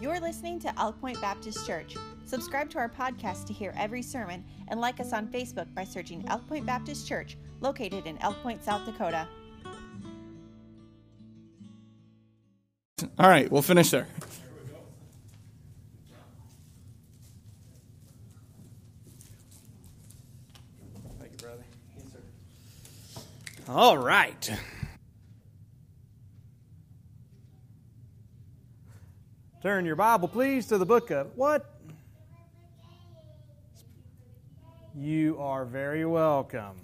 You're 0.00 0.18
listening 0.18 0.58
to 0.60 0.80
Elk 0.80 0.98
Point 0.98 1.20
Baptist 1.20 1.66
Church. 1.66 1.94
Subscribe 2.24 2.70
to 2.70 2.78
our 2.78 2.88
podcast 2.88 3.46
to 3.48 3.52
hear 3.52 3.74
every 3.76 4.00
sermon 4.00 4.42
and 4.68 4.80
like 4.80 4.98
us 4.98 5.12
on 5.12 5.26
Facebook 5.28 5.72
by 5.74 5.84
searching 5.84 6.24
Elk 6.28 6.48
Point 6.48 6.64
Baptist 6.64 7.06
Church, 7.06 7.36
located 7.60 8.06
in 8.06 8.16
Elk 8.22 8.36
Point, 8.42 8.64
South 8.64 8.86
Dakota. 8.86 9.28
All 13.18 13.28
right, 13.28 13.52
we'll 13.52 13.60
finish 13.60 13.90
there. 13.90 14.06
Thank 21.18 21.32
you, 21.32 21.38
brother. 21.38 21.64
Yes, 21.96 22.06
sir. 23.14 23.22
All 23.68 23.98
right. 23.98 24.50
Turn 29.62 29.84
your 29.84 29.96
Bible, 29.96 30.26
please, 30.26 30.68
to 30.68 30.78
the 30.78 30.86
book 30.86 31.10
of 31.10 31.36
what? 31.36 31.74
You 34.96 35.36
are 35.38 35.66
very 35.66 36.06
welcome. 36.06 36.80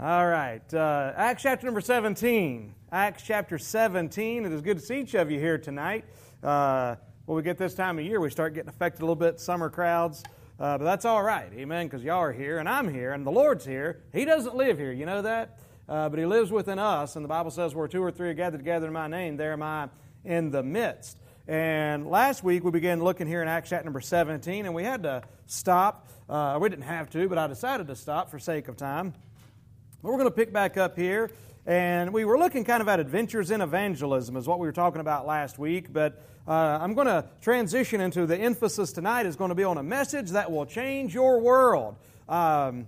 All 0.00 0.28
right, 0.28 0.62
uh, 0.72 1.14
Acts 1.16 1.42
chapter 1.42 1.66
number 1.66 1.80
17. 1.80 2.72
Acts 2.92 3.24
chapter 3.26 3.58
17. 3.58 4.44
It 4.44 4.52
is 4.52 4.62
good 4.62 4.78
to 4.78 4.84
see 4.84 5.00
each 5.00 5.14
of 5.14 5.32
you 5.32 5.40
here 5.40 5.58
tonight. 5.58 6.04
Uh, 6.44 6.94
when 7.24 7.34
we 7.34 7.42
get 7.42 7.58
this 7.58 7.74
time 7.74 7.98
of 7.98 8.04
year, 8.04 8.20
we 8.20 8.30
start 8.30 8.54
getting 8.54 8.68
affected 8.68 9.00
a 9.00 9.04
little 9.04 9.16
bit, 9.16 9.40
summer 9.40 9.68
crowds. 9.68 10.22
Uh, 10.60 10.78
but 10.78 10.84
that's 10.84 11.04
all 11.04 11.24
right, 11.24 11.50
amen, 11.54 11.88
because 11.88 12.04
y'all 12.04 12.20
are 12.20 12.32
here 12.32 12.58
and 12.58 12.68
I'm 12.68 12.88
here 12.88 13.14
and 13.14 13.26
the 13.26 13.32
Lord's 13.32 13.66
here. 13.66 14.04
He 14.12 14.24
doesn't 14.24 14.54
live 14.54 14.78
here, 14.78 14.92
you 14.92 15.06
know 15.06 15.22
that? 15.22 15.58
Uh, 15.88 16.08
but 16.08 16.20
He 16.20 16.24
lives 16.24 16.52
within 16.52 16.78
us, 16.78 17.16
and 17.16 17.24
the 17.24 17.28
Bible 17.28 17.50
says, 17.50 17.74
where 17.74 17.88
two 17.88 18.00
or 18.00 18.12
three 18.12 18.28
are 18.28 18.34
gathered 18.34 18.58
together 18.58 18.86
in 18.86 18.92
my 18.92 19.08
name, 19.08 19.36
there 19.36 19.52
am 19.52 19.64
I 19.64 19.88
in 20.24 20.50
the 20.50 20.62
midst. 20.62 21.18
And 21.48 22.08
last 22.08 22.44
week 22.44 22.62
we 22.62 22.70
began 22.70 23.02
looking 23.02 23.26
here 23.26 23.42
in 23.42 23.48
Acts 23.48 23.70
chapter 23.70 23.84
number 23.84 24.00
17, 24.00 24.66
and 24.66 24.74
we 24.74 24.84
had 24.84 25.02
to 25.02 25.22
stop. 25.46 26.08
Uh, 26.28 26.58
we 26.60 26.68
didn't 26.68 26.84
have 26.84 27.10
to, 27.10 27.28
but 27.28 27.38
I 27.38 27.46
decided 27.46 27.88
to 27.88 27.96
stop 27.96 28.30
for 28.30 28.38
sake 28.38 28.68
of 28.68 28.76
time. 28.76 29.14
But 30.02 30.12
we're 30.12 30.18
going 30.18 30.30
to 30.30 30.34
pick 30.34 30.52
back 30.52 30.76
up 30.76 30.96
here. 30.96 31.30
And 31.66 32.12
we 32.12 32.24
were 32.24 32.38
looking 32.38 32.64
kind 32.64 32.80
of 32.80 32.88
at 32.88 33.00
adventures 33.00 33.50
in 33.50 33.60
evangelism, 33.60 34.36
is 34.36 34.46
what 34.46 34.58
we 34.58 34.66
were 34.66 34.72
talking 34.72 35.00
about 35.00 35.26
last 35.26 35.58
week. 35.58 35.92
But 35.92 36.22
uh, 36.48 36.78
I'm 36.80 36.94
going 36.94 37.06
to 37.06 37.26
transition 37.42 38.00
into 38.00 38.26
the 38.26 38.36
emphasis 38.36 38.92
tonight 38.92 39.26
is 39.26 39.36
going 39.36 39.50
to 39.50 39.54
be 39.54 39.64
on 39.64 39.76
a 39.76 39.82
message 39.82 40.30
that 40.30 40.50
will 40.50 40.66
change 40.66 41.14
your 41.14 41.40
world. 41.40 41.96
Um, 42.28 42.86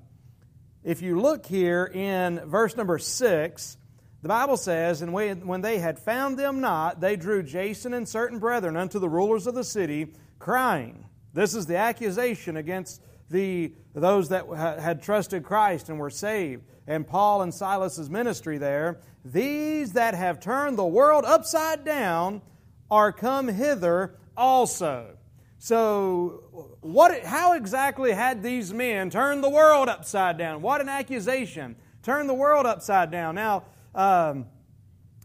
if 0.85 1.03
you 1.03 1.21
look 1.21 1.47
here 1.47 1.85
in 1.85 2.41
verse 2.47 2.77
number 2.77 2.99
6, 2.99 3.77
the 4.23 4.29
Bible 4.29 4.57
says, 4.57 5.03
And 5.03 5.13
when 5.13 5.61
they 5.61 5.79
had 5.79 5.99
found 5.99 6.39
them 6.39 6.61
not, 6.61 7.01
they 7.01 7.17
drew 7.17 7.43
Jason 7.43 7.93
and 7.93 8.09
certain 8.09 8.39
brethren 8.39 8.77
unto 8.77 8.99
the 9.01 9.09
rulers 9.09 9.49
of 9.49 9.55
the 9.55 9.65
city, 9.65 10.15
crying. 10.39 11.05
This 11.35 11.55
is 11.55 11.67
the 11.67 11.77
accusation 11.77 12.57
against 12.57 13.03
the, 13.31 13.73
those 13.95 14.29
that 14.29 14.47
had 14.49 15.03
trusted 15.03 15.43
Christ 15.43 15.89
and 15.89 15.99
were 15.99 16.11
saved. 16.11 16.65
And 16.87 17.07
Paul 17.07 17.43
and 17.43 17.53
Silas's 17.53 18.11
ministry 18.11 18.59
there. 18.59 19.01
These 19.25 19.93
that 19.93 20.15
have 20.15 20.41
turned 20.41 20.79
the 20.79 20.85
world 20.85 21.25
upside 21.25 21.85
down 21.85 22.43
are 22.91 23.13
come 23.13 23.49
hither 23.49 24.19
also. 24.37 25.17
So, 25.59 26.77
what, 26.81 27.25
how 27.25 27.53
exactly 27.53 28.13
had 28.13 28.43
these 28.43 28.73
men 28.73 29.11
turned 29.11 29.45
the 29.45 29.51
world 29.51 29.89
upside 29.89 30.39
down? 30.39 30.61
What 30.61 30.81
an 30.81 30.89
accusation. 30.89 31.77
Turn 32.03 32.27
the 32.27 32.35
world 32.35 32.67
upside 32.67 33.13
down. 33.13 33.37
Now, 33.37 33.65
um, 33.95 34.47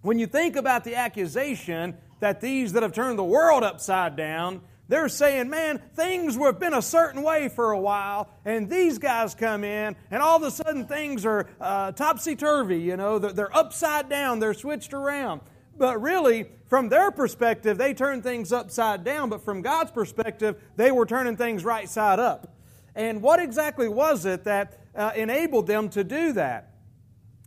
when 0.02 0.20
you 0.20 0.28
think 0.28 0.56
about 0.56 0.84
the 0.84 0.96
accusation 0.96 1.98
that 2.20 2.42
these 2.42 2.74
that 2.74 2.84
have 2.84 2.94
turned 2.94 3.20
the 3.20 3.24
world 3.24 3.64
upside 3.64 4.16
down, 4.16 4.62
they're 4.90 5.10
saying, 5.10 5.50
man, 5.50 5.80
things 5.96 6.36
have 6.38 6.60
been 6.60 6.74
a 6.74 6.82
certain 6.82 7.22
way 7.22 7.50
for 7.50 7.72
a 7.72 7.80
while, 7.80 8.30
and 8.46 8.70
these 8.70 9.00
guys 9.00 9.36
come 9.36 9.64
in, 9.64 9.96
and 10.10 10.24
all 10.24 10.38
of 10.38 10.44
a 10.44 10.52
sudden 10.52 10.86
things 10.86 11.26
are 11.26 11.50
uh, 11.60 11.92
topsy 11.92 12.36
turvy, 12.36 12.80
you 12.80 12.96
know, 12.96 13.20
they're, 13.20 13.34
they're 13.34 13.58
upside 13.58 14.10
down, 14.10 14.40
they're 14.40 14.54
switched 14.54 14.94
around. 14.94 15.42
But 15.78 16.02
really, 16.02 16.48
from 16.68 16.90
their 16.90 17.12
perspective, 17.12 17.78
they 17.78 17.94
turned 17.94 18.24
things 18.24 18.52
upside 18.52 19.04
down, 19.04 19.30
but 19.30 19.44
from 19.44 19.62
God's 19.62 19.92
perspective, 19.92 20.56
they 20.76 20.92
were 20.92 21.06
turning 21.06 21.36
things 21.36 21.64
right 21.64 21.88
side 21.88 22.20
up. 22.20 22.56
And 22.96 23.22
what 23.22 23.40
exactly 23.40 23.88
was 23.88 24.26
it 24.26 24.46
that 24.46 24.80
uh, 24.96 25.12
enabled 25.16 25.68
them 25.68 25.90
to 25.90 26.04
do 26.04 26.34
that? 26.34 26.72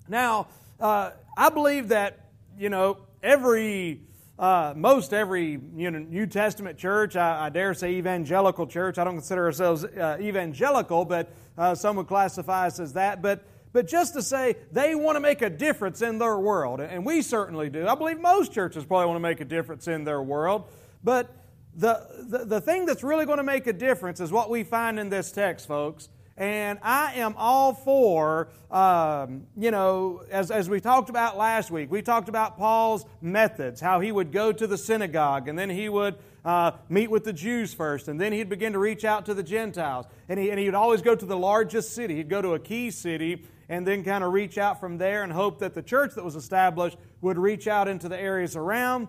Now, 0.08 0.48
uh, 0.80 1.10
I 1.36 1.50
believe 1.50 1.88
that, 1.88 2.30
you 2.58 2.70
know, 2.70 2.98
every 3.22 4.00
uh, 4.38 4.72
most 4.74 5.12
every 5.12 5.60
you 5.76 5.90
know, 5.90 5.98
New 5.98 6.26
Testament 6.26 6.78
church, 6.78 7.14
I, 7.14 7.46
I, 7.46 7.48
dare 7.50 7.74
say 7.74 7.92
evangelical 7.92 8.66
church, 8.66 8.96
I 8.96 9.04
don't 9.04 9.16
consider 9.16 9.44
ourselves 9.44 9.84
uh, 9.84 10.16
evangelical, 10.18 11.04
but 11.04 11.30
uh, 11.58 11.74
some 11.74 11.96
would 11.96 12.06
classify 12.06 12.66
us 12.66 12.80
as 12.80 12.94
that. 12.94 13.20
But, 13.20 13.44
but 13.74 13.86
just 13.86 14.14
to 14.14 14.22
say 14.22 14.56
they 14.72 14.94
want 14.94 15.16
to 15.16 15.20
make 15.20 15.42
a 15.42 15.50
difference 15.50 16.00
in 16.00 16.16
their 16.16 16.38
world, 16.38 16.80
and 16.80 17.04
we 17.04 17.20
certainly 17.20 17.68
do. 17.68 17.86
I 17.86 17.94
believe 17.94 18.18
most 18.18 18.54
churches 18.54 18.82
probably 18.86 19.08
want 19.08 19.16
to 19.16 19.20
make 19.20 19.42
a 19.42 19.44
difference 19.44 19.86
in 19.86 20.04
their 20.04 20.22
world. 20.22 20.64
But 21.04 21.36
the, 21.74 22.06
the, 22.26 22.46
the 22.46 22.60
thing 22.62 22.86
that's 22.86 23.04
really 23.04 23.26
going 23.26 23.38
to 23.38 23.44
make 23.44 23.66
a 23.66 23.74
difference 23.74 24.20
is 24.20 24.32
what 24.32 24.48
we 24.48 24.64
find 24.64 24.98
in 24.98 25.10
this 25.10 25.30
text, 25.32 25.68
folks. 25.68 26.08
And 26.40 26.78
I 26.80 27.16
am 27.16 27.34
all 27.36 27.74
for, 27.74 28.48
um, 28.70 29.42
you 29.58 29.70
know, 29.70 30.22
as, 30.30 30.50
as 30.50 30.70
we 30.70 30.80
talked 30.80 31.10
about 31.10 31.36
last 31.36 31.70
week, 31.70 31.90
we 31.90 32.00
talked 32.00 32.30
about 32.30 32.56
Paul's 32.56 33.04
methods, 33.20 33.78
how 33.78 34.00
he 34.00 34.10
would 34.10 34.32
go 34.32 34.50
to 34.50 34.66
the 34.66 34.78
synagogue 34.78 35.48
and 35.48 35.58
then 35.58 35.68
he 35.68 35.90
would 35.90 36.16
uh, 36.42 36.72
meet 36.88 37.10
with 37.10 37.24
the 37.24 37.34
Jews 37.34 37.74
first, 37.74 38.08
and 38.08 38.18
then 38.18 38.32
he'd 38.32 38.48
begin 38.48 38.72
to 38.72 38.78
reach 38.78 39.04
out 39.04 39.26
to 39.26 39.34
the 39.34 39.42
Gentiles. 39.42 40.06
And 40.30 40.40
he, 40.40 40.48
and 40.48 40.58
he 40.58 40.64
would 40.64 40.74
always 40.74 41.02
go 41.02 41.14
to 41.14 41.26
the 41.26 41.36
largest 41.36 41.94
city. 41.94 42.16
He'd 42.16 42.30
go 42.30 42.40
to 42.40 42.54
a 42.54 42.58
key 42.58 42.90
city 42.90 43.44
and 43.68 43.86
then 43.86 44.02
kind 44.02 44.24
of 44.24 44.32
reach 44.32 44.56
out 44.56 44.80
from 44.80 44.96
there 44.96 45.22
and 45.22 45.30
hope 45.30 45.58
that 45.58 45.74
the 45.74 45.82
church 45.82 46.14
that 46.14 46.24
was 46.24 46.36
established 46.36 46.96
would 47.20 47.36
reach 47.36 47.68
out 47.68 47.86
into 47.86 48.08
the 48.08 48.18
areas 48.18 48.56
around 48.56 49.08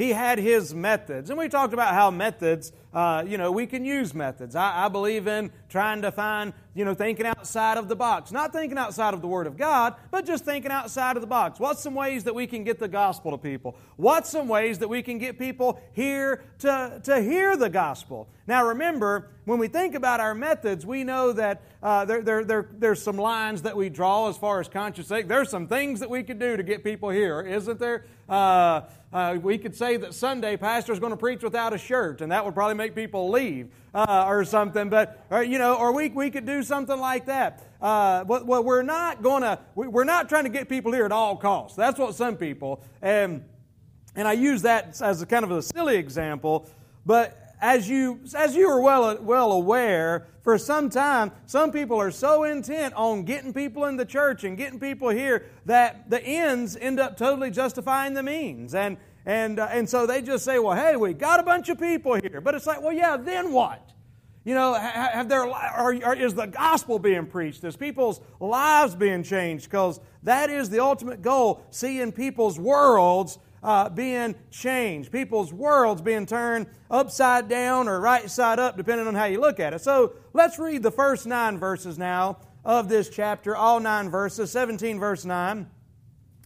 he 0.00 0.12
had 0.12 0.38
his 0.38 0.74
methods. 0.74 1.28
And 1.28 1.38
we 1.38 1.48
talked 1.50 1.74
about 1.74 1.92
how 1.92 2.10
methods, 2.10 2.72
uh, 2.94 3.22
you 3.26 3.36
know, 3.36 3.52
we 3.52 3.66
can 3.66 3.84
use 3.84 4.14
methods. 4.14 4.56
I, 4.56 4.86
I, 4.86 4.88
believe 4.88 5.26
in 5.26 5.52
trying 5.70 6.02
to 6.02 6.10
find, 6.10 6.52
you 6.74 6.84
know, 6.84 6.94
thinking 6.94 7.24
outside 7.24 7.78
of 7.78 7.88
the 7.88 7.96
box. 7.96 8.32
Not 8.32 8.52
thinking 8.52 8.76
outside 8.76 9.14
of 9.14 9.22
the 9.22 9.28
Word 9.28 9.46
of 9.46 9.56
God, 9.56 9.94
but 10.10 10.26
just 10.26 10.44
thinking 10.44 10.70
outside 10.70 11.16
of 11.16 11.20
the 11.20 11.28
box. 11.28 11.60
What's 11.60 11.82
some 11.82 11.94
ways 11.94 12.24
that 12.24 12.34
we 12.34 12.46
can 12.46 12.64
get 12.64 12.78
the 12.78 12.88
gospel 12.88 13.30
to 13.30 13.38
people? 13.38 13.76
What's 13.96 14.28
some 14.28 14.48
ways 14.48 14.80
that 14.80 14.88
we 14.88 15.02
can 15.02 15.18
get 15.18 15.38
people 15.38 15.80
here 15.92 16.42
to, 16.58 17.00
to 17.04 17.22
hear 17.22 17.56
the 17.56 17.70
gospel? 17.70 18.28
Now, 18.46 18.66
remember, 18.66 19.28
when 19.44 19.60
we 19.60 19.68
think 19.68 19.94
about 19.94 20.18
our 20.18 20.34
methods, 20.34 20.84
we 20.84 21.04
know 21.04 21.32
that 21.32 21.62
uh, 21.82 22.04
there, 22.04 22.22
there, 22.22 22.44
there, 22.44 22.68
there's 22.72 23.02
some 23.02 23.16
lines 23.16 23.62
that 23.62 23.76
we 23.76 23.88
draw 23.88 24.28
as 24.28 24.36
far 24.36 24.60
as 24.60 24.68
conscious 24.68 25.06
sake. 25.06 25.28
There's 25.28 25.50
some 25.50 25.68
things 25.68 26.00
that 26.00 26.10
we 26.10 26.24
could 26.24 26.40
do 26.40 26.56
to 26.56 26.62
get 26.64 26.82
people 26.82 27.10
here, 27.10 27.40
isn't 27.40 27.78
there? 27.78 28.06
Uh, 28.28 28.82
uh, 29.12 29.38
we 29.40 29.58
could 29.58 29.76
say 29.76 29.96
that 29.96 30.14
Sunday 30.14 30.56
pastor's 30.56 30.98
going 30.98 31.10
to 31.10 31.16
preach 31.16 31.42
without 31.42 31.72
a 31.72 31.78
shirt, 31.78 32.20
and 32.20 32.32
that 32.32 32.44
would 32.44 32.54
probably 32.54 32.76
make 32.76 32.94
people 32.94 33.30
leave 33.30 33.68
uh, 33.94 34.24
or 34.26 34.44
something. 34.44 34.88
But 34.88 35.24
or, 35.30 35.42
you 35.42 35.58
know, 35.58 35.74
or 35.74 35.92
we 35.92 36.08
we 36.08 36.30
could 36.30 36.46
do 36.46 36.62
something 36.62 36.98
like 36.98 37.26
that. 37.26 37.62
Uh, 37.80 38.24
but, 38.24 38.46
but 38.46 38.64
we're 38.64 38.82
not 38.82 39.22
going 39.22 39.42
to. 39.42 39.58
We're 39.74 40.04
not 40.04 40.28
trying 40.28 40.44
to 40.44 40.50
get 40.50 40.68
people 40.68 40.92
here 40.92 41.04
at 41.04 41.12
all 41.12 41.36
costs. 41.36 41.76
That's 41.76 41.98
what 41.98 42.14
some 42.14 42.36
people 42.36 42.82
and 43.00 43.44
and 44.16 44.26
I 44.26 44.32
use 44.32 44.62
that 44.62 45.00
as 45.00 45.22
a 45.22 45.26
kind 45.26 45.44
of 45.44 45.50
a 45.50 45.62
silly 45.62 45.96
example, 45.96 46.68
but 47.06 47.36
as 47.60 47.88
you, 47.88 48.20
as 48.34 48.56
you 48.56 48.68
are 48.68 48.80
well, 48.80 49.16
well 49.20 49.52
aware, 49.52 50.26
for 50.42 50.56
some 50.56 50.88
time, 50.88 51.30
some 51.46 51.70
people 51.70 52.00
are 52.00 52.10
so 52.10 52.44
intent 52.44 52.94
on 52.94 53.24
getting 53.24 53.52
people 53.52 53.84
in 53.84 53.96
the 53.96 54.04
church 54.04 54.42
and 54.44 54.56
getting 54.56 54.80
people 54.80 55.10
here 55.10 55.46
that 55.66 56.08
the 56.08 56.22
ends 56.22 56.76
end 56.76 56.98
up 56.98 57.16
totally 57.16 57.50
justifying 57.50 58.14
the 58.14 58.22
means. 58.22 58.74
And, 58.74 58.96
and, 59.26 59.58
uh, 59.58 59.68
and 59.70 59.88
so 59.88 60.06
they 60.06 60.22
just 60.22 60.44
say, 60.44 60.58
well, 60.58 60.76
hey, 60.76 60.96
we 60.96 61.12
got 61.12 61.40
a 61.40 61.42
bunch 61.42 61.68
of 61.68 61.78
people 61.78 62.14
here. 62.14 62.40
But 62.40 62.54
it's 62.54 62.66
like, 62.66 62.82
well, 62.82 62.92
yeah, 62.92 63.16
then 63.16 63.52
what? 63.52 63.90
You 64.44 64.54
know, 64.54 64.72
have 64.74 65.28
there, 65.28 65.42
are, 65.42 65.94
are, 66.02 66.16
is 66.16 66.34
the 66.34 66.46
gospel 66.46 66.98
being 66.98 67.26
preached? 67.26 67.62
Is 67.62 67.76
people's 67.76 68.20
lives 68.40 68.94
being 68.94 69.22
changed? 69.22 69.64
Because 69.64 70.00
that 70.22 70.48
is 70.48 70.70
the 70.70 70.80
ultimate 70.80 71.20
goal, 71.20 71.62
seeing 71.70 72.10
people's 72.10 72.58
worlds 72.58 73.38
uh, 73.62 73.90
being 73.90 74.34
changed, 74.50 75.12
people's 75.12 75.52
worlds 75.52 76.00
being 76.00 76.24
turned 76.24 76.66
upside 76.90 77.48
down 77.48 77.88
or 77.88 78.00
right 78.00 78.30
side 78.30 78.58
up, 78.58 78.76
depending 78.76 79.06
on 79.06 79.14
how 79.14 79.26
you 79.26 79.40
look 79.40 79.60
at 79.60 79.74
it. 79.74 79.80
So 79.82 80.14
let's 80.32 80.58
read 80.58 80.82
the 80.82 80.90
first 80.90 81.26
nine 81.26 81.58
verses 81.58 81.98
now 81.98 82.38
of 82.64 82.88
this 82.88 83.10
chapter, 83.10 83.54
all 83.54 83.80
nine 83.80 84.10
verses, 84.10 84.50
17 84.50 84.98
verse 84.98 85.24
9. 85.24 85.68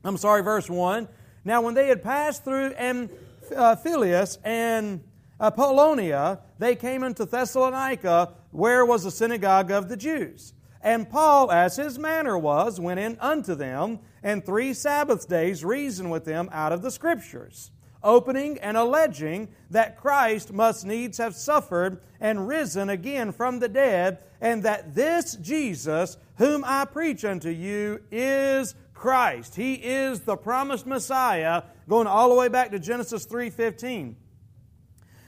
I'm 0.02 0.16
sorry, 0.16 0.43
verse 0.43 0.69
1. 0.69 1.08
Now, 1.44 1.61
when 1.61 1.75
they 1.75 1.88
had 1.88 2.02
passed 2.02 2.44
through 2.44 2.73
Amphipolis 2.75 4.37
uh, 4.38 4.41
and 4.44 5.05
Apollonia, 5.41 6.41
they 6.58 6.75
came 6.75 7.02
into 7.02 7.26
Thessalonica, 7.26 8.32
where 8.50 8.85
was 8.85 9.05
the 9.05 9.11
synagogue 9.11 9.70
of 9.70 9.88
the 9.88 9.96
Jews. 9.96 10.55
And 10.81 11.08
Paul, 11.08 11.50
as 11.50 11.76
his 11.76 11.99
manner 11.99 12.38
was, 12.38 12.79
went 12.79 13.00
in 13.00 13.19
unto 13.20 13.55
them, 13.55 14.00
and 14.23 14.44
three 14.44 14.73
Sabbath 14.75 15.29
days 15.29 15.64
reasoned 15.64 16.11
with 16.11 16.25
them 16.25 16.49
out 16.52 16.73
of 16.73 16.82
the 16.82 16.91
Scriptures, 16.91 17.70
opening 18.02 18.58
and 18.58 18.76
alleging 18.76 19.49
that 19.70 19.99
Christ 19.99 20.52
must 20.52 20.85
needs 20.85 21.19
have 21.19 21.35
suffered 21.35 22.00
and 22.20 22.46
risen 22.46 22.91
again 22.91 23.32
from 23.32 23.58
the 23.58 23.69
dead, 23.69 24.19
and 24.41 24.62
that 24.62 24.94
this 24.94 25.37
Jesus, 25.37 26.17
whom 26.37 26.64
I 26.67 26.85
preach 26.85 27.25
unto 27.25 27.49
you, 27.49 28.02
is 28.11 28.75
Christ. 28.94 29.56
He 29.56 29.75
is 29.75 30.20
the 30.20 30.37
promised 30.37 30.87
Messiah, 30.87 31.64
going 31.88 32.06
all 32.06 32.31
the 32.31 32.35
way 32.35 32.49
back 32.49 32.70
to 32.70 32.79
Genesis 32.79 33.26
3:15. 33.26 34.17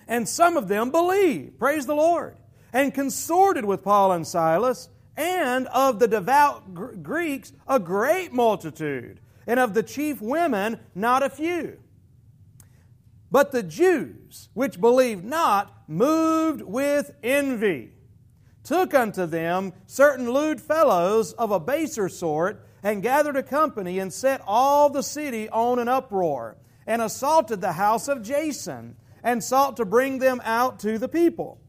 And 0.08 0.28
some 0.28 0.56
of 0.56 0.68
them 0.68 0.90
believed, 0.90 1.58
praise 1.58 1.84
the 1.86 1.94
Lord, 1.94 2.36
and 2.72 2.94
consorted 2.94 3.64
with 3.64 3.82
Paul 3.82 4.12
and 4.12 4.26
Silas, 4.26 4.88
and 5.16 5.66
of 5.68 5.98
the 5.98 6.08
devout 6.08 7.02
Greeks 7.02 7.52
a 7.66 7.80
great 7.80 8.32
multitude, 8.32 9.20
and 9.46 9.58
of 9.58 9.74
the 9.74 9.82
chief 9.82 10.20
women 10.20 10.78
not 10.94 11.22
a 11.22 11.30
few. 11.30 11.78
But 13.30 13.50
the 13.50 13.62
Jews, 13.62 14.48
which 14.54 14.80
believed 14.80 15.24
not, 15.24 15.72
moved 15.88 16.62
with 16.62 17.10
envy, 17.22 17.92
took 18.62 18.94
unto 18.94 19.26
them 19.26 19.72
certain 19.86 20.30
lewd 20.30 20.60
fellows 20.60 21.32
of 21.34 21.50
a 21.50 21.60
baser 21.60 22.08
sort, 22.08 22.64
and 22.86 23.02
gathered 23.02 23.34
a 23.34 23.42
company, 23.42 23.98
and 23.98 24.12
set 24.12 24.40
all 24.46 24.88
the 24.88 25.02
city 25.02 25.48
on 25.48 25.80
an 25.80 25.88
uproar, 25.88 26.56
and 26.86 27.02
assaulted 27.02 27.60
the 27.60 27.72
house 27.72 28.06
of 28.06 28.22
Jason, 28.22 28.94
and 29.24 29.42
sought 29.42 29.76
to 29.76 29.84
bring 29.84 30.20
them 30.20 30.40
out 30.44 30.78
to 30.78 30.96
the 30.96 31.08
people. 31.08 31.60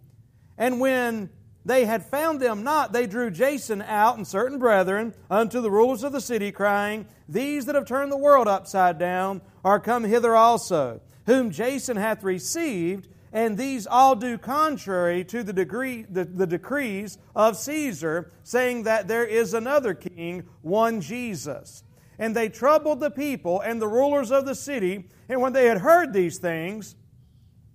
And 0.60 0.80
when 0.80 1.32
they 1.66 1.86
had 1.86 2.06
found 2.06 2.40
them 2.40 2.64
not, 2.64 2.94
they 2.94 3.08
drew 3.08 3.32
Jason 3.32 3.82
out 3.82 4.18
and 4.18 4.28
certain 4.28 4.60
brethren 4.60 5.16
unto 5.28 5.60
the 5.60 5.72
rulers 5.72 6.04
of 6.04 6.12
the 6.12 6.22
city, 6.22 6.52
crying, 6.52 7.08
These 7.28 7.66
that 7.66 7.74
have 7.74 7.88
turned 7.88 8.12
the 8.12 8.18
world 8.18 8.48
upside 8.48 9.00
down 9.00 9.42
are 9.66 9.80
come 9.80 10.04
hither 10.04 10.36
also 10.36 11.02
whom 11.26 11.50
Jason 11.50 11.98
hath 11.98 12.24
received, 12.24 13.10
and 13.34 13.58
these 13.58 13.86
all 13.86 14.16
do 14.16 14.38
contrary 14.38 15.24
to 15.26 15.44
the, 15.44 15.54
degree, 15.54 16.06
the, 16.10 16.26
the 16.26 16.48
decrees 16.48 17.18
of 17.36 17.58
Caesar, 17.58 18.32
saying 18.44 18.84
that 18.84 19.08
there 19.08 19.26
is 19.26 19.54
another 19.54 19.94
king, 19.94 20.48
one 20.62 21.02
Jesus. 21.02 21.84
And 22.18 22.36
they 22.36 22.50
troubled 22.50 23.00
the 23.00 23.12
people 23.12 23.62
and 23.62 23.82
the 23.82 23.88
rulers 23.88 24.32
of 24.32 24.46
the 24.46 24.56
city, 24.56 25.10
and 25.30 25.42
when 25.42 25.54
they 25.54 25.66
had 25.66 25.80
heard 25.80 26.14
these 26.14 26.38
things, 26.38 26.96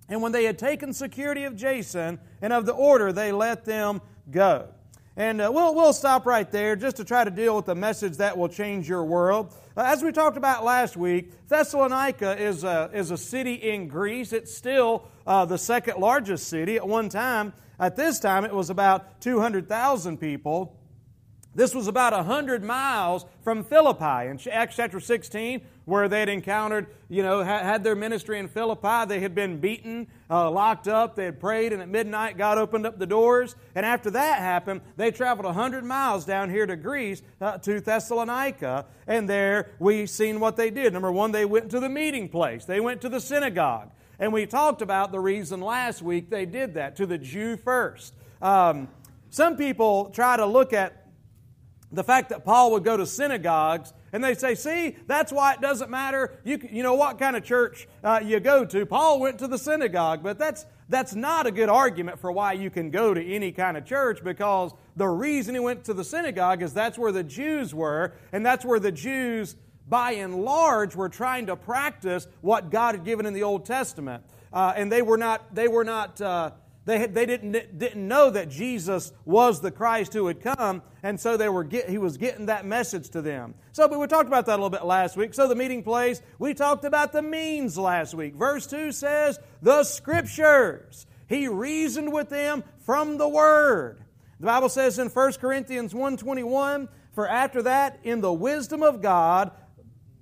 and 0.09 0.21
when 0.21 0.31
they 0.31 0.43
had 0.43 0.59
taken 0.59 0.91
security 0.93 1.45
of 1.45 1.55
Jason 1.55 2.19
and 2.41 2.51
of 2.51 2.65
the 2.65 2.73
order, 2.73 3.13
they 3.13 3.31
let 3.31 3.63
them 3.63 4.01
go. 4.29 4.69
And 5.15 5.39
uh, 5.39 5.51
we'll, 5.53 5.75
we'll 5.75 5.93
stop 5.93 6.25
right 6.25 6.49
there 6.51 6.75
just 6.75 6.97
to 6.97 7.05
try 7.05 7.23
to 7.23 7.31
deal 7.31 7.55
with 7.55 7.65
the 7.65 7.75
message 7.75 8.17
that 8.17 8.37
will 8.37 8.49
change 8.49 8.89
your 8.89 9.05
world. 9.05 9.53
As 9.75 10.03
we 10.03 10.11
talked 10.11 10.37
about 10.37 10.63
last 10.63 10.95
week, 10.95 11.31
Thessalonica 11.47 12.39
is 12.39 12.63
a, 12.63 12.91
is 12.93 13.09
a 13.09 13.17
city 13.17 13.55
in 13.55 13.87
Greece. 13.87 14.31
It's 14.31 14.55
still 14.55 15.07
uh, 15.25 15.45
the 15.45 15.57
second 15.57 15.97
largest 15.97 16.47
city. 16.47 16.75
At 16.75 16.87
one 16.87 17.09
time, 17.09 17.53
at 17.79 17.95
this 17.95 18.19
time, 18.19 18.45
it 18.45 18.53
was 18.53 18.69
about 18.69 19.19
200,000 19.21 20.17
people. 20.19 20.77
This 21.55 21.75
was 21.75 21.87
about 21.87 22.13
100 22.13 22.63
miles 22.63 23.25
from 23.43 23.63
Philippi. 23.63 24.27
In 24.27 24.39
Acts 24.51 24.75
chapter 24.75 24.99
16, 24.99 25.61
where 25.85 26.07
they 26.07 26.19
had 26.19 26.29
encountered, 26.29 26.87
you 27.09 27.21
know, 27.21 27.43
had 27.43 27.83
their 27.83 27.95
ministry 27.95 28.39
in 28.39 28.47
Philippi, 28.47 29.05
they 29.07 29.19
had 29.19 29.35
been 29.35 29.59
beaten, 29.59 30.07
uh, 30.31 30.49
locked 30.49 30.87
up, 30.87 31.15
they 31.15 31.25
had 31.25 31.39
prayed, 31.39 31.71
and 31.71 31.81
at 31.81 31.89
midnight 31.89 32.37
God 32.39 32.57
opened 32.57 32.87
up 32.87 32.97
the 32.97 33.05
doors. 33.05 33.55
And 33.75 33.85
after 33.85 34.09
that 34.11 34.39
happened, 34.39 34.81
they 34.97 35.11
traveled 35.11 35.45
100 35.45 35.83
miles 35.83 36.25
down 36.25 36.49
here 36.49 36.65
to 36.65 36.75
Greece, 36.75 37.21
uh, 37.39 37.59
to 37.59 37.79
Thessalonica, 37.79 38.85
and 39.05 39.29
there 39.29 39.69
we 39.77 40.07
seen 40.07 40.39
what 40.39 40.55
they 40.55 40.71
did. 40.71 40.91
Number 40.91 41.11
one, 41.11 41.31
they 41.31 41.45
went 41.45 41.69
to 41.71 41.79
the 41.79 41.89
meeting 41.89 42.29
place, 42.29 42.65
they 42.65 42.79
went 42.79 43.01
to 43.01 43.09
the 43.09 43.19
synagogue. 43.19 43.91
And 44.17 44.33
we 44.33 44.45
talked 44.45 44.81
about 44.81 45.11
the 45.11 45.19
reason 45.19 45.61
last 45.61 46.01
week 46.01 46.29
they 46.29 46.45
did 46.45 46.75
that, 46.75 46.95
to 46.95 47.05
the 47.05 47.17
Jew 47.19 47.57
first. 47.57 48.13
Um, 48.41 48.87
some 49.29 49.57
people 49.57 50.11
try 50.13 50.37
to 50.37 50.45
look 50.45 50.73
at 50.73 51.02
the 51.93 52.03
fact 52.03 52.29
that 52.29 52.43
Paul 52.43 52.71
would 52.71 52.83
go 52.83 52.97
to 52.97 53.05
synagogues 53.05 53.93
and 54.11 54.23
they 54.23 54.33
say, 54.33 54.55
see, 54.55 54.97
that's 55.05 55.31
why 55.31 55.53
it 55.53 55.61
doesn't 55.61 55.89
matter. 55.89 56.39
You, 56.43 56.59
you 56.71 56.83
know 56.83 56.95
what 56.95 57.19
kind 57.19 57.35
of 57.35 57.43
church 57.43 57.87
uh, 58.03 58.19
you 58.23 58.39
go 58.39 58.65
to. 58.65 58.85
Paul 58.85 59.19
went 59.19 59.39
to 59.39 59.47
the 59.47 59.59
synagogue, 59.59 60.23
but 60.23 60.39
that's, 60.39 60.65
that's 60.89 61.13
not 61.13 61.45
a 61.45 61.51
good 61.51 61.69
argument 61.69 62.19
for 62.19 62.31
why 62.31 62.53
you 62.53 62.69
can 62.69 62.89
go 62.89 63.13
to 63.13 63.23
any 63.23 63.51
kind 63.51 63.77
of 63.77 63.85
church 63.85 64.23
because 64.23 64.73
the 64.95 65.07
reason 65.07 65.53
he 65.53 65.59
went 65.59 65.85
to 65.85 65.93
the 65.93 66.03
synagogue 66.03 66.63
is 66.63 66.73
that's 66.73 66.97
where 66.97 67.11
the 67.11 67.23
Jews 67.23 67.73
were, 67.73 68.13
and 68.31 68.45
that's 68.45 68.65
where 68.65 68.79
the 68.79 68.91
Jews, 68.91 69.55
by 69.87 70.13
and 70.13 70.43
large, 70.43 70.95
were 70.95 71.09
trying 71.09 71.45
to 71.45 71.55
practice 71.55 72.27
what 72.41 72.71
God 72.71 72.95
had 72.95 73.05
given 73.05 73.25
in 73.25 73.33
the 73.33 73.43
Old 73.43 73.65
Testament. 73.65 74.23
Uh, 74.51 74.73
and 74.75 74.91
they 74.91 75.01
were 75.01 75.17
not, 75.17 75.53
they 75.53 75.67
were 75.67 75.83
not, 75.83 76.19
uh, 76.21 76.51
they, 76.85 77.05
they 77.05 77.25
didn't, 77.25 77.77
didn't 77.77 78.07
know 78.07 78.29
that 78.29 78.49
Jesus 78.49 79.13
was 79.23 79.61
the 79.61 79.71
Christ 79.71 80.13
who 80.13 80.27
had 80.27 80.41
come, 80.41 80.81
and 81.01 81.17
so 81.19 81.37
they 81.37 81.47
were 81.47 81.63
get, 81.63 81.89
he 81.89 81.97
was 81.97 82.17
getting 82.17 82.47
that 82.47 82.65
message 82.65 83.09
to 83.11 83.21
them. 83.21 83.55
So, 83.71 83.87
but 83.87 83.99
we 83.99 84.07
talked 84.07 84.27
about 84.27 84.47
that 84.47 84.53
a 84.53 84.61
little 84.61 84.69
bit 84.69 84.83
last 84.83 85.15
week. 85.15 85.33
So, 85.33 85.47
the 85.47 85.55
meeting 85.55 85.81
place, 85.81 86.21
we 86.39 86.53
talked 86.53 86.83
about 86.83 87.13
the 87.13 87.21
means 87.21 87.77
last 87.77 88.13
week. 88.13 88.35
Verse 88.35 88.67
2 88.67 88.91
says, 88.91 89.39
The 89.61 89.83
Scriptures. 89.83 91.07
He 91.27 91.47
reasoned 91.47 92.11
with 92.11 92.29
them 92.29 92.63
from 92.79 93.17
the 93.17 93.29
Word. 93.29 94.03
The 94.41 94.47
Bible 94.47 94.69
says 94.69 94.99
in 94.99 95.07
1 95.07 95.33
Corinthians 95.33 95.93
1.21, 95.93 96.89
For 97.13 97.27
after 97.29 97.61
that, 97.61 97.99
in 98.03 98.19
the 98.19 98.33
wisdom 98.33 98.83
of 98.83 99.01
God, 99.01 99.51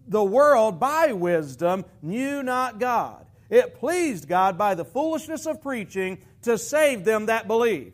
the 0.07 0.23
world 0.23 0.79
by 0.79 1.13
wisdom 1.13 1.85
knew 2.03 2.43
not 2.43 2.79
God. 2.79 3.25
It 3.49 3.75
pleased 3.75 4.27
God 4.27 4.57
by 4.57 4.75
the 4.75 4.85
foolishness 4.85 5.45
of 5.45 5.61
preaching 5.61 6.19
to 6.43 6.57
save 6.57 7.05
them 7.05 7.27
that 7.27 7.47
believe. 7.47 7.93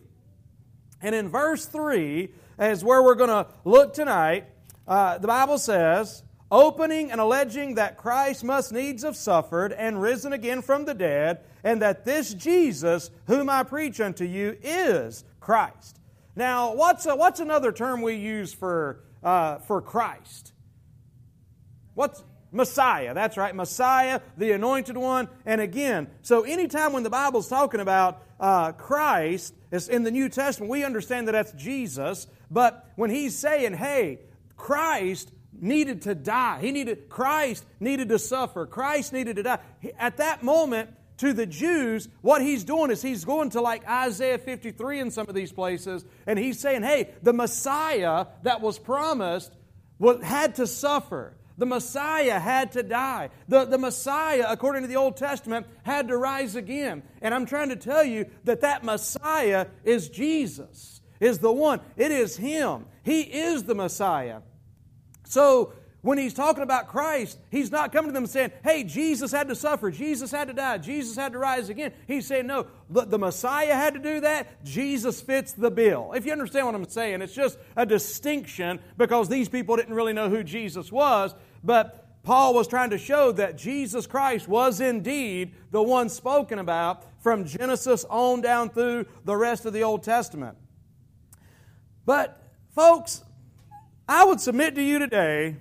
And 1.01 1.13
in 1.13 1.29
verse 1.29 1.65
3 1.65 2.29
is 2.59 2.83
where 2.83 3.03
we're 3.03 3.15
going 3.15 3.29
to 3.29 3.47
look 3.65 3.93
tonight. 3.93 4.45
Uh, 4.87 5.17
the 5.17 5.27
Bible 5.27 5.57
says, 5.57 6.23
opening 6.49 7.11
and 7.11 7.19
alleging 7.19 7.75
that 7.75 7.97
Christ 7.97 8.43
must 8.43 8.71
needs 8.71 9.03
have 9.03 9.15
suffered 9.15 9.73
and 9.73 10.01
risen 10.01 10.33
again 10.33 10.61
from 10.61 10.85
the 10.85 10.93
dead, 10.93 11.41
and 11.63 11.81
that 11.81 12.05
this 12.05 12.33
Jesus, 12.33 13.11
whom 13.27 13.49
I 13.49 13.63
preach 13.63 13.99
unto 13.99 14.23
you, 14.23 14.57
is 14.61 15.23
Christ. 15.39 15.99
Now, 16.35 16.73
what's, 16.73 17.05
a, 17.05 17.15
what's 17.15 17.39
another 17.39 17.71
term 17.71 18.01
we 18.01 18.15
use 18.15 18.53
for, 18.53 19.03
uh, 19.23 19.57
for 19.59 19.81
Christ? 19.81 20.53
What's, 21.95 22.23
Messiah. 22.57 23.13
That's 23.13 23.37
right, 23.37 23.55
Messiah, 23.55 24.19
the 24.35 24.51
anointed 24.51 24.97
one. 24.97 25.29
And 25.45 25.61
again, 25.61 26.07
so 26.21 26.43
anytime 26.43 26.91
when 26.91 27.03
the 27.03 27.09
Bible's 27.09 27.47
talking 27.47 27.79
about 27.79 28.21
uh, 28.39 28.73
Christ, 28.73 29.53
it's 29.71 29.87
in 29.87 30.03
the 30.03 30.11
New 30.11 30.27
Testament, 30.27 30.69
we 30.69 30.83
understand 30.83 31.27
that 31.27 31.31
that's 31.31 31.53
Jesus. 31.53 32.27
But 32.51 32.85
when 32.95 33.09
he's 33.09 33.37
saying, 33.37 33.73
hey, 33.73 34.19
Christ 34.57 35.31
needed 35.53 36.01
to 36.03 36.15
die, 36.15 36.59
he 36.59 36.71
needed, 36.71 37.07
Christ 37.07 37.65
needed 37.79 38.09
to 38.09 38.19
suffer, 38.19 38.65
Christ 38.65 39.13
needed 39.13 39.37
to 39.37 39.43
die. 39.43 39.59
At 39.97 40.17
that 40.17 40.43
moment, 40.43 40.89
to 41.17 41.33
the 41.33 41.45
Jews, 41.45 42.09
what 42.21 42.41
he's 42.41 42.63
doing 42.63 42.91
is 42.91 43.01
he's 43.01 43.25
going 43.25 43.51
to 43.51 43.61
like 43.61 43.87
Isaiah 43.87 44.37
53 44.37 44.99
in 44.99 45.11
some 45.11 45.27
of 45.27 45.35
these 45.35 45.51
places, 45.51 46.05
and 46.25 46.37
he's 46.37 46.59
saying, 46.59 46.83
hey, 46.83 47.09
the 47.23 47.33
Messiah 47.33 48.27
that 48.43 48.61
was 48.61 48.77
promised 48.77 49.51
had 50.23 50.55
to 50.55 50.67
suffer. 50.67 51.36
The 51.57 51.65
Messiah 51.65 52.39
had 52.39 52.73
to 52.73 52.83
die. 52.83 53.29
The, 53.47 53.65
the 53.65 53.77
Messiah, 53.77 54.45
according 54.47 54.83
to 54.83 54.87
the 54.87 54.95
Old 54.95 55.17
Testament, 55.17 55.65
had 55.83 56.07
to 56.09 56.17
rise 56.17 56.55
again. 56.55 57.03
And 57.21 57.33
I'm 57.33 57.45
trying 57.45 57.69
to 57.69 57.75
tell 57.75 58.03
you 58.03 58.27
that 58.43 58.61
that 58.61 58.83
Messiah 58.83 59.67
is 59.83 60.09
Jesus, 60.09 61.01
is 61.19 61.39
the 61.39 61.51
one. 61.51 61.81
It 61.95 62.11
is 62.11 62.37
Him. 62.37 62.85
He 63.03 63.21
is 63.21 63.63
the 63.63 63.75
Messiah. 63.75 64.41
So 65.25 65.73
when 66.01 66.17
he's 66.17 66.33
talking 66.33 66.63
about 66.63 66.87
Christ, 66.87 67.37
he's 67.49 67.71
not 67.71 67.91
coming 67.91 68.09
to 68.09 68.13
them 68.13 68.27
saying, 68.27 68.51
hey, 68.63 68.83
Jesus 68.83 69.31
had 69.31 69.49
to 69.49 69.55
suffer, 69.55 69.91
Jesus 69.91 70.31
had 70.31 70.47
to 70.47 70.53
die, 70.53 70.77
Jesus 70.77 71.17
had 71.17 71.33
to 71.33 71.39
rise 71.39 71.69
again. 71.69 71.91
He's 72.07 72.27
saying, 72.27 72.47
no, 72.47 72.67
the, 72.89 73.01
the, 73.01 73.17
Messiah 73.17 73.73
had 73.73 73.95
to 73.95 73.99
do 73.99 74.21
that, 74.21 74.63
Jesus 74.63 75.19
fits 75.21 75.51
the 75.53 75.69
bill. 75.71 76.13
If 76.13 76.25
you 76.25 76.31
understand 76.31 76.65
what 76.65 76.75
I'm 76.75 76.87
saying, 76.87 77.21
it's 77.21 77.33
just 77.33 77.57
a 77.75 77.85
distinction 77.85 78.79
because 78.95 79.27
these 79.27 79.49
people 79.49 79.75
didn't 79.75 79.95
really 79.95 80.13
know 80.13 80.29
who 80.29 80.43
Jesus 80.43 80.91
was, 80.91 81.35
but 81.67 82.23
Paul 82.23 82.53
was 82.53 82.67
trying 82.67 82.91
to 82.91 82.97
show 82.97 83.33
that 83.33 83.57
Jesus 83.57 84.07
Christ 84.07 84.47
was 84.47 84.79
indeed 84.79 85.53
the 85.69 85.83
one 85.83 86.07
spoken 86.07 86.59
about 86.59 87.03
from 87.21 87.45
Genesis 87.45 88.05
on 88.09 88.39
down 88.39 88.69
through 88.69 89.05
the 89.25 89.35
rest 89.35 89.65
of 89.65 89.73
the 89.73 89.83
Old 89.83 90.01
Testament. 90.01 90.57
But, 92.05 92.41
folks, 92.73 93.21
I 94.07 94.23
would 94.23 94.39
submit 94.39 94.75
to 94.75 94.81
you 94.81 94.97
today 94.97 95.57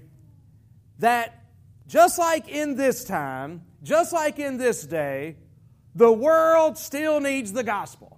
that 1.00 1.44
just 1.88 2.20
like 2.20 2.48
in 2.48 2.76
this 2.76 3.04
time, 3.04 3.62
just 3.82 4.12
like 4.12 4.38
in 4.38 4.58
this 4.58 4.86
day, 4.86 5.36
the 5.96 6.12
world 6.12 6.78
still 6.78 7.18
needs 7.18 7.52
the 7.52 7.64
gospel. 7.64 8.15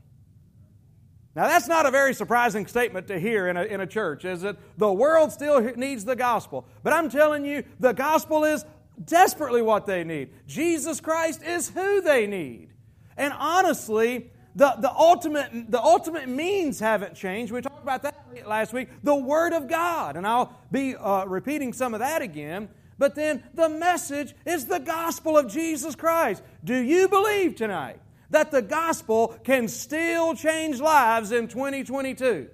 Now, 1.34 1.46
that's 1.46 1.68
not 1.68 1.86
a 1.86 1.90
very 1.90 2.14
surprising 2.14 2.66
statement 2.66 3.06
to 3.08 3.20
hear 3.20 3.48
in 3.48 3.56
a, 3.56 3.62
in 3.62 3.80
a 3.80 3.86
church, 3.86 4.24
is 4.24 4.42
it? 4.42 4.56
The 4.76 4.92
world 4.92 5.30
still 5.30 5.60
needs 5.76 6.04
the 6.04 6.16
gospel. 6.16 6.66
But 6.82 6.92
I'm 6.92 7.08
telling 7.08 7.44
you, 7.44 7.62
the 7.78 7.92
gospel 7.92 8.44
is 8.44 8.64
desperately 9.04 9.62
what 9.62 9.86
they 9.86 10.04
need. 10.04 10.30
Jesus 10.46 11.00
Christ 11.00 11.42
is 11.42 11.70
who 11.70 12.00
they 12.00 12.26
need. 12.26 12.70
And 13.16 13.32
honestly, 13.36 14.30
the, 14.56 14.74
the, 14.78 14.90
ultimate, 14.90 15.70
the 15.70 15.80
ultimate 15.80 16.28
means 16.28 16.80
haven't 16.80 17.14
changed. 17.14 17.52
We 17.52 17.60
talked 17.60 17.82
about 17.82 18.02
that 18.02 18.16
last 18.46 18.72
week. 18.72 18.88
The 19.04 19.14
Word 19.14 19.52
of 19.52 19.68
God. 19.68 20.16
And 20.16 20.26
I'll 20.26 20.56
be 20.72 20.96
uh, 20.96 21.24
repeating 21.26 21.72
some 21.72 21.94
of 21.94 22.00
that 22.00 22.22
again. 22.22 22.68
But 22.98 23.14
then 23.14 23.44
the 23.54 23.68
message 23.68 24.34
is 24.44 24.66
the 24.66 24.80
gospel 24.80 25.38
of 25.38 25.48
Jesus 25.48 25.94
Christ. 25.94 26.42
Do 26.64 26.76
you 26.76 27.06
believe 27.08 27.54
tonight 27.54 28.00
that 28.30 28.50
the 28.50 28.62
gospel 28.62 29.38
can 29.44 29.68
still 29.68 30.34
change 30.34 30.80
lives 30.80 31.32
in 31.32 31.48
2022? 31.48 32.48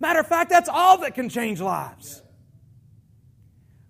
Matter 0.00 0.20
of 0.20 0.26
fact, 0.26 0.50
that's 0.50 0.68
all 0.68 0.98
that 0.98 1.14
can 1.14 1.28
change 1.28 1.60
lives. 1.60 2.22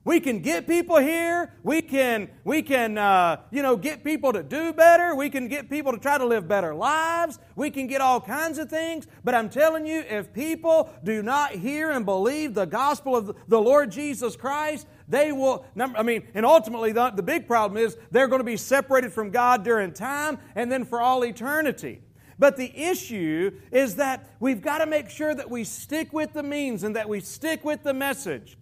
We 0.05 0.19
can 0.19 0.41
get 0.41 0.67
people 0.67 0.99
here. 0.99 1.55
We 1.63 1.81
can, 1.81 2.29
we 2.43 2.63
can 2.63 2.99
uh, 2.99 3.43
you 3.53 3.63
know, 3.63 3.77
get 3.77 4.03
people 4.03 4.33
to 4.33 4.43
do 4.43 4.73
better. 4.73 5.15
We 5.15 5.31
can 5.31 5.47
get 5.47 5.71
people 5.71 5.93
to 5.93 5.99
try 5.99 6.19
to 6.19 6.27
live 6.27 6.49
better 6.49 6.75
lives. 6.75 7.39
We 7.55 7.71
can 7.71 7.87
get 7.87 8.01
all 8.01 8.21
kinds 8.21 8.59
of 8.59 8.69
things. 8.69 9.07
But 9.23 9.37
I'm 9.37 9.49
telling 9.49 9.87
you, 9.87 10.01
if 10.01 10.33
people 10.33 10.91
do 11.05 11.23
not 11.23 11.53
hear 11.53 11.93
and 11.93 12.05
believe 12.05 12.55
the 12.55 12.67
gospel 12.67 13.15
of 13.15 13.37
the 13.47 13.61
Lord 13.61 13.93
Jesus 13.93 14.35
Christ, 14.35 14.89
they 15.09 15.33
will, 15.33 15.65
I 15.77 16.03
mean, 16.03 16.27
and 16.35 16.47
ultimately 16.47 16.93
the, 16.93 17.11
the 17.11 17.23
big 17.23 17.47
problem 17.47 17.83
is 17.83 17.97
they're 18.11 18.29
going 18.29 18.41
to 18.41 18.45
be 18.45 18.57
separated 18.57 19.13
from 19.13 19.31
God 19.31 19.65
during 19.65 19.93
time 19.93 20.39
and 20.55 20.71
then 20.71 20.85
for 20.85 21.01
all 21.01 21.25
eternity. 21.25 22.01
But 22.39 22.57
the 22.57 22.77
issue 22.77 23.53
is 23.71 23.97
that 23.97 24.29
we've 24.41 24.61
got 24.61 24.79
to 24.79 24.87
make 24.87 25.11
sure 25.11 25.35
that 25.35 25.51
we 25.51 25.65
stick 25.65 26.13
with 26.13 26.33
the 26.33 26.43
means 26.43 26.83
and 26.83 26.97
that 26.97 27.09
we 27.09 27.21
stick 27.21 27.65
with 27.65 27.83
the 27.83 27.95
message. 27.95 28.57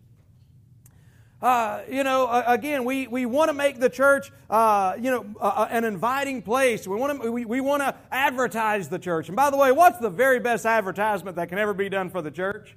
Uh, 1.41 1.81
you 1.91 2.05
know, 2.05 2.29
again, 2.47 2.85
we, 2.85 3.07
we 3.07 3.25
want 3.25 3.49
to 3.49 3.55
make 3.55 3.81
the 3.81 3.89
church, 3.89 4.31
uh, 4.51 4.95
you 5.01 5.11
know, 5.11 5.25
an 5.71 5.85
inviting 5.85 6.43
place. 6.43 6.87
We 6.87 6.97
want 6.97 7.23
to 7.23 7.33
we, 7.33 7.47
we 7.47 7.63
want 7.63 7.81
to 7.81 7.95
advertise 8.11 8.91
the 8.91 8.99
church. 8.99 9.29
And 9.29 9.37
by 9.37 9.49
the 9.49 9.57
way, 9.57 9.73
what's 9.73 9.99
the 9.99 10.11
very 10.11 10.39
best 10.39 10.67
advertisement 10.67 11.37
that 11.37 11.49
can 11.49 11.57
ever 11.57 11.73
be 11.73 11.89
done 11.89 12.11
for 12.11 12.21
the 12.21 12.31
church? 12.31 12.77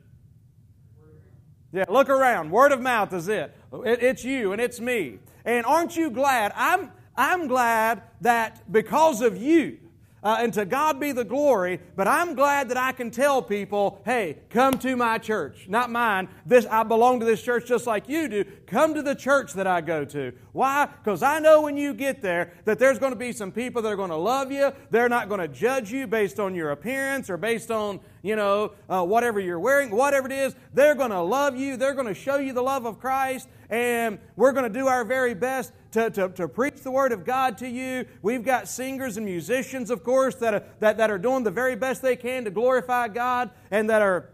Yeah, 1.74 1.86
look 1.90 2.08
around. 2.08 2.52
Word 2.52 2.72
of 2.72 2.82
mouth 2.82 3.12
is 3.14 3.28
it. 3.28 3.54
it 3.84 4.04
it's 4.04 4.24
you 4.24 4.52
and 4.52 4.62
it's 4.62 4.80
me. 4.80 5.18
And 5.44 5.66
aren't 5.66 5.98
you 5.98 6.12
glad? 6.12 6.54
I'm 6.56 6.92
I'm 7.18 7.48
glad 7.48 8.04
that 8.22 8.72
because 8.72 9.22
of 9.22 9.38
you, 9.38 9.80
uh, 10.24 10.38
and 10.40 10.54
to 10.54 10.66
God 10.66 11.00
be 11.00 11.12
the 11.12 11.26
glory. 11.26 11.80
But 11.96 12.08
I'm 12.08 12.36
glad 12.36 12.70
that 12.70 12.78
I 12.78 12.92
can 12.92 13.12
tell 13.12 13.42
people, 13.42 14.02
hey, 14.06 14.38
come 14.50 14.78
to 14.80 14.96
my 14.96 15.18
church. 15.18 15.66
Not 15.68 15.90
mine. 15.90 16.30
This 16.46 16.66
I 16.68 16.84
belong 16.84 17.20
to 17.20 17.26
this 17.26 17.42
church 17.42 17.66
just 17.68 17.86
like 17.86 18.08
you 18.08 18.28
do. 18.28 18.46
Come 18.68 18.94
to 18.94 19.02
the 19.02 19.16
church 19.16 19.54
that 19.54 19.68
I 19.68 19.82
go 19.82 20.06
to. 20.06 20.32
Why? 20.52 20.86
Because 20.86 21.24
I 21.24 21.40
know 21.40 21.62
when 21.64 21.76
you 21.76 21.94
get 21.94 22.22
there 22.22 22.54
that 22.66 22.80
there's 22.80 23.00
going 23.00 23.12
to 23.12 23.20
be 23.20 23.32
some 23.34 23.52
people 23.52 23.82
that 23.82 23.90
are 23.90 23.98
going 23.98 24.12
to 24.12 24.16
love 24.16 24.52
you. 24.52 24.72
They're 24.92 25.10
not 25.10 25.28
going 25.28 25.42
to 25.42 25.48
judge 25.48 25.92
you 25.92 26.06
based 26.06 26.40
on 26.40 26.56
your 26.56 26.70
appearance 26.70 27.30
or 27.32 27.38
based 27.38 27.72
on, 27.72 28.00
you 28.24 28.38
know, 28.38 28.72
uh, 28.90 29.04
whatever 29.04 29.40
you're 29.40 29.60
wearing, 29.60 29.92
whatever 29.92 30.28
it 30.28 30.34
is. 30.34 30.56
They're 30.74 30.96
going 30.96 31.12
to 31.12 31.22
love 31.22 31.58
you. 31.58 31.76
They're 31.76 31.94
going 31.94 32.08
to 32.08 32.14
show 32.14 32.38
you 32.38 32.54
the 32.54 32.64
love 32.64 32.86
of 32.86 32.98
Christ. 32.98 33.50
And 33.70 34.18
we're 34.38 34.54
going 34.54 34.64
to 34.64 34.80
do 34.80 34.88
our 34.88 35.04
very 35.04 35.34
best 35.34 35.74
to, 35.92 36.10
to, 36.10 36.30
to 36.30 36.48
preach 36.48 36.82
the 36.82 36.90
Word 36.90 37.12
of 37.12 37.26
God 37.26 37.58
to 37.58 37.68
you. 37.68 38.06
We've 38.22 38.44
got 38.44 38.70
singers 38.70 39.18
and 39.18 39.26
musicians, 39.26 39.92
of 39.92 40.04
course, 40.04 40.36
that 40.36 40.54
are, 40.54 40.64
that, 40.80 40.98
that 40.98 41.12
are 41.12 41.18
doing 41.18 41.44
the 41.44 41.52
very 41.52 41.76
best 41.76 42.02
they 42.02 42.16
can 42.16 42.46
to 42.46 42.52
glorify 42.52 43.10
God 43.10 43.52
and 43.70 43.90
that 43.90 44.02
are 44.02 44.30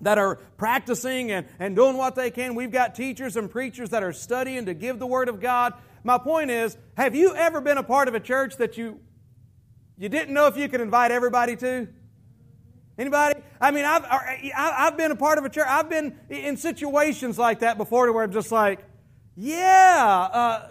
that 0.00 0.16
are 0.16 0.36
practicing 0.56 1.32
and, 1.32 1.44
and 1.58 1.74
doing 1.74 1.96
what 1.96 2.14
they 2.14 2.30
can. 2.30 2.54
We've 2.54 2.70
got 2.70 2.94
teachers 2.94 3.36
and 3.36 3.50
preachers 3.50 3.90
that 3.90 4.04
are 4.04 4.12
studying 4.12 4.66
to 4.66 4.74
give 4.74 5.00
the 5.00 5.08
Word 5.08 5.28
of 5.28 5.40
God. 5.40 5.74
My 6.04 6.18
point 6.18 6.52
is, 6.52 6.76
have 6.96 7.16
you 7.16 7.34
ever 7.34 7.60
been 7.60 7.78
a 7.78 7.82
part 7.82 8.06
of 8.06 8.14
a 8.14 8.20
church 8.20 8.58
that 8.58 8.78
you 8.78 9.00
you 9.96 10.08
didn't 10.08 10.32
know 10.32 10.46
if 10.46 10.56
you 10.56 10.68
could 10.68 10.80
invite 10.80 11.10
everybody 11.10 11.56
to? 11.56 11.88
Anybody? 12.98 13.40
I 13.60 13.70
mean, 13.70 13.84
I've, 13.84 14.04
I've 14.56 14.96
been 14.96 15.12
a 15.12 15.16
part 15.16 15.38
of 15.38 15.44
a 15.44 15.48
church. 15.48 15.66
I've 15.68 15.88
been 15.88 16.18
in 16.28 16.56
situations 16.56 17.38
like 17.38 17.60
that 17.60 17.78
before 17.78 18.12
where 18.12 18.24
I'm 18.24 18.32
just 18.32 18.50
like, 18.50 18.80
yeah, 19.36 20.28
uh, 20.32 20.68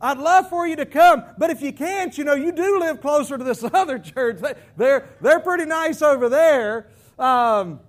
I'd 0.00 0.18
love 0.18 0.48
for 0.48 0.66
you 0.66 0.76
to 0.76 0.86
come, 0.86 1.24
but 1.36 1.50
if 1.50 1.60
you 1.60 1.72
can't, 1.72 2.16
you 2.16 2.24
know, 2.24 2.34
you 2.34 2.52
do 2.52 2.80
live 2.80 3.02
closer 3.02 3.36
to 3.36 3.44
this 3.44 3.62
other 3.74 3.98
church. 3.98 4.40
They're, 4.76 5.08
they're 5.20 5.40
pretty 5.40 5.66
nice 5.66 6.00
over 6.00 6.28
there. 6.28 6.88
Um, 7.18 7.80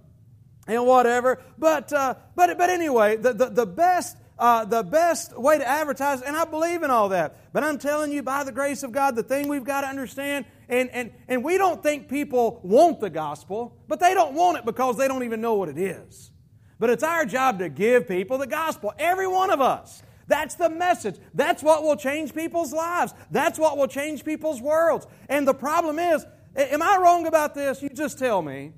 and 0.67 0.85
whatever. 0.85 1.41
But, 1.57 1.93
uh, 1.93 2.15
but, 2.35 2.57
but 2.57 2.69
anyway, 2.69 3.17
the, 3.17 3.33
the, 3.33 3.49
the 3.49 3.65
best 3.65 4.17
uh, 4.37 4.65
the 4.65 4.83
best 4.83 5.37
way 5.37 5.57
to 5.57 5.65
advertise, 5.65 6.21
and 6.21 6.35
I 6.35 6.43
believe 6.43 6.83
in 6.83 6.91
all 6.91 7.09
that. 7.09 7.53
But 7.53 7.63
I'm 7.63 7.77
telling 7.77 8.11
you, 8.11 8.21
by 8.21 8.43
the 8.43 8.51
grace 8.51 8.83
of 8.83 8.91
God, 8.91 9.15
the 9.15 9.23
thing 9.23 9.47
we've 9.47 9.63
got 9.63 9.81
to 9.81 9.87
understand, 9.87 10.45
and, 10.69 10.89
and, 10.91 11.11
and 11.27 11.43
we 11.43 11.57
don't 11.57 11.81
think 11.81 12.09
people 12.09 12.59
want 12.63 12.99
the 12.99 13.09
gospel, 13.09 13.77
but 13.87 13.99
they 13.99 14.13
don't 14.13 14.33
want 14.33 14.57
it 14.57 14.65
because 14.65 14.97
they 14.97 15.07
don't 15.07 15.23
even 15.23 15.41
know 15.41 15.55
what 15.55 15.69
it 15.69 15.77
is. 15.77 16.31
But 16.79 16.89
it's 16.89 17.03
our 17.03 17.25
job 17.25 17.59
to 17.59 17.69
give 17.69 18.07
people 18.07 18.37
the 18.37 18.47
gospel, 18.47 18.93
every 18.97 19.27
one 19.27 19.49
of 19.49 19.61
us. 19.61 20.03
That's 20.27 20.55
the 20.55 20.69
message. 20.69 21.17
That's 21.33 21.61
what 21.61 21.83
will 21.83 21.95
change 21.95 22.33
people's 22.33 22.73
lives. 22.73 23.13
That's 23.31 23.59
what 23.59 23.77
will 23.77 23.87
change 23.87 24.25
people's 24.25 24.61
worlds. 24.61 25.05
And 25.29 25.47
the 25.47 25.53
problem 25.53 25.99
is, 25.99 26.25
am 26.55 26.81
I 26.81 26.97
wrong 26.97 27.27
about 27.27 27.53
this? 27.53 27.81
You 27.81 27.89
just 27.89 28.17
tell 28.17 28.41
me. 28.41 28.73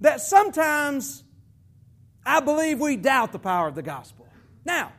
That 0.00 0.20
sometimes 0.20 1.22
I 2.24 2.40
believe 2.40 2.80
we 2.80 2.96
doubt 2.96 3.32
the 3.32 3.38
power 3.38 3.68
of 3.68 3.74
the 3.74 3.82
gospel. 3.82 4.26
Now, 4.64 4.92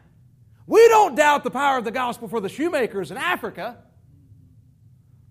we 0.65 0.87
don't 0.87 1.15
doubt 1.15 1.43
the 1.43 1.51
power 1.51 1.77
of 1.77 1.83
the 1.83 1.91
gospel 1.91 2.27
for 2.27 2.39
the 2.39 2.49
shoemakers 2.49 3.11
in 3.11 3.17
Africa. 3.17 3.77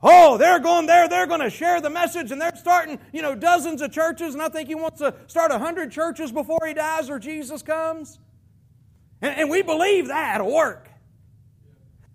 Oh, 0.03 0.37
they're 0.37 0.59
going 0.59 0.87
there, 0.87 1.09
they're 1.09 1.29
going 1.29 1.43
to 1.43 1.51
share 1.51 1.81
the 1.81 1.91
message, 1.91 2.33
and 2.33 2.41
they're 2.41 2.57
starting, 2.57 2.99
you 3.13 3.23
know, 3.23 3.37
dozens 3.37 3.81
of 3.83 3.93
churches, 3.93 4.35
and 4.35 4.43
I 4.43 4.49
think 4.49 4.69
he 4.69 4.75
wants 4.75 4.99
to 4.99 5.15
start 5.29 5.53
a 5.53 5.59
hundred 5.59 5.93
churches 5.93 6.33
before 6.33 6.67
he 6.67 6.75
dies 6.75 7.09
or 7.09 7.21
Jesus 7.21 7.63
comes. 7.63 8.19
And, 9.21 9.37
and 9.39 9.51
we 9.51 9.63
believe 9.63 10.09
that 10.09 10.45
will 10.45 10.53
work. 10.53 10.89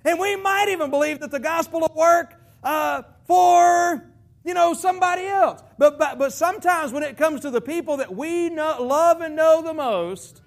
And 0.03 0.19
we 0.19 0.35
might 0.35 0.67
even 0.69 0.89
believe 0.89 1.21
that 1.21 1.31
the 1.31 1.39
gospel 1.39 1.79
will 1.79 1.95
work 1.95 2.35
uh, 2.61 3.03
for, 3.25 4.03
you 4.43 4.53
know, 4.53 4.73
somebody 4.73 5.25
else. 5.25 5.61
But, 5.77 5.97
but, 5.97 6.19
but 6.19 6.33
sometimes 6.33 6.91
when 6.91 7.03
it 7.03 7.15
comes 7.15 7.41
to 7.41 7.51
the 7.51 7.61
people 7.61 7.97
that 7.97 8.13
we 8.13 8.49
know, 8.49 8.81
love 8.81 9.21
and 9.21 9.35
know 9.35 9.61
the 9.61 9.73
most, 9.73 10.41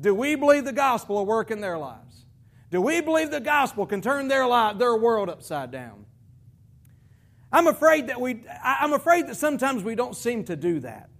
do 0.00 0.14
we 0.14 0.34
believe 0.34 0.64
the 0.64 0.72
gospel 0.72 1.16
will 1.16 1.26
work 1.26 1.50
in 1.50 1.60
their 1.60 1.78
lives? 1.78 2.24
Do 2.70 2.80
we 2.80 3.02
believe 3.02 3.30
the 3.30 3.40
gospel 3.40 3.84
can 3.84 4.00
turn 4.00 4.28
their 4.28 4.46
life, 4.46 4.78
their 4.78 4.96
world 4.96 5.28
upside 5.28 5.70
down? 5.70 6.01
I'm 7.52 7.66
afraid 7.66 8.06
that 8.06 8.20
we, 8.20 8.42
I'm 8.64 8.92
afraid 8.92 9.28
that 9.28 9.36
sometimes 9.36 9.84
we 9.84 9.94
don't 9.94 10.16
seem 10.16 10.44
to 10.44 10.56
do 10.56 10.80
that. 10.80 11.10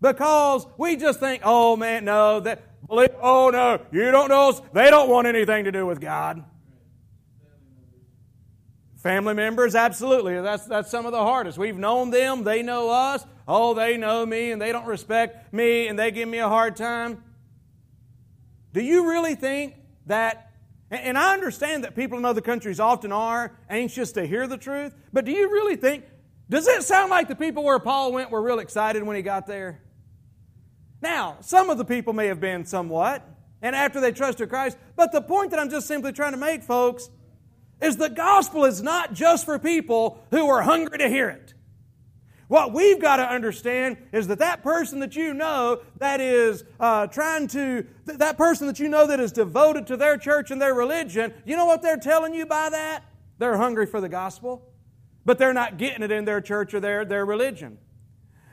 Because 0.00 0.66
we 0.78 0.96
just 0.96 1.20
think, 1.20 1.42
oh 1.44 1.76
man, 1.76 2.06
no, 2.06 2.40
that, 2.40 2.62
oh 2.88 3.50
no, 3.50 3.80
you 3.92 4.10
don't 4.10 4.28
know, 4.28 4.58
they 4.72 4.88
don't 4.88 5.10
want 5.10 5.26
anything 5.26 5.64
to 5.64 5.72
do 5.72 5.84
with 5.84 6.00
God. 6.00 6.44
Family 8.96 9.34
members, 9.34 9.74
absolutely. 9.74 10.40
That's, 10.40 10.66
that's 10.66 10.90
some 10.90 11.06
of 11.06 11.12
the 11.12 11.22
hardest. 11.22 11.58
We've 11.58 11.76
known 11.76 12.10
them, 12.10 12.44
they 12.44 12.62
know 12.62 12.90
us. 12.90 13.24
Oh, 13.46 13.74
they 13.74 13.96
know 13.96 14.24
me 14.24 14.52
and 14.52 14.60
they 14.60 14.72
don't 14.72 14.86
respect 14.86 15.52
me 15.52 15.88
and 15.88 15.98
they 15.98 16.10
give 16.10 16.28
me 16.28 16.38
a 16.38 16.48
hard 16.48 16.76
time. 16.76 17.22
Do 18.72 18.82
you 18.82 19.08
really 19.08 19.34
think 19.34 19.74
that 20.06 20.49
and 20.90 21.16
I 21.16 21.32
understand 21.32 21.84
that 21.84 21.94
people 21.94 22.18
in 22.18 22.24
other 22.24 22.40
countries 22.40 22.80
often 22.80 23.12
are 23.12 23.56
anxious 23.68 24.12
to 24.12 24.26
hear 24.26 24.46
the 24.46 24.56
truth, 24.56 24.94
but 25.12 25.24
do 25.24 25.32
you 25.32 25.50
really 25.50 25.76
think, 25.76 26.04
does 26.48 26.66
it 26.66 26.82
sound 26.82 27.10
like 27.10 27.28
the 27.28 27.36
people 27.36 27.62
where 27.62 27.78
Paul 27.78 28.12
went 28.12 28.30
were 28.30 28.42
real 28.42 28.58
excited 28.58 29.02
when 29.02 29.16
he 29.16 29.22
got 29.22 29.46
there? 29.46 29.80
Now, 31.00 31.38
some 31.40 31.70
of 31.70 31.78
the 31.78 31.84
people 31.84 32.12
may 32.12 32.26
have 32.26 32.40
been 32.40 32.64
somewhat, 32.64 33.24
and 33.62 33.76
after 33.76 34.00
they 34.00 34.12
trusted 34.12 34.48
Christ, 34.48 34.76
but 34.96 35.12
the 35.12 35.22
point 35.22 35.52
that 35.52 35.60
I'm 35.60 35.70
just 35.70 35.86
simply 35.86 36.12
trying 36.12 36.32
to 36.32 36.38
make, 36.38 36.62
folks, 36.62 37.08
is 37.80 37.96
the 37.96 38.10
gospel 38.10 38.64
is 38.64 38.82
not 38.82 39.14
just 39.14 39.44
for 39.44 39.58
people 39.58 40.22
who 40.30 40.48
are 40.48 40.62
hungry 40.62 40.98
to 40.98 41.08
hear 41.08 41.28
it. 41.28 41.54
What 42.50 42.72
we've 42.72 43.00
got 43.00 43.18
to 43.18 43.22
understand 43.22 43.96
is 44.10 44.26
that 44.26 44.40
that 44.40 44.64
person 44.64 44.98
that 45.00 45.14
you 45.14 45.34
know 45.34 45.82
that 45.98 46.20
is 46.20 46.64
uh, 46.80 47.06
trying 47.06 47.46
to, 47.46 47.86
that 48.06 48.36
person 48.36 48.66
that 48.66 48.80
you 48.80 48.88
know 48.88 49.06
that 49.06 49.20
is 49.20 49.30
devoted 49.30 49.86
to 49.86 49.96
their 49.96 50.16
church 50.16 50.50
and 50.50 50.60
their 50.60 50.74
religion, 50.74 51.32
you 51.44 51.56
know 51.56 51.66
what 51.66 51.80
they're 51.80 51.96
telling 51.96 52.34
you 52.34 52.46
by 52.46 52.68
that? 52.68 53.04
They're 53.38 53.56
hungry 53.56 53.86
for 53.86 54.00
the 54.00 54.08
gospel, 54.08 54.68
but 55.24 55.38
they're 55.38 55.54
not 55.54 55.78
getting 55.78 56.02
it 56.02 56.10
in 56.10 56.24
their 56.24 56.40
church 56.40 56.74
or 56.74 56.80
their, 56.80 57.04
their 57.04 57.24
religion. 57.24 57.78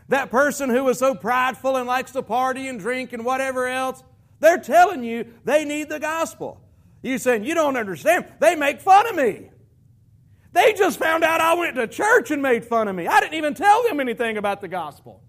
That 0.10 0.30
person 0.30 0.70
who 0.70 0.88
is 0.90 1.00
so 1.00 1.16
prideful 1.16 1.76
and 1.76 1.88
likes 1.88 2.12
to 2.12 2.22
party 2.22 2.68
and 2.68 2.80
drink 2.80 3.14
and 3.14 3.26
whatever 3.26 3.66
else, 3.66 4.04
they're 4.40 4.60
telling 4.60 5.04
you 5.04 5.26
they 5.44 5.66
need 5.66 5.90
the 5.90 6.00
gospel. 6.00 6.62
You 7.02 7.18
saying, 7.18 7.46
you 7.46 7.56
don't 7.56 7.76
understand. 7.76 8.26
They 8.40 8.54
make 8.54 8.80
fun 8.80 9.08
of 9.08 9.16
me. 9.16 9.50
They 10.54 10.74
just 10.74 10.98
found 11.00 11.24
out 11.24 11.42
I 11.42 11.54
went 11.56 11.76
to 11.76 11.88
church 11.88 12.32
and 12.32 12.42
made 12.42 12.66
fun 12.66 12.88
of 12.88 12.96
me. 12.96 13.08
I 13.08 13.20
didn't 13.20 13.36
even 13.36 13.54
tell 13.54 13.84
them 13.84 14.00
anything 14.00 14.38
about 14.38 14.62
the 14.62 14.68
gospel. 14.68 15.24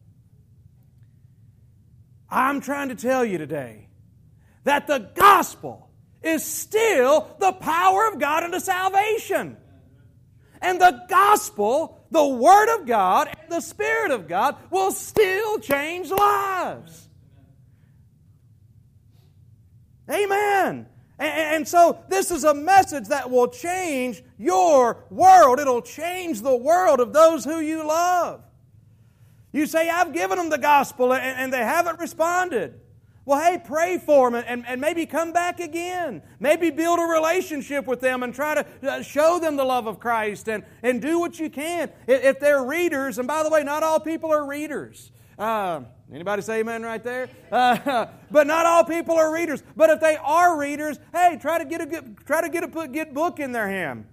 I'm 2.31 2.61
trying 2.61 2.91
to 2.91 2.95
tell 2.95 3.25
you 3.25 3.39
today 3.39 3.89
that 4.65 4.87
the 4.87 5.11
gospel 5.15 5.91
is 6.23 6.45
still 6.45 7.35
the 7.39 7.53
power 7.53 8.09
of 8.09 8.19
God 8.19 8.45
unto 8.45 8.61
salvation. 8.61 9.57
And 10.61 10.81
the 10.81 11.05
gospel, 11.09 12.05
the 12.11 12.27
Word 12.27 12.75
of 12.77 12.87
God, 12.87 13.29
and 13.41 13.51
the 13.51 13.61
Spirit 13.61 14.11
of 14.11 14.27
God 14.29 14.57
will 14.71 14.91
still 14.91 15.59
change 15.59 16.11
lives. 16.11 17.09
Amen. 20.11 20.87
And, 21.19 21.67
so 21.67 22.05
this 22.09 22.31
is 22.31 22.45
a 22.45 22.55
message 22.55 23.09
that 23.09 23.29
will 23.29 23.49
change 23.49 24.23
your 24.39 25.05
world. 25.11 25.59
It'll 25.59 25.83
change 25.83 26.43
the 26.43 26.57
world 26.57 27.01
of 27.01 27.13
those 27.13 27.45
who 27.45 27.59
you 27.59 27.87
love. 27.87 28.45
You 29.51 29.67
say, 29.67 29.89
I've 29.91 30.13
given 30.13 30.39
them 30.39 30.51
the 30.51 30.59
gospel 30.59 31.13
and, 31.13 31.53
they 31.53 31.59
haven't 31.59 31.99
responded. 31.99 32.81
Well, 33.25 33.41
hey, 33.41 33.61
pray 33.63 33.99
for 33.99 34.31
them 34.31 34.65
and, 34.67 34.81
maybe 34.81 35.07
come 35.07 35.33
back 35.33 35.59
again. 35.59 36.23
Maybe 36.39 36.71
build 36.71 37.01
a 37.01 37.03
relationship 37.03 37.87
with 37.87 38.01
them 38.01 38.23
and 38.23 38.33
try 38.33 38.55
to 38.55 38.67
uh, 38.83 39.03
show 39.03 39.41
them 39.41 39.57
the 39.57 39.65
love 39.65 39.87
of 39.87 39.99
Christ 39.99 40.49
and, 40.49 40.63
and 40.85 41.03
do 41.03 41.19
what 41.19 41.41
you 41.41 41.51
can. 41.51 41.91
If 42.07 42.39
they're 42.39 42.63
readers, 42.63 43.19
and 43.19 43.27
by 43.27 43.43
the 43.43 43.51
way, 43.51 43.65
not 43.65 43.83
all 43.83 43.99
people 43.99 44.33
are 44.33 44.47
readers. 44.47 45.11
Uh, 45.39 45.83
anybody 46.13 46.43
say 46.43 46.61
amen 46.61 46.83
right 46.83 47.03
there? 47.03 47.29
Uh, 47.53 48.07
but 48.31 48.47
not 48.47 48.67
all 48.67 48.85
people 48.85 49.15
are 49.17 49.33
readers. 49.33 49.63
But 49.77 49.91
if 49.91 50.01
they 50.01 50.17
are 50.17 50.59
readers, 50.59 50.99
hey, 51.13 51.39
try 51.41 51.59
to 51.59 51.65
get 51.65 51.81
a 51.81 51.87
good, 51.87 52.19
try 52.27 52.41
to 52.41 52.49
get 52.49 52.65
a 52.65 52.67
good 52.67 53.15
book 53.15 53.39
in 53.39 53.53
their 53.53 53.69
hand. 53.69 54.07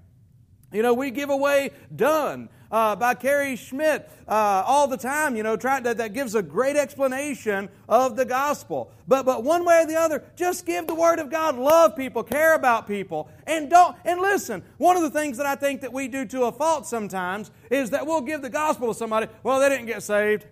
You 0.71 0.81
know, 0.81 0.93
we 0.93 1.09
give 1.09 1.29
away 1.29 1.71
Done 1.95 2.49
uh, 2.71 2.95
by 2.95 3.13
Cary 3.13 3.55
Schmidt 3.55 4.09
uh, 4.27 4.63
all 4.65 4.87
the 4.87 4.97
time, 4.97 5.35
you 5.35 5.43
know, 5.43 5.55
try, 5.55 5.79
that, 5.79 5.97
that 5.97 6.13
gives 6.13 6.35
a 6.35 6.41
great 6.41 6.75
explanation 6.75 7.69
of 7.87 8.15
the 8.15 8.25
gospel. 8.25 8.91
But, 9.07 9.25
but 9.25 9.43
one 9.43 9.63
way 9.63 9.83
or 9.83 9.85
the 9.85 9.95
other, 9.95 10.23
just 10.35 10.65
give 10.65 10.87
the 10.87 10.95
Word 10.95 11.19
of 11.19 11.29
God, 11.29 11.57
love 11.57 11.95
people, 11.95 12.23
care 12.23 12.55
about 12.55 12.87
people, 12.87 13.29
and 13.47 13.69
don't, 13.69 13.95
and 14.03 14.19
listen, 14.19 14.63
one 14.77 14.97
of 14.97 15.03
the 15.03 15.11
things 15.11 15.37
that 15.37 15.45
I 15.45 15.55
think 15.55 15.81
that 15.81 15.93
we 15.93 16.07
do 16.07 16.25
to 16.25 16.43
a 16.43 16.51
fault 16.51 16.85
sometimes 16.85 17.51
is 17.69 17.91
that 17.91 18.05
we'll 18.05 18.21
give 18.21 18.41
the 18.41 18.49
gospel 18.49 18.89
to 18.89 18.93
somebody, 18.93 19.27
well, 19.43 19.59
they 19.59 19.69
didn't 19.69 19.85
get 19.85 20.03
saved. 20.03 20.45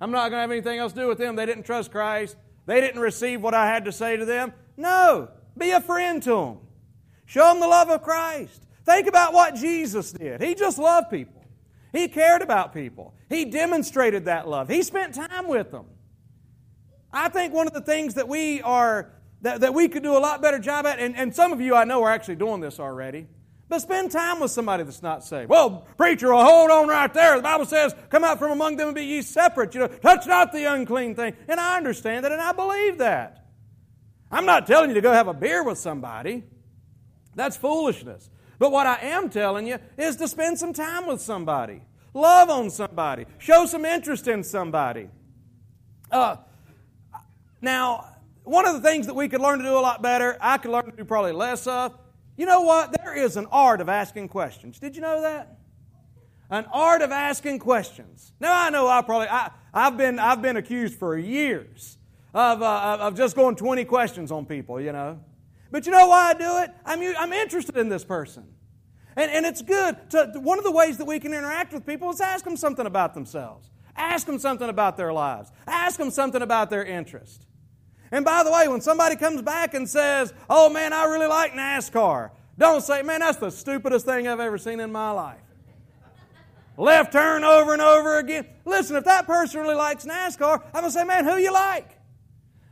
I'm 0.00 0.10
not 0.10 0.30
going 0.30 0.38
to 0.38 0.40
have 0.40 0.50
anything 0.50 0.78
else 0.78 0.92
to 0.92 1.00
do 1.00 1.08
with 1.08 1.18
them. 1.18 1.36
They 1.36 1.46
didn't 1.46 1.64
trust 1.64 1.90
Christ. 1.90 2.36
They 2.66 2.80
didn't 2.80 3.00
receive 3.00 3.40
what 3.40 3.54
I 3.54 3.66
had 3.66 3.84
to 3.84 3.92
say 3.92 4.16
to 4.16 4.24
them. 4.24 4.52
No, 4.76 5.28
be 5.56 5.70
a 5.70 5.80
friend 5.80 6.22
to 6.22 6.30
them. 6.30 6.58
Show 7.26 7.48
them 7.48 7.60
the 7.60 7.68
love 7.68 7.88
of 7.90 8.02
Christ. 8.02 8.62
Think 8.84 9.06
about 9.06 9.32
what 9.32 9.54
Jesus 9.54 10.12
did. 10.12 10.42
He 10.42 10.54
just 10.54 10.78
loved 10.78 11.10
people. 11.10 11.42
He 11.92 12.08
cared 12.08 12.42
about 12.42 12.74
people. 12.74 13.14
He 13.28 13.44
demonstrated 13.44 14.26
that 14.26 14.48
love. 14.48 14.68
He 14.68 14.82
spent 14.82 15.14
time 15.14 15.46
with 15.46 15.70
them. 15.70 15.86
I 17.12 17.28
think 17.28 17.54
one 17.54 17.66
of 17.66 17.72
the 17.72 17.80
things 17.80 18.14
that 18.14 18.28
we 18.28 18.60
are 18.62 19.12
that, 19.42 19.60
that 19.60 19.74
we 19.74 19.88
could 19.88 20.02
do 20.02 20.16
a 20.16 20.18
lot 20.18 20.40
better 20.40 20.58
job 20.58 20.86
at, 20.86 20.98
and, 20.98 21.14
and 21.16 21.34
some 21.34 21.52
of 21.52 21.60
you 21.60 21.74
I 21.74 21.84
know 21.84 22.02
are 22.02 22.10
actually 22.10 22.36
doing 22.36 22.60
this 22.60 22.80
already, 22.80 23.26
but 23.74 23.82
spend 23.82 24.12
time 24.12 24.38
with 24.38 24.52
somebody 24.52 24.84
that's 24.84 25.02
not 25.02 25.24
saved. 25.24 25.50
Well, 25.50 25.84
preacher, 25.96 26.32
well, 26.32 26.44
hold 26.44 26.70
on 26.70 26.86
right 26.86 27.12
there. 27.12 27.34
The 27.34 27.42
Bible 27.42 27.66
says, 27.66 27.92
come 28.08 28.22
out 28.22 28.38
from 28.38 28.52
among 28.52 28.76
them 28.76 28.86
and 28.86 28.94
be 28.94 29.02
ye 29.02 29.20
separate. 29.20 29.74
You 29.74 29.80
know, 29.80 29.88
touch 29.88 30.28
not 30.28 30.52
the 30.52 30.72
unclean 30.72 31.16
thing. 31.16 31.34
And 31.48 31.58
I 31.58 31.76
understand 31.76 32.24
that 32.24 32.30
and 32.30 32.40
I 32.40 32.52
believe 32.52 32.98
that. 32.98 33.48
I'm 34.30 34.46
not 34.46 34.68
telling 34.68 34.90
you 34.90 34.94
to 34.94 35.00
go 35.00 35.10
have 35.10 35.26
a 35.26 35.34
beer 35.34 35.64
with 35.64 35.78
somebody. 35.78 36.44
That's 37.34 37.56
foolishness. 37.56 38.30
But 38.60 38.70
what 38.70 38.86
I 38.86 38.96
am 39.00 39.28
telling 39.28 39.66
you 39.66 39.78
is 39.98 40.14
to 40.16 40.28
spend 40.28 40.56
some 40.56 40.72
time 40.72 41.08
with 41.08 41.20
somebody, 41.20 41.82
love 42.12 42.50
on 42.50 42.70
somebody, 42.70 43.26
show 43.38 43.66
some 43.66 43.84
interest 43.84 44.28
in 44.28 44.44
somebody. 44.44 45.08
Uh, 46.12 46.36
now, 47.60 48.06
one 48.44 48.68
of 48.68 48.74
the 48.74 48.88
things 48.88 49.06
that 49.06 49.14
we 49.14 49.28
could 49.28 49.40
learn 49.40 49.58
to 49.58 49.64
do 49.64 49.76
a 49.76 49.80
lot 49.80 50.00
better, 50.00 50.38
I 50.40 50.58
could 50.58 50.70
learn 50.70 50.84
to 50.84 50.92
do 50.92 51.04
probably 51.04 51.32
less 51.32 51.66
of. 51.66 51.98
You 52.36 52.46
know 52.46 52.62
what? 52.62 52.94
There 53.02 53.16
is 53.16 53.36
an 53.36 53.46
art 53.52 53.80
of 53.80 53.88
asking 53.88 54.28
questions. 54.28 54.78
Did 54.78 54.96
you 54.96 55.02
know 55.02 55.22
that? 55.22 55.58
An 56.50 56.66
art 56.72 57.02
of 57.02 57.10
asking 57.10 57.58
questions. 57.60 58.32
Now 58.40 58.52
I 58.52 58.70
know 58.70 58.88
I 58.88 59.02
probably 59.02 59.28
I, 59.28 59.50
have 59.72 59.96
been 59.96 60.18
I've 60.18 60.42
been 60.42 60.56
accused 60.56 60.98
for 60.98 61.16
years 61.16 61.98
of 62.32 62.62
uh, 62.62 62.98
of 63.00 63.16
just 63.16 63.34
going 63.34 63.56
twenty 63.56 63.84
questions 63.84 64.30
on 64.30 64.46
people. 64.46 64.80
You 64.80 64.92
know. 64.92 65.20
But 65.70 65.86
you 65.86 65.92
know 65.92 66.06
why 66.06 66.30
I 66.30 66.34
do 66.34 66.58
it? 66.58 66.70
I'm, 66.84 67.00
I'm 67.18 67.32
interested 67.32 67.76
in 67.76 67.88
this 67.88 68.04
person. 68.04 68.44
And, 69.16 69.28
and 69.28 69.44
it's 69.44 69.60
good. 69.60 69.96
To, 70.10 70.30
one 70.36 70.58
of 70.58 70.64
the 70.64 70.70
ways 70.70 70.98
that 70.98 71.04
we 71.04 71.18
can 71.18 71.32
interact 71.34 71.72
with 71.72 71.84
people 71.84 72.10
is 72.10 72.20
ask 72.20 72.44
them 72.44 72.56
something 72.56 72.86
about 72.86 73.12
themselves. 73.12 73.70
Ask 73.96 74.24
them 74.24 74.38
something 74.38 74.68
about 74.68 74.96
their 74.96 75.12
lives. 75.12 75.50
Ask 75.66 75.98
them 75.98 76.12
something 76.12 76.42
about 76.42 76.70
their 76.70 76.84
interest. 76.84 77.46
And 78.14 78.24
by 78.24 78.44
the 78.44 78.52
way, 78.52 78.68
when 78.68 78.80
somebody 78.80 79.16
comes 79.16 79.42
back 79.42 79.74
and 79.74 79.90
says, 79.90 80.32
Oh 80.48 80.70
man, 80.70 80.92
I 80.92 81.02
really 81.06 81.26
like 81.26 81.52
NASCAR, 81.52 82.30
don't 82.56 82.80
say, 82.80 83.02
Man, 83.02 83.18
that's 83.18 83.38
the 83.38 83.50
stupidest 83.50 84.06
thing 84.06 84.28
I've 84.28 84.38
ever 84.38 84.56
seen 84.56 84.78
in 84.78 84.92
my 84.92 85.10
life. 85.10 85.40
Left 86.76 87.10
turn 87.10 87.42
over 87.42 87.72
and 87.72 87.82
over 87.82 88.18
again. 88.20 88.46
Listen, 88.64 88.94
if 88.94 89.04
that 89.06 89.26
person 89.26 89.62
really 89.62 89.74
likes 89.74 90.04
NASCAR, 90.04 90.62
I'm 90.66 90.82
going 90.82 90.84
to 90.84 90.90
say, 90.92 91.02
Man, 91.02 91.24
who 91.24 91.38
you 91.38 91.52
like? 91.52 91.90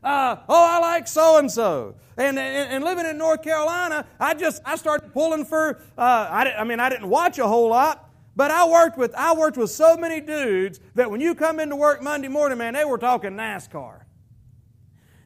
Uh, 0.04 0.36
oh, 0.48 0.64
I 0.64 0.78
like 0.78 1.08
so 1.08 1.38
and 1.38 1.50
so. 1.50 1.96
And, 2.16 2.38
and 2.38 2.84
living 2.84 3.06
in 3.06 3.18
North 3.18 3.42
Carolina, 3.42 4.06
I 4.20 4.34
just 4.34 4.62
I 4.64 4.76
started 4.76 5.12
pulling 5.12 5.44
for. 5.44 5.80
Uh, 5.98 6.28
I, 6.30 6.54
I 6.60 6.62
mean, 6.62 6.78
I 6.78 6.88
didn't 6.88 7.08
watch 7.08 7.40
a 7.40 7.48
whole 7.48 7.68
lot, 7.68 8.08
but 8.36 8.52
I 8.52 8.64
worked 8.68 8.96
with 8.96 9.12
I 9.16 9.34
worked 9.34 9.56
with 9.56 9.72
so 9.72 9.96
many 9.96 10.20
dudes 10.20 10.78
that 10.94 11.10
when 11.10 11.20
you 11.20 11.34
come 11.34 11.58
into 11.58 11.74
work 11.74 12.00
Monday 12.00 12.28
morning, 12.28 12.58
man, 12.58 12.74
they 12.74 12.84
were 12.84 12.98
talking 12.98 13.32
NASCAR. 13.32 14.01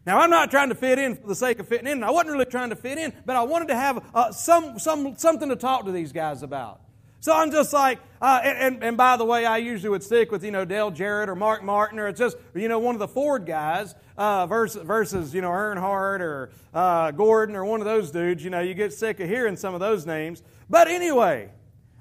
Now, 0.07 0.21
I'm 0.21 0.31
not 0.31 0.53
trying 0.53 0.69
to 0.69 0.77
fit 0.77 1.01
in 1.01 1.17
for 1.17 1.27
the 1.27 1.35
sake 1.35 1.59
of 1.59 1.67
fitting 1.67 1.89
in. 1.89 2.05
I 2.05 2.11
wasn't 2.11 2.31
really 2.31 2.45
trying 2.45 2.71
to 2.71 2.77
fit 2.77 2.97
in, 2.97 3.13
but 3.25 3.35
I 3.35 3.43
wanted 3.43 3.69
to 3.69 3.77
have 3.77 4.05
uh, 4.15 4.31
some, 4.31 4.79
some, 4.79 5.17
something 5.17 5.49
to 5.49 5.57
talk 5.57 5.85
to 5.87 5.93
these 5.93 6.13
guys 6.13 6.45
about. 6.45 6.81
So 7.19 7.33
I'm 7.33 7.51
just 7.51 7.73
like, 7.73 7.99
uh, 8.23 8.41
and, 8.45 8.85
and, 8.85 8.97
by 8.97 9.17
the 9.17 9.25
way, 9.25 9.45
I 9.45 9.57
usually 9.57 9.91
would 9.91 10.05
stick 10.05 10.31
with, 10.31 10.45
you 10.45 10.53
know, 10.53 10.65
Dale 10.65 10.93
Jarrett 10.93 11.29
or 11.29 11.35
Mark 11.35 11.65
Martin, 11.65 11.99
or 11.99 12.07
it's 12.07 12.21
just, 12.21 12.37
you 12.55 12.69
know, 12.69 12.79
one 12.79 12.95
of 12.95 13.01
the 13.01 13.09
Ford 13.09 13.47
guys 13.47 13.97
uh, 14.17 14.47
versus, 14.47 14.85
versus, 14.85 15.35
you 15.35 15.41
know, 15.41 15.51
Earnhardt 15.51 16.21
or 16.21 16.51
uh, 16.73 17.11
Gordon 17.11 17.57
or 17.57 17.65
one 17.65 17.81
of 17.81 17.85
those 17.85 18.13
dudes. 18.13 18.45
You 18.45 18.51
know, 18.51 18.61
you 18.61 18.75
get 18.75 18.93
sick 18.93 19.19
of 19.19 19.29
hearing 19.29 19.57
some 19.57 19.75
of 19.75 19.81
those 19.81 20.07
names. 20.07 20.41
But 20.71 20.87
anyway, 20.87 21.51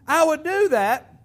I 0.07 0.23
would 0.25 0.43
do 0.43 0.69
that 0.69 1.23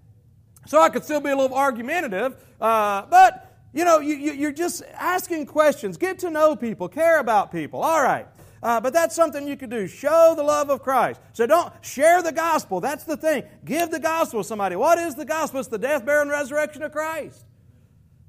so 0.66 0.81
I 0.81 0.88
could 0.88 1.05
still 1.05 1.21
be 1.21 1.29
a 1.29 1.37
little 1.37 1.55
argumentative. 1.57 2.43
Uh, 2.59 3.05
but, 3.11 3.49
you 3.72 3.85
know, 3.85 3.98
you, 4.00 4.14
you, 4.14 4.33
you're 4.33 4.52
just 4.52 4.83
asking 4.94 5.46
questions. 5.46 5.96
Get 5.96 6.18
to 6.20 6.30
know 6.30 6.56
people. 6.56 6.88
Care 6.88 7.20
about 7.20 7.52
people. 7.52 7.83
All 7.83 8.02
right. 8.02 8.26
Uh, 8.62 8.80
but 8.80 8.92
that's 8.92 9.14
something 9.14 9.48
you 9.48 9.56
could 9.56 9.70
do. 9.70 9.87
Show 9.87 10.35
the 10.37 10.42
love 10.42 10.68
of 10.68 10.83
Christ. 10.83 11.20
So 11.33 11.46
don't 11.46 11.72
share 11.80 12.22
the 12.22 12.33
gospel. 12.33 12.80
That's 12.80 13.04
the 13.04 13.16
thing. 13.16 13.44
Give 13.64 13.90
the 13.90 14.00
gospel 14.00 14.42
to 14.42 14.48
somebody. 14.48 14.76
What 14.76 14.98
is 14.98 15.14
the 15.14 15.24
gospel? 15.24 15.61
It's 15.61 15.68
the 15.68 15.78
death, 15.78 16.04
burial, 16.04 16.22
and 16.22 16.30
resurrection 16.30 16.83
of 16.83 16.92
Christ. 16.92 17.44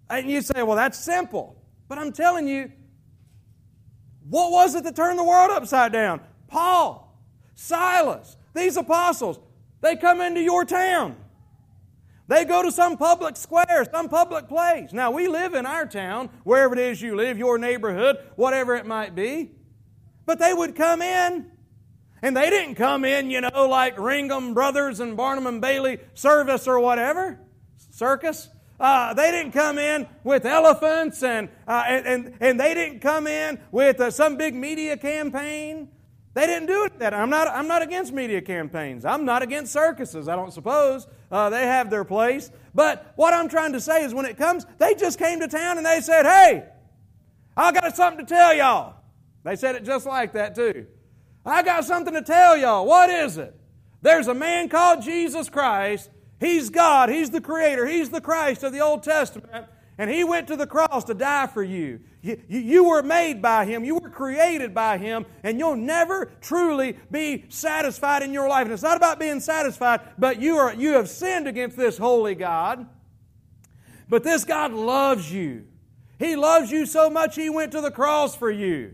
And 0.09 0.29
you 0.29 0.41
say, 0.41 0.63
well, 0.63 0.77
that's 0.77 0.97
simple. 0.97 1.61
But 1.89 1.97
I'm 1.97 2.13
telling 2.13 2.47
you, 2.47 2.71
what 4.29 4.51
was 4.51 4.75
it 4.75 4.83
that 4.85 4.95
turned 4.95 5.19
the 5.19 5.23
world 5.23 5.51
upside 5.51 5.91
down? 5.91 6.21
Paul, 6.47 7.17
Silas, 7.55 8.37
these 8.53 8.77
apostles, 8.77 9.39
they 9.81 9.95
come 9.97 10.21
into 10.21 10.41
your 10.41 10.63
town. 10.63 11.17
They 12.31 12.45
go 12.45 12.63
to 12.63 12.71
some 12.71 12.95
public 12.95 13.35
square, 13.35 13.85
some 13.91 14.07
public 14.07 14.47
place. 14.47 14.93
Now, 14.93 15.11
we 15.11 15.27
live 15.27 15.53
in 15.53 15.65
our 15.65 15.85
town, 15.85 16.29
wherever 16.45 16.73
it 16.73 16.79
is 16.79 17.01
you 17.01 17.13
live, 17.13 17.37
your 17.37 17.57
neighborhood, 17.57 18.19
whatever 18.37 18.73
it 18.77 18.85
might 18.85 19.13
be. 19.13 19.51
But 20.25 20.39
they 20.39 20.53
would 20.53 20.73
come 20.73 21.01
in, 21.01 21.51
and 22.21 22.37
they 22.37 22.49
didn't 22.49 22.75
come 22.75 23.03
in, 23.03 23.31
you 23.31 23.41
know, 23.41 23.67
like 23.67 23.97
Ringling 23.97 24.53
Brothers 24.53 25.01
and 25.01 25.17
Barnum 25.17 25.45
and 25.45 25.59
Bailey 25.59 25.99
service 26.13 26.69
or 26.69 26.79
whatever, 26.79 27.37
circus. 27.89 28.47
Uh, 28.79 29.13
they 29.13 29.29
didn't 29.31 29.51
come 29.51 29.77
in 29.77 30.07
with 30.23 30.45
elephants 30.45 31.21
and, 31.23 31.49
uh, 31.67 31.83
and, 31.85 32.07
and, 32.07 32.37
and, 32.39 32.57
they 32.57 32.73
didn't 32.73 33.01
come 33.01 33.27
in 33.27 33.59
with 33.73 33.99
uh, 33.99 34.09
some 34.09 34.37
big 34.37 34.55
media 34.55 34.95
campaign. 34.95 35.89
They 36.33 36.45
didn't 36.47 36.67
do 36.67 36.85
it 36.85 36.99
that. 36.99 37.13
I'm 37.13 37.29
not, 37.29 37.47
I'm 37.49 37.67
not 37.67 37.81
against 37.81 38.13
media 38.13 38.41
campaigns. 38.41 39.03
I'm 39.03 39.25
not 39.25 39.41
against 39.41 39.73
circuses, 39.73 40.29
I 40.29 40.35
don't 40.35 40.53
suppose. 40.53 41.07
Uh, 41.29 41.49
they 41.49 41.67
have 41.67 41.89
their 41.89 42.05
place. 42.05 42.51
But 42.73 43.11
what 43.17 43.33
I'm 43.33 43.49
trying 43.49 43.73
to 43.73 43.81
say 43.81 44.05
is 44.05 44.13
when 44.13 44.25
it 44.25 44.37
comes, 44.37 44.65
they 44.77 44.95
just 44.95 45.19
came 45.19 45.41
to 45.41 45.47
town 45.47 45.77
and 45.77 45.85
they 45.85 45.99
said, 45.99 46.25
hey, 46.25 46.65
I 47.57 47.73
got 47.73 47.95
something 47.97 48.25
to 48.25 48.33
tell 48.33 48.53
y'all. 48.53 48.95
They 49.43 49.57
said 49.57 49.75
it 49.75 49.83
just 49.83 50.05
like 50.05 50.33
that, 50.33 50.55
too. 50.55 50.85
I 51.45 51.63
got 51.63 51.83
something 51.83 52.13
to 52.13 52.21
tell 52.21 52.55
y'all. 52.55 52.85
What 52.85 53.09
is 53.09 53.37
it? 53.37 53.55
There's 54.01 54.27
a 54.27 54.33
man 54.33 54.69
called 54.69 55.01
Jesus 55.01 55.49
Christ. 55.49 56.09
He's 56.39 56.69
God. 56.69 57.09
He's 57.09 57.29
the 57.29 57.41
Creator. 57.41 57.87
He's 57.87 58.09
the 58.09 58.21
Christ 58.21 58.63
of 58.63 58.71
the 58.71 58.79
Old 58.79 59.03
Testament. 59.03 59.65
And 59.97 60.09
He 60.09 60.23
went 60.23 60.47
to 60.47 60.55
the 60.55 60.67
cross 60.67 61.03
to 61.05 61.13
die 61.13 61.47
for 61.47 61.63
you. 61.63 61.99
You, 62.21 62.41
you. 62.47 62.83
were 62.83 63.01
made 63.01 63.41
by 63.41 63.65
Him. 63.65 63.83
You 63.83 63.95
were 63.95 64.09
created 64.09 64.73
by 64.73 64.97
Him. 64.97 65.25
And 65.43 65.57
you'll 65.57 65.75
never 65.75 66.31
truly 66.41 66.97
be 67.09 67.45
satisfied 67.49 68.21
in 68.23 68.33
your 68.33 68.47
life. 68.47 68.65
And 68.65 68.73
it's 68.73 68.83
not 68.83 68.97
about 68.97 69.19
being 69.19 69.39
satisfied, 69.39 70.01
but 70.17 70.39
you, 70.39 70.57
are, 70.57 70.73
you 70.73 70.93
have 70.93 71.09
sinned 71.09 71.47
against 71.47 71.77
this 71.77 71.97
holy 71.97 72.35
God. 72.35 72.87
But 74.07 74.23
this 74.23 74.43
God 74.43 74.73
loves 74.73 75.31
you. 75.31 75.65
He 76.19 76.35
loves 76.35 76.69
you 76.69 76.85
so 76.85 77.09
much, 77.09 77.35
He 77.35 77.49
went 77.49 77.71
to 77.71 77.81
the 77.81 77.91
cross 77.91 78.35
for 78.35 78.51
you. 78.51 78.93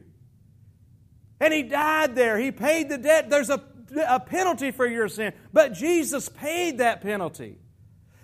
And 1.40 1.54
he 1.54 1.64
died 1.64 2.16
there. 2.16 2.38
He 2.38 2.52
paid 2.52 2.90
the 2.90 2.98
debt. 2.98 3.30
There's 3.30 3.50
a, 3.50 3.62
a 4.08 4.20
penalty 4.20 4.72
for 4.72 4.88
your 4.88 5.08
sin. 5.08 5.34
But 5.54 5.74
Jesus 5.74 6.30
paid 6.30 6.80
that 6.80 7.02
penalty. 7.02 7.58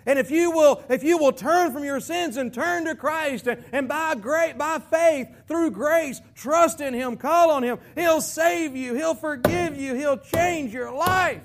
And 0.06 0.18
if 0.18 0.30
you 0.30 0.50
will, 0.50 0.82
if 0.90 1.02
you 1.02 1.16
will 1.16 1.32
turn 1.32 1.72
from 1.72 1.82
your 1.82 1.98
sins 1.98 2.36
and 2.36 2.52
turn 2.52 2.84
to 2.84 2.94
Christ 2.94 3.46
and, 3.46 3.64
and 3.72 3.88
by 3.88 4.14
great 4.14 4.58
by 4.58 4.78
faith, 4.78 5.28
through 5.48 5.70
grace, 5.70 6.20
trust 6.34 6.80
in 6.80 6.92
Him, 6.92 7.16
call 7.16 7.50
on 7.50 7.62
Him, 7.62 7.78
He'll 7.94 8.20
save 8.20 8.76
you, 8.76 8.94
He'll 8.94 9.14
forgive 9.14 9.76
you, 9.76 9.94
He'll 9.94 10.18
change 10.18 10.74
your 10.74 10.92
life. 10.92 11.42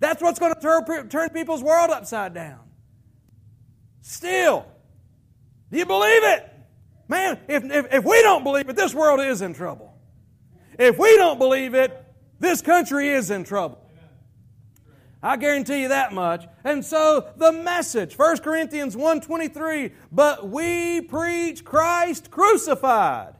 That's 0.00 0.22
what's 0.22 0.38
going 0.38 0.54
to 0.54 0.60
turn, 0.60 1.08
turn 1.08 1.30
people's 1.30 1.62
world 1.62 1.90
upside 1.90 2.34
down. 2.34 2.60
Still, 4.02 4.66
do 5.70 5.78
you 5.78 5.86
believe 5.86 6.24
it? 6.24 6.52
Man, 7.08 7.38
if, 7.48 7.64
if, 7.64 7.92
if 7.92 8.04
we 8.04 8.22
don't 8.22 8.44
believe 8.44 8.68
it, 8.68 8.76
this 8.76 8.94
world 8.94 9.20
is 9.20 9.40
in 9.40 9.54
trouble. 9.54 9.94
If 10.78 10.98
we 10.98 11.16
don't 11.16 11.38
believe 11.38 11.74
it, 11.74 12.04
this 12.38 12.60
country 12.60 13.08
is 13.08 13.30
in 13.30 13.44
trouble. 13.44 13.87
I 15.22 15.36
guarantee 15.36 15.82
you 15.82 15.88
that 15.88 16.12
much. 16.12 16.46
And 16.62 16.84
so 16.84 17.28
the 17.36 17.50
message, 17.50 18.16
1 18.16 18.38
Corinthians 18.38 18.94
1.23, 18.94 19.92
but 20.12 20.48
we 20.48 21.00
preach 21.00 21.64
Christ 21.64 22.30
crucified, 22.30 23.34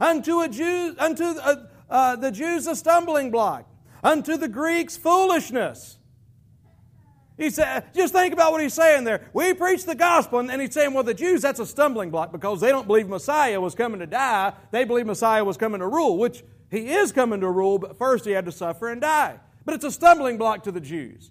unto, 0.00 0.40
a 0.40 0.48
Jew, 0.48 0.94
unto 0.98 1.24
uh, 1.24 1.66
uh, 1.90 2.16
the 2.16 2.30
Jews 2.30 2.66
a 2.66 2.74
stumbling 2.74 3.30
block, 3.30 3.68
unto 4.02 4.38
the 4.38 4.48
Greeks 4.48 4.96
foolishness. 4.96 5.98
He 7.36 7.50
said, 7.50 7.84
just 7.94 8.12
think 8.12 8.34
about 8.34 8.52
what 8.52 8.60
he's 8.60 8.74
saying 8.74 9.04
there. 9.04 9.28
We 9.32 9.54
preach 9.54 9.84
the 9.84 9.94
gospel, 9.94 10.40
and 10.40 10.60
he's 10.60 10.74
saying, 10.74 10.92
well, 10.92 11.04
the 11.04 11.14
Jews, 11.14 11.42
that's 11.42 11.58
a 11.58 11.66
stumbling 11.66 12.10
block 12.10 12.32
because 12.32 12.60
they 12.60 12.68
don't 12.68 12.86
believe 12.86 13.08
Messiah 13.08 13.60
was 13.60 13.74
coming 13.74 14.00
to 14.00 14.06
die. 14.06 14.52
They 14.70 14.84
believe 14.84 15.06
Messiah 15.06 15.42
was 15.44 15.56
coming 15.56 15.80
to 15.80 15.86
rule, 15.86 16.18
which 16.18 16.44
he 16.70 16.90
is 16.90 17.12
coming 17.12 17.40
to 17.40 17.50
rule, 17.50 17.78
but 17.78 17.98
first 17.98 18.24
he 18.24 18.32
had 18.32 18.44
to 18.44 18.52
suffer 18.52 18.90
and 18.90 19.00
die. 19.00 19.40
But 19.64 19.74
it's 19.74 19.84
a 19.84 19.90
stumbling 19.90 20.38
block 20.38 20.64
to 20.64 20.72
the 20.72 20.80
Jews. 20.80 21.30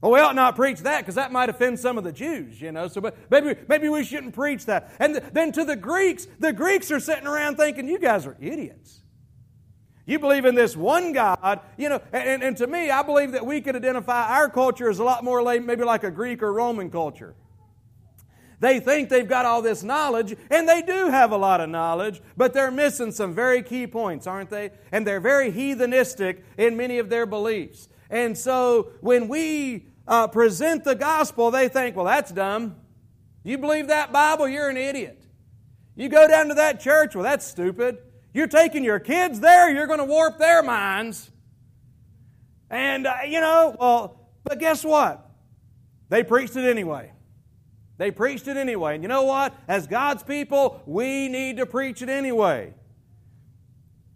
Well, 0.00 0.12
we 0.12 0.20
ought 0.20 0.34
not 0.34 0.56
preach 0.56 0.80
that 0.80 1.00
because 1.00 1.14
that 1.14 1.32
might 1.32 1.48
offend 1.48 1.78
some 1.78 1.96
of 1.96 2.04
the 2.04 2.12
Jews, 2.12 2.60
you 2.60 2.70
know. 2.70 2.86
So 2.88 3.00
but 3.00 3.16
maybe, 3.30 3.58
maybe 3.68 3.88
we 3.88 4.04
shouldn't 4.04 4.34
preach 4.34 4.66
that. 4.66 4.92
And 5.00 5.16
then 5.32 5.52
to 5.52 5.64
the 5.64 5.76
Greeks, 5.76 6.26
the 6.38 6.52
Greeks 6.52 6.90
are 6.90 7.00
sitting 7.00 7.26
around 7.26 7.56
thinking, 7.56 7.88
you 7.88 7.98
guys 7.98 8.26
are 8.26 8.36
idiots. 8.40 9.00
You 10.04 10.20
believe 10.20 10.44
in 10.44 10.54
this 10.54 10.76
one 10.76 11.12
God, 11.12 11.60
you 11.76 11.88
know, 11.88 12.00
and, 12.12 12.42
and 12.42 12.56
to 12.58 12.66
me, 12.66 12.90
I 12.90 13.02
believe 13.02 13.32
that 13.32 13.44
we 13.44 13.60
could 13.60 13.74
identify 13.74 14.36
our 14.36 14.48
culture 14.48 14.88
as 14.88 15.00
a 15.00 15.04
lot 15.04 15.24
more 15.24 15.42
like, 15.42 15.64
maybe 15.64 15.82
like 15.82 16.04
a 16.04 16.10
Greek 16.12 16.42
or 16.42 16.52
Roman 16.52 16.90
culture. 16.90 17.34
They 18.58 18.80
think 18.80 19.10
they've 19.10 19.28
got 19.28 19.44
all 19.44 19.60
this 19.60 19.82
knowledge, 19.82 20.34
and 20.50 20.68
they 20.68 20.80
do 20.80 21.08
have 21.08 21.30
a 21.30 21.36
lot 21.36 21.60
of 21.60 21.68
knowledge, 21.68 22.22
but 22.36 22.54
they're 22.54 22.70
missing 22.70 23.12
some 23.12 23.34
very 23.34 23.62
key 23.62 23.86
points, 23.86 24.26
aren't 24.26 24.48
they? 24.48 24.70
And 24.90 25.06
they're 25.06 25.20
very 25.20 25.52
heathenistic 25.52 26.42
in 26.56 26.76
many 26.76 26.98
of 26.98 27.10
their 27.10 27.26
beliefs. 27.26 27.88
And 28.08 28.36
so 28.36 28.92
when 29.00 29.28
we 29.28 29.86
uh, 30.08 30.28
present 30.28 30.84
the 30.84 30.94
gospel, 30.94 31.50
they 31.50 31.68
think, 31.68 31.96
well, 31.96 32.06
that's 32.06 32.32
dumb. 32.32 32.76
You 33.44 33.58
believe 33.58 33.88
that 33.88 34.12
Bible? 34.12 34.48
You're 34.48 34.70
an 34.70 34.76
idiot. 34.78 35.22
You 35.94 36.08
go 36.08 36.26
down 36.26 36.48
to 36.48 36.54
that 36.54 36.80
church? 36.80 37.14
Well, 37.14 37.24
that's 37.24 37.46
stupid. 37.46 37.98
You're 38.32 38.46
taking 38.46 38.84
your 38.84 39.00
kids 39.00 39.40
there, 39.40 39.70
you're 39.70 39.86
going 39.86 39.98
to 39.98 40.04
warp 40.04 40.38
their 40.38 40.62
minds. 40.62 41.30
And, 42.68 43.06
uh, 43.06 43.14
you 43.26 43.40
know, 43.40 43.76
well, 43.78 44.28
but 44.44 44.58
guess 44.58 44.84
what? 44.84 45.30
They 46.08 46.22
preached 46.22 46.56
it 46.56 46.68
anyway. 46.68 47.12
They 47.98 48.10
preached 48.10 48.46
it 48.48 48.56
anyway. 48.56 48.94
And 48.94 49.02
you 49.02 49.08
know 49.08 49.24
what? 49.24 49.54
As 49.68 49.86
God's 49.86 50.22
people, 50.22 50.82
we 50.86 51.28
need 51.28 51.56
to 51.56 51.66
preach 51.66 52.02
it 52.02 52.08
anyway. 52.08 52.74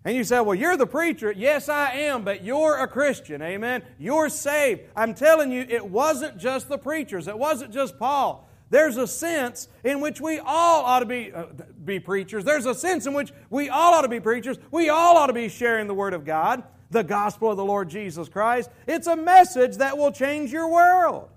And 0.04 0.16
you 0.16 0.24
say, 0.24 0.40
well, 0.40 0.54
you're 0.54 0.76
the 0.76 0.86
preacher. 0.86 1.30
Yes, 1.30 1.68
I 1.68 1.92
am, 1.92 2.24
but 2.24 2.42
you're 2.42 2.78
a 2.78 2.88
Christian. 2.88 3.42
Amen. 3.42 3.82
You're 3.98 4.30
saved. 4.30 4.82
I'm 4.96 5.14
telling 5.14 5.52
you, 5.52 5.66
it 5.68 5.86
wasn't 5.86 6.38
just 6.38 6.68
the 6.68 6.78
preachers, 6.78 7.28
it 7.28 7.38
wasn't 7.38 7.72
just 7.72 7.98
Paul. 7.98 8.46
There's 8.70 8.96
a 8.96 9.06
sense 9.08 9.68
in 9.82 10.00
which 10.00 10.20
we 10.20 10.38
all 10.38 10.84
ought 10.84 11.00
to 11.00 11.06
be, 11.06 11.32
uh, 11.32 11.46
be 11.84 11.98
preachers. 11.98 12.44
There's 12.44 12.66
a 12.66 12.74
sense 12.74 13.04
in 13.04 13.14
which 13.14 13.32
we 13.50 13.68
all 13.68 13.94
ought 13.94 14.02
to 14.02 14.08
be 14.08 14.20
preachers. 14.20 14.58
We 14.70 14.88
all 14.88 15.16
ought 15.16 15.26
to 15.26 15.32
be 15.32 15.48
sharing 15.48 15.88
the 15.88 15.94
Word 15.94 16.14
of 16.14 16.24
God, 16.24 16.62
the 16.88 17.02
gospel 17.02 17.50
of 17.50 17.56
the 17.56 17.64
Lord 17.64 17.90
Jesus 17.90 18.28
Christ. 18.28 18.70
It's 18.86 19.08
a 19.08 19.16
message 19.16 19.78
that 19.78 19.98
will 19.98 20.12
change 20.12 20.52
your 20.52 20.70
world. 20.70 21.30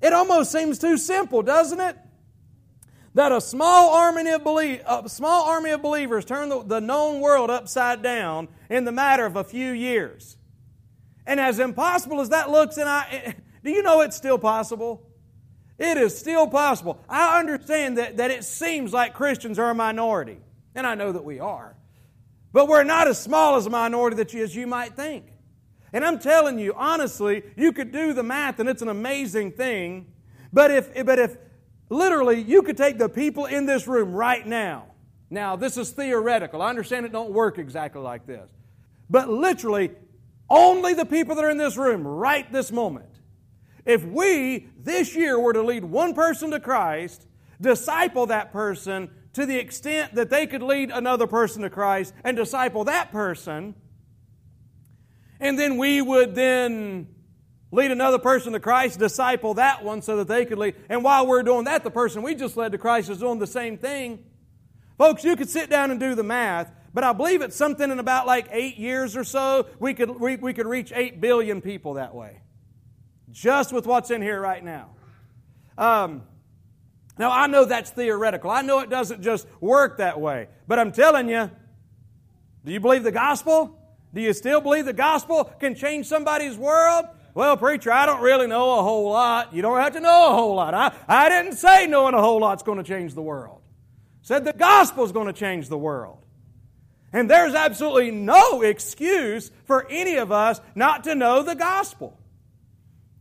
It 0.00 0.12
almost 0.12 0.52
seems 0.52 0.78
too 0.78 0.96
simple, 0.96 1.42
doesn't 1.42 1.80
it? 1.80 1.96
That 3.14 3.32
a 3.32 3.40
small 3.40 3.94
army 3.94 4.30
of, 4.30 4.42
belie- 4.42 4.82
a 4.86 5.08
small 5.08 5.48
army 5.48 5.70
of 5.70 5.82
believers 5.82 6.24
turn 6.24 6.48
the, 6.48 6.62
the 6.62 6.80
known 6.80 7.20
world 7.20 7.48
upside 7.48 8.02
down 8.02 8.48
in 8.68 8.84
the 8.84 8.92
matter 8.92 9.24
of 9.24 9.36
a 9.36 9.44
few 9.44 9.70
years. 9.70 10.36
And 11.26 11.40
as 11.40 11.58
impossible 11.58 12.20
as 12.20 12.30
that 12.30 12.50
looks, 12.50 12.76
and 12.76 12.88
I, 12.88 13.36
do 13.64 13.70
you 13.70 13.82
know 13.82 14.00
it's 14.00 14.16
still 14.16 14.38
possible? 14.38 15.08
It 15.78 15.96
is 15.96 16.16
still 16.16 16.46
possible. 16.46 17.02
I 17.08 17.40
understand 17.40 17.98
that, 17.98 18.18
that 18.18 18.30
it 18.30 18.44
seems 18.44 18.92
like 18.92 19.14
Christians 19.14 19.58
are 19.58 19.70
a 19.70 19.74
minority, 19.74 20.38
and 20.74 20.86
I 20.86 20.94
know 20.94 21.12
that 21.12 21.24
we 21.24 21.40
are. 21.40 21.76
But 22.52 22.68
we're 22.68 22.84
not 22.84 23.08
as 23.08 23.20
small 23.20 23.56
as 23.56 23.66
a 23.66 23.70
minority 23.70 24.16
that 24.16 24.32
you, 24.32 24.44
as 24.44 24.54
you 24.54 24.66
might 24.66 24.94
think. 24.94 25.33
And 25.94 26.04
I'm 26.04 26.18
telling 26.18 26.58
you, 26.58 26.74
honestly, 26.76 27.42
you 27.56 27.72
could 27.72 27.90
do 27.90 28.12
the 28.12 28.22
math, 28.22 28.60
and 28.60 28.68
it's 28.68 28.82
an 28.82 28.88
amazing 28.88 29.52
thing. 29.52 30.12
But 30.52 30.70
if, 30.70 31.06
but 31.06 31.18
if 31.18 31.38
literally 31.88 32.42
you 32.42 32.62
could 32.62 32.76
take 32.76 32.98
the 32.98 33.08
people 33.08 33.46
in 33.46 33.64
this 33.64 33.86
room 33.86 34.12
right 34.12 34.46
now, 34.46 34.88
now 35.30 35.56
this 35.56 35.78
is 35.78 35.90
theoretical. 35.90 36.60
I 36.60 36.68
understand 36.68 37.06
it 37.06 37.12
don't 37.12 37.30
work 37.30 37.58
exactly 37.58 38.02
like 38.02 38.26
this. 38.26 38.50
But 39.08 39.30
literally, 39.30 39.92
only 40.50 40.92
the 40.92 41.06
people 41.06 41.36
that 41.36 41.44
are 41.44 41.50
in 41.50 41.56
this 41.56 41.78
room 41.78 42.06
right 42.06 42.50
this 42.52 42.70
moment 42.70 43.14
if 43.84 44.04
we 44.04 44.68
this 44.78 45.14
year 45.14 45.38
were 45.38 45.52
to 45.52 45.62
lead 45.62 45.84
one 45.84 46.14
person 46.14 46.50
to 46.50 46.60
Christ, 46.60 47.26
disciple 47.60 48.26
that 48.26 48.52
person 48.52 49.10
to 49.34 49.46
the 49.46 49.58
extent 49.58 50.14
that 50.14 50.30
they 50.30 50.46
could 50.46 50.62
lead 50.62 50.90
another 50.90 51.26
person 51.26 51.62
to 51.62 51.70
Christ 51.70 52.14
and 52.22 52.36
disciple 52.36 52.84
that 52.84 53.12
person, 53.12 53.74
and 55.40 55.58
then 55.58 55.76
we 55.76 56.00
would 56.00 56.34
then 56.34 57.08
lead 57.70 57.90
another 57.90 58.18
person 58.18 58.52
to 58.52 58.60
Christ, 58.60 58.98
disciple 58.98 59.54
that 59.54 59.84
one 59.84 60.02
so 60.02 60.18
that 60.18 60.28
they 60.28 60.44
could 60.44 60.58
lead. 60.58 60.76
And 60.88 61.02
while 61.02 61.26
we're 61.26 61.42
doing 61.42 61.64
that, 61.64 61.84
the 61.84 61.90
person 61.90 62.22
we 62.22 62.34
just 62.34 62.56
led 62.56 62.72
to 62.72 62.78
Christ 62.78 63.10
is 63.10 63.18
doing 63.18 63.38
the 63.38 63.46
same 63.46 63.78
thing. 63.78 64.24
Folks, 64.96 65.24
you 65.24 65.34
could 65.36 65.50
sit 65.50 65.70
down 65.70 65.90
and 65.90 65.98
do 65.98 66.14
the 66.14 66.22
math, 66.22 66.70
but 66.92 67.02
I 67.02 67.12
believe 67.12 67.42
it's 67.42 67.56
something 67.56 67.90
in 67.90 67.98
about 67.98 68.26
like 68.26 68.46
eight 68.52 68.76
years 68.76 69.16
or 69.16 69.24
so, 69.24 69.66
we 69.80 69.92
could, 69.94 70.20
we, 70.20 70.36
we 70.36 70.54
could 70.54 70.66
reach 70.66 70.92
eight 70.94 71.20
billion 71.20 71.60
people 71.60 71.94
that 71.94 72.14
way 72.14 72.40
just 73.34 73.72
with 73.72 73.86
what's 73.86 74.10
in 74.10 74.22
here 74.22 74.40
right 74.40 74.64
now. 74.64 74.90
Um, 75.76 76.22
now, 77.18 77.30
I 77.30 77.46
know 77.46 77.64
that's 77.64 77.90
theoretical. 77.90 78.50
I 78.50 78.62
know 78.62 78.80
it 78.80 78.90
doesn't 78.90 79.22
just 79.22 79.46
work 79.60 79.98
that 79.98 80.20
way. 80.20 80.48
But 80.66 80.78
I'm 80.78 80.92
telling 80.92 81.28
you, 81.28 81.50
do 82.64 82.72
you 82.72 82.80
believe 82.80 83.02
the 83.02 83.12
gospel? 83.12 83.78
Do 84.14 84.20
you 84.20 84.32
still 84.32 84.60
believe 84.60 84.84
the 84.84 84.92
gospel 84.92 85.44
can 85.58 85.74
change 85.74 86.06
somebody's 86.06 86.56
world? 86.56 87.06
Well, 87.34 87.56
preacher, 87.56 87.90
I 87.90 88.06
don't 88.06 88.22
really 88.22 88.46
know 88.46 88.78
a 88.78 88.82
whole 88.82 89.10
lot. 89.10 89.52
You 89.52 89.60
don't 89.60 89.80
have 89.80 89.94
to 89.94 90.00
know 90.00 90.28
a 90.30 90.34
whole 90.34 90.54
lot. 90.54 90.72
I, 90.72 90.92
I 91.08 91.28
didn't 91.28 91.56
say 91.56 91.88
knowing 91.88 92.14
a 92.14 92.20
whole 92.20 92.40
lot's 92.40 92.62
going 92.62 92.78
to 92.78 92.84
change 92.84 93.14
the 93.14 93.22
world. 93.22 93.60
Said 94.22 94.44
the 94.44 94.52
gospel's 94.52 95.10
going 95.10 95.26
to 95.26 95.32
change 95.32 95.68
the 95.68 95.76
world. 95.76 96.24
And 97.12 97.28
there's 97.28 97.54
absolutely 97.54 98.12
no 98.12 98.62
excuse 98.62 99.50
for 99.66 99.86
any 99.90 100.16
of 100.16 100.30
us 100.30 100.60
not 100.76 101.04
to 101.04 101.16
know 101.16 101.42
the 101.42 101.56
gospel. 101.56 102.18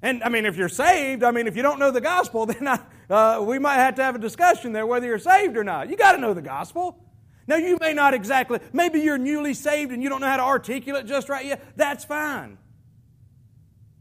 And 0.04 0.24
I 0.24 0.30
mean, 0.30 0.46
if 0.46 0.58
you're 0.58 0.70
saved, 0.70 1.24
I 1.24 1.32
mean, 1.32 1.48
if 1.48 1.56
you 1.56 1.64
don't 1.64 1.80
know 1.80 1.90
the 1.90 2.02
gospel, 2.02 2.46
then 2.48 2.68
I, 2.68 2.80
uh, 3.10 3.42
we 3.42 3.58
might 3.58 3.76
have 3.76 3.96
to 3.96 4.04
have 4.04 4.16
a 4.16 4.20
discussion 4.20 4.74
there 4.74 4.86
whether 4.86 5.08
you're 5.08 5.18
saved 5.18 5.58
or 5.58 5.64
not. 5.64 5.90
You 5.90 5.98
got 5.98 6.12
to 6.12 6.20
know 6.20 6.36
the 6.36 6.42
gospel. 6.42 7.03
Now, 7.48 7.58
you 7.58 7.78
may 7.82 7.94
not 7.94 8.14
exactly, 8.14 8.60
maybe 8.72 9.00
you're 9.00 9.18
newly 9.18 9.54
saved 9.54 9.92
and 9.92 10.02
you 10.02 10.10
don't 10.10 10.22
know 10.22 10.28
how 10.28 10.38
to 10.38 10.44
articulate 10.44 11.06
just 11.06 11.30
right 11.30 11.46
yet. 11.46 11.64
That's 11.76 12.06
fine. 12.06 12.58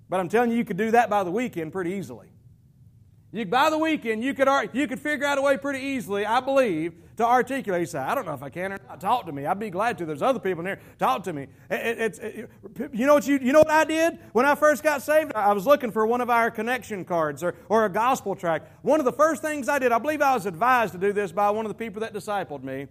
But 0.09 0.21
I'm 0.21 0.29
telling 0.29 0.51
you, 0.51 0.59
you 0.59 0.65
could 0.65 0.77
do 0.77 0.91
that 0.93 1.09
by 1.11 1.25
the 1.25 1.31
weekend 1.31 1.73
pretty 1.73 1.93
easily. 1.93 2.29
You, 3.33 3.47
by 3.47 3.71
the 3.71 3.79
weekend, 3.79 4.23
you 4.23 4.35
could, 4.35 4.47
you 4.75 4.87
could 4.87 5.01
figure 5.01 5.27
out 5.27 5.39
a 5.39 5.43
way 5.43 5.57
pretty 5.57 5.79
easily, 5.79 6.27
I 6.27 6.41
believe, 6.41 6.93
to 7.17 7.25
articulate. 7.25 7.81
You 7.81 7.87
say, 7.87 7.99
I 7.99 8.15
don't 8.15 8.27
know 8.27 8.35
if 8.35 8.43
I 8.43 8.51
can 8.51 8.75
or 8.75 8.79
not. 8.87 9.01
Talk 9.01 9.25
to 9.25 9.33
me. 9.33 9.47
I'd 9.47 9.59
be 9.59 9.71
glad 9.71 9.97
to. 9.99 10.05
There's 10.05 10.21
other 10.21 10.39
people 10.39 10.61
in 10.61 10.67
here. 10.67 10.81
Talk 10.99 11.23
to 11.25 11.33
me. 11.33 11.47
It, 11.71 12.21
it, 12.21 12.51
you, 12.93 13.07
know 13.07 13.15
what 13.15 13.27
you, 13.27 13.39
you 13.41 13.53
know 13.53 13.61
what 13.61 13.71
I 13.71 13.85
did 13.85 14.19
when 14.33 14.45
I 14.45 14.55
first 14.55 14.83
got 14.83 15.01
saved? 15.01 15.33
I 15.35 15.55
was 15.55 15.67
looking 15.67 15.91
for 15.91 16.07
one 16.07 16.21
of 16.21 16.29
our 16.29 16.51
connection 16.51 17.07
cards 17.07 17.43
or, 17.43 17.55
or 17.71 17.87
a 17.87 17.89
gospel 17.89 18.37
tract. 18.37 18.69
One 18.85 19.01
of 19.01 19.07
the 19.07 19.13
first 19.13 19.41
things 19.41 19.67
I 19.67 19.79
did, 19.79 19.93
I 19.93 19.99
believe 19.99 20.21
I 20.21 20.35
was 20.35 20.45
advised 20.45 20.93
to 20.93 20.99
do 20.99 21.15
this 21.15 21.33
by 21.33 21.49
one 21.49 21.65
of 21.65 21.71
the 21.71 21.75
people 21.75 22.01
that 22.01 22.13
discipled 22.13 22.63
me. 22.63 22.87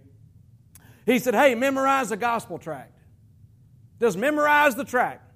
He 1.06 1.18
said, 1.18 1.34
Hey, 1.34 1.54
memorize 1.54 2.10
a 2.10 2.16
gospel 2.16 2.58
tract. 2.58 2.98
Just 4.00 4.18
memorize 4.18 4.74
the 4.74 4.84
tract. 4.84 5.30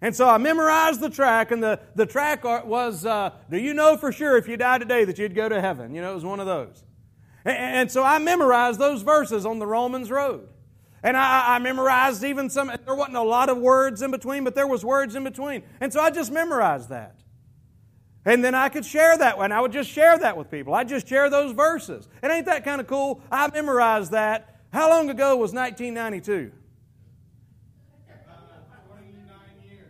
And 0.00 0.14
so 0.14 0.28
I 0.28 0.36
memorized 0.38 1.00
the 1.00 1.10
tract, 1.10 1.52
and 1.52 1.62
the, 1.62 1.78
the 1.94 2.06
tract 2.06 2.44
was 2.44 3.06
uh, 3.06 3.30
Do 3.50 3.58
you 3.58 3.72
know 3.72 3.96
for 3.96 4.10
sure 4.10 4.36
if 4.36 4.48
you 4.48 4.56
die 4.56 4.78
today 4.78 5.04
that 5.04 5.18
you'd 5.18 5.34
go 5.34 5.48
to 5.48 5.60
heaven? 5.60 5.94
You 5.94 6.02
know, 6.02 6.10
it 6.10 6.14
was 6.14 6.24
one 6.24 6.40
of 6.40 6.46
those. 6.46 6.84
And, 7.44 7.90
so 7.90 8.04
I 8.04 8.18
memorized 8.18 8.78
those 8.78 9.02
verses 9.02 9.44
on 9.46 9.58
the 9.58 9.66
Romans 9.66 10.10
road. 10.10 10.48
And 11.02 11.16
I, 11.16 11.56
I, 11.56 11.58
memorized 11.58 12.22
even 12.22 12.48
some, 12.48 12.70
there 12.84 12.94
wasn't 12.94 13.16
a 13.16 13.22
lot 13.22 13.48
of 13.48 13.58
words 13.58 14.02
in 14.02 14.12
between, 14.12 14.44
but 14.44 14.54
there 14.54 14.68
was 14.68 14.84
words 14.84 15.16
in 15.16 15.24
between. 15.24 15.64
And 15.80 15.92
so 15.92 16.00
I 16.00 16.10
just 16.10 16.30
memorized 16.30 16.90
that. 16.90 17.16
And 18.24 18.44
then 18.44 18.54
I 18.54 18.68
could 18.68 18.84
share 18.84 19.18
that 19.18 19.36
and 19.38 19.52
I 19.52 19.60
would 19.60 19.72
just 19.72 19.90
share 19.90 20.16
that 20.16 20.36
with 20.36 20.48
people. 20.48 20.74
I'd 20.74 20.88
just 20.88 21.08
share 21.08 21.28
those 21.28 21.50
verses. 21.52 22.08
And 22.22 22.30
ain't 22.30 22.46
that 22.46 22.64
kind 22.64 22.80
of 22.80 22.86
cool? 22.86 23.20
I 23.32 23.50
memorized 23.50 24.12
that. 24.12 24.51
How 24.72 24.88
long 24.88 25.10
ago 25.10 25.36
was 25.36 25.52
1992? 25.52 26.52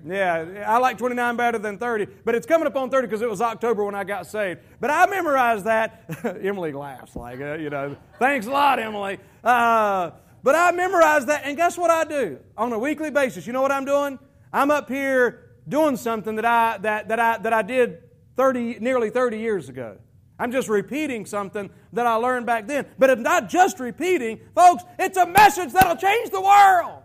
Yeah, 0.04 0.64
I 0.66 0.78
like 0.78 0.98
29 0.98 1.36
better 1.36 1.58
than 1.58 1.78
30, 1.78 2.06
but 2.24 2.34
it's 2.34 2.44
coming 2.44 2.66
up 2.66 2.74
on 2.74 2.90
30 2.90 3.06
because 3.06 3.22
it 3.22 3.30
was 3.30 3.40
October 3.40 3.84
when 3.84 3.94
I 3.94 4.02
got 4.02 4.26
saved. 4.26 4.60
But 4.80 4.90
I 4.90 5.06
memorized 5.06 5.64
that. 5.66 6.04
Emily 6.42 6.72
laughs 6.72 7.14
like, 7.14 7.40
uh, 7.40 7.54
you 7.54 7.70
know, 7.70 7.96
thanks 8.18 8.46
a 8.46 8.50
lot, 8.50 8.80
Emily. 8.80 9.18
Uh, 9.44 10.10
but 10.42 10.56
I 10.56 10.72
memorized 10.72 11.28
that, 11.28 11.42
and 11.44 11.56
guess 11.56 11.78
what 11.78 11.90
I 11.90 12.02
do 12.02 12.40
on 12.58 12.72
a 12.72 12.78
weekly 12.78 13.10
basis? 13.10 13.46
You 13.46 13.52
know 13.52 13.62
what 13.62 13.70
I'm 13.70 13.84
doing? 13.84 14.18
I'm 14.52 14.72
up 14.72 14.88
here 14.88 15.50
doing 15.68 15.96
something 15.96 16.34
that 16.34 16.44
I 16.44 16.78
that 16.78 17.06
that 17.06 17.20
I 17.20 17.38
that 17.38 17.52
I 17.52 17.62
did 17.62 18.02
30 18.34 18.80
nearly 18.80 19.10
30 19.10 19.38
years 19.38 19.68
ago. 19.68 19.98
I'm 20.42 20.50
just 20.50 20.68
repeating 20.68 21.24
something 21.24 21.70
that 21.92 22.04
I 22.04 22.14
learned 22.14 22.46
back 22.46 22.66
then. 22.66 22.86
But 22.98 23.10
it's 23.10 23.22
not 23.22 23.48
just 23.48 23.78
repeating, 23.78 24.40
folks, 24.56 24.82
it's 24.98 25.16
a 25.16 25.24
message 25.24 25.72
that'll 25.72 25.94
change 25.94 26.30
the 26.30 26.40
world. 26.40 27.04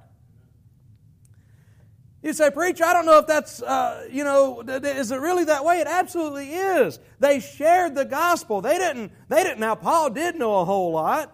You 2.23 2.33
say, 2.33 2.49
Preacher, 2.49 2.83
I 2.83 2.93
don't 2.93 3.05
know 3.05 3.19
if 3.19 3.27
that's, 3.27 3.61
uh, 3.61 4.07
you 4.11 4.23
know, 4.23 4.61
is 4.61 5.11
it 5.11 5.19
really 5.19 5.43
that 5.43 5.63
way? 5.63 5.81
It 5.81 5.85
absolutely 5.85 6.51
is. 6.51 6.97
They 7.19 7.39
shared 7.39 7.93
the 7.93 8.05
gospel. 8.05 8.61
They 8.61 8.79
didn't, 8.79 9.11
they 9.29 9.43
didn't. 9.43 9.59
Now, 9.59 9.75
Paul 9.75 10.09
did 10.09 10.35
know 10.35 10.59
a 10.59 10.65
whole 10.65 10.91
lot. 10.91 11.31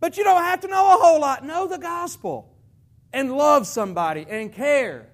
But 0.00 0.18
you 0.18 0.24
don't 0.24 0.42
have 0.42 0.60
to 0.60 0.68
know 0.68 0.84
a 0.84 0.98
whole 1.02 1.18
lot. 1.18 1.46
Know 1.46 1.66
the 1.66 1.78
gospel 1.78 2.54
and 3.10 3.34
love 3.34 3.66
somebody 3.66 4.26
and 4.28 4.52
care. 4.52 5.11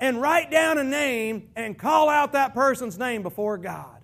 And 0.00 0.20
write 0.20 0.50
down 0.50 0.78
a 0.78 0.84
name 0.84 1.50
and 1.54 1.78
call 1.78 2.08
out 2.08 2.32
that 2.32 2.52
person's 2.52 2.98
name 2.98 3.22
before 3.22 3.58
God. 3.58 3.94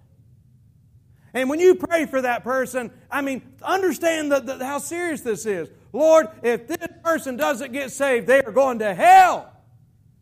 And 1.33 1.49
when 1.49 1.61
you 1.61 1.75
pray 1.77 2.07
for 2.07 2.23
that 2.23 2.43
person, 2.43 2.91
I 3.11 3.21
mean, 3.23 3.43
understand 3.63 4.33
the, 4.33 4.41
the, 4.41 4.65
how 4.65 4.79
serious 4.79 5.21
this 5.21 5.47
is. 5.47 5.69
Lord, 5.93 6.29
if 6.43 6.67
this 6.67 6.89
person 7.03 7.37
doesn't 7.37 7.73
get 7.73 7.91
saved, 7.91 8.27
they 8.27 8.43
are 8.43 8.53
going 8.53 8.81
to 8.81 8.95
hell. 8.95 9.53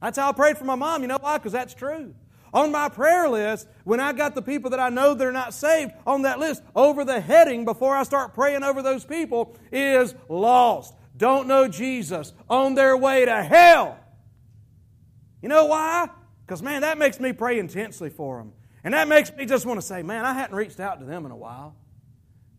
That's 0.02 0.18
how 0.18 0.28
I 0.28 0.32
prayed 0.32 0.58
for 0.58 0.64
my 0.64 0.74
mom. 0.74 1.02
You 1.02 1.08
know 1.08 1.18
why? 1.20 1.38
Because 1.38 1.52
that's 1.52 1.74
true. 1.74 2.14
On 2.52 2.72
my 2.72 2.88
prayer 2.88 3.28
list, 3.28 3.68
when 3.84 4.00
I 4.00 4.12
got 4.12 4.34
the 4.34 4.42
people 4.42 4.70
that 4.70 4.80
I 4.80 4.88
know 4.88 5.14
they're 5.14 5.32
not 5.32 5.52
saved 5.52 5.92
on 6.06 6.22
that 6.22 6.38
list, 6.38 6.62
over 6.74 7.04
the 7.04 7.20
heading 7.20 7.64
before 7.64 7.94
I 7.94 8.04
start 8.04 8.34
praying 8.34 8.62
over 8.62 8.80
those 8.80 9.04
people 9.04 9.56
is 9.70 10.14
lost, 10.28 10.94
don't 11.16 11.46
know 11.46 11.68
Jesus, 11.68 12.32
on 12.48 12.74
their 12.74 12.96
way 12.96 13.24
to 13.24 13.42
hell. 13.42 13.98
You 15.42 15.48
know 15.48 15.66
why? 15.66 16.08
Because, 16.46 16.62
man, 16.62 16.82
that 16.82 16.98
makes 16.98 17.20
me 17.20 17.32
pray 17.32 17.58
intensely 17.58 18.10
for 18.10 18.38
them. 18.38 18.52
And 18.84 18.94
that 18.94 19.08
makes 19.08 19.32
me 19.34 19.44
just 19.44 19.66
want 19.66 19.80
to 19.80 19.86
say, 19.86 20.02
man, 20.02 20.24
I 20.24 20.32
hadn't 20.32 20.56
reached 20.56 20.80
out 20.80 21.00
to 21.00 21.04
them 21.04 21.26
in 21.26 21.32
a 21.32 21.36
while. 21.36 21.76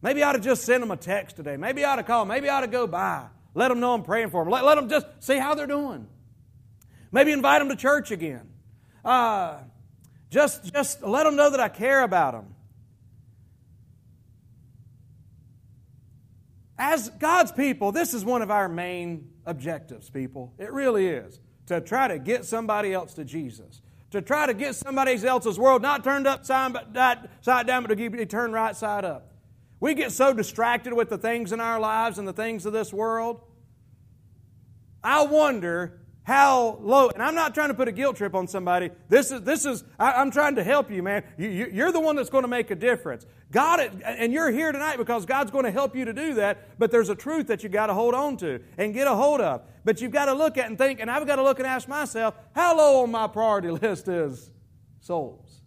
Maybe 0.01 0.23
I 0.23 0.29
ought 0.29 0.33
to 0.33 0.39
just 0.39 0.63
send 0.63 0.81
them 0.83 0.91
a 0.91 0.97
text 0.97 1.35
today. 1.35 1.57
Maybe 1.57 1.83
I 1.83 1.93
ought 1.93 1.95
to 1.97 2.03
call. 2.03 2.25
Maybe 2.25 2.47
I 2.49 2.57
ought 2.57 2.61
to 2.61 2.67
go 2.67 2.87
by. 2.87 3.27
Let 3.53 3.69
them 3.69 3.79
know 3.79 3.93
I'm 3.93 4.03
praying 4.03 4.29
for 4.29 4.43
them. 4.43 4.51
Let, 4.51 4.63
let 4.63 4.75
them 4.75 4.89
just 4.89 5.07
see 5.19 5.37
how 5.37 5.55
they're 5.55 5.67
doing. 5.67 6.07
Maybe 7.11 7.31
invite 7.31 7.59
them 7.59 7.69
to 7.69 7.75
church 7.75 8.11
again. 8.11 8.47
Uh, 9.03 9.57
just, 10.29 10.71
just 10.71 11.01
let 11.01 11.23
them 11.23 11.35
know 11.35 11.49
that 11.49 11.59
I 11.59 11.67
care 11.69 12.03
about 12.03 12.33
them. 12.33 12.55
As 16.77 17.09
God's 17.09 17.51
people, 17.51 17.91
this 17.91 18.13
is 18.13 18.23
one 18.23 18.41
of 18.41 18.51
our 18.51 18.69
main 18.69 19.31
objectives, 19.45 20.09
people. 20.09 20.53
It 20.57 20.71
really 20.71 21.07
is. 21.07 21.41
To 21.69 21.79
try 21.79 22.07
to 22.07 22.19
get 22.19 22.45
somebody 22.45 22.93
else 22.93 23.13
to 23.13 23.23
Jesus. 23.23 23.81
To 24.11 24.21
try 24.21 24.47
to 24.47 24.53
get 24.53 24.75
somebody 24.75 25.13
else's 25.25 25.57
world 25.57 25.81
not 25.81 26.03
turned 26.03 26.27
upside 26.27 26.73
down, 26.93 27.83
but 27.83 27.87
to 27.87 28.09
be 28.09 28.25
turned 28.25 28.53
right 28.53 28.75
side 28.75 29.05
up. 29.05 29.31
We 29.79 29.93
get 29.93 30.11
so 30.11 30.33
distracted 30.33 30.93
with 30.93 31.09
the 31.09 31.17
things 31.17 31.51
in 31.53 31.59
our 31.59 31.79
lives 31.79 32.17
and 32.17 32.27
the 32.27 32.33
things 32.33 32.65
of 32.65 32.73
this 32.73 32.91
world. 32.91 33.41
I 35.03 35.23
wonder 35.23 35.98
how 36.29 36.77
low, 36.83 37.09
and 37.09 37.23
I'm 37.23 37.33
not 37.33 37.55
trying 37.55 37.69
to 37.69 37.73
put 37.73 37.87
a 37.87 37.91
guilt 37.91 38.15
trip 38.15 38.35
on 38.35 38.47
somebody. 38.47 38.91
This 39.09 39.31
is, 39.31 39.41
this 39.41 39.65
is 39.65 39.83
I, 39.97 40.21
am 40.21 40.29
trying 40.29 40.57
to 40.57 40.63
help 40.63 40.91
you, 40.91 41.01
man. 41.01 41.23
You, 41.39 41.49
you're 41.73 41.91
the 41.91 41.99
one 41.99 42.15
that's 42.15 42.29
going 42.29 42.43
to 42.43 42.47
make 42.47 42.69
a 42.69 42.75
difference. 42.75 43.25
God, 43.51 43.79
and 44.05 44.31
you're 44.31 44.51
here 44.51 44.71
tonight 44.71 44.97
because 44.97 45.25
God's 45.25 45.49
going 45.49 45.65
to 45.65 45.71
help 45.71 45.95
you 45.95 46.05
to 46.05 46.13
do 46.13 46.35
that, 46.35 46.77
but 46.77 46.91
there's 46.91 47.09
a 47.09 47.15
truth 47.15 47.47
that 47.47 47.63
you've 47.63 47.71
got 47.71 47.87
to 47.87 47.95
hold 47.95 48.13
on 48.13 48.37
to 48.37 48.59
and 48.77 48.93
get 48.93 49.07
a 49.07 49.15
hold 49.15 49.41
of. 49.41 49.63
But 49.83 50.01
you've 50.01 50.11
got 50.11 50.25
to 50.25 50.33
look 50.33 50.59
at 50.59 50.67
and 50.67 50.77
think, 50.77 50.99
and 50.99 51.09
I've 51.09 51.25
got 51.25 51.37
to 51.37 51.43
look 51.43 51.57
and 51.57 51.67
ask 51.67 51.87
myself, 51.87 52.35
how 52.53 52.77
low 52.77 53.01
on 53.01 53.09
my 53.09 53.25
priority 53.25 53.71
list 53.71 54.07
is 54.07 54.51
souls? 54.99 55.61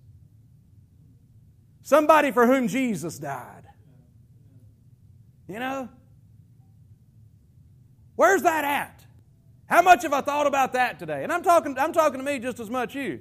Somebody 1.83 2.31
for 2.31 2.47
whom 2.47 2.69
Jesus 2.69 3.19
died. 3.19 3.65
You 5.49 5.59
know? 5.59 5.89
Where's 8.15 8.43
that 8.43 8.65
at? 8.65 9.02
How 9.73 9.81
much 9.81 10.03
have 10.03 10.13
I 10.13 10.21
thought 10.21 10.47
about 10.47 10.75
that 10.75 10.99
today? 10.99 11.23
And 11.23 11.33
I'm 11.33 11.43
talking, 11.43 11.79
I'm 11.79 11.95
talking 11.95 12.19
to 12.19 12.25
me 12.27 12.39
just 12.39 12.61
as 12.61 12.69
much 12.69 12.95
you. 12.95 13.21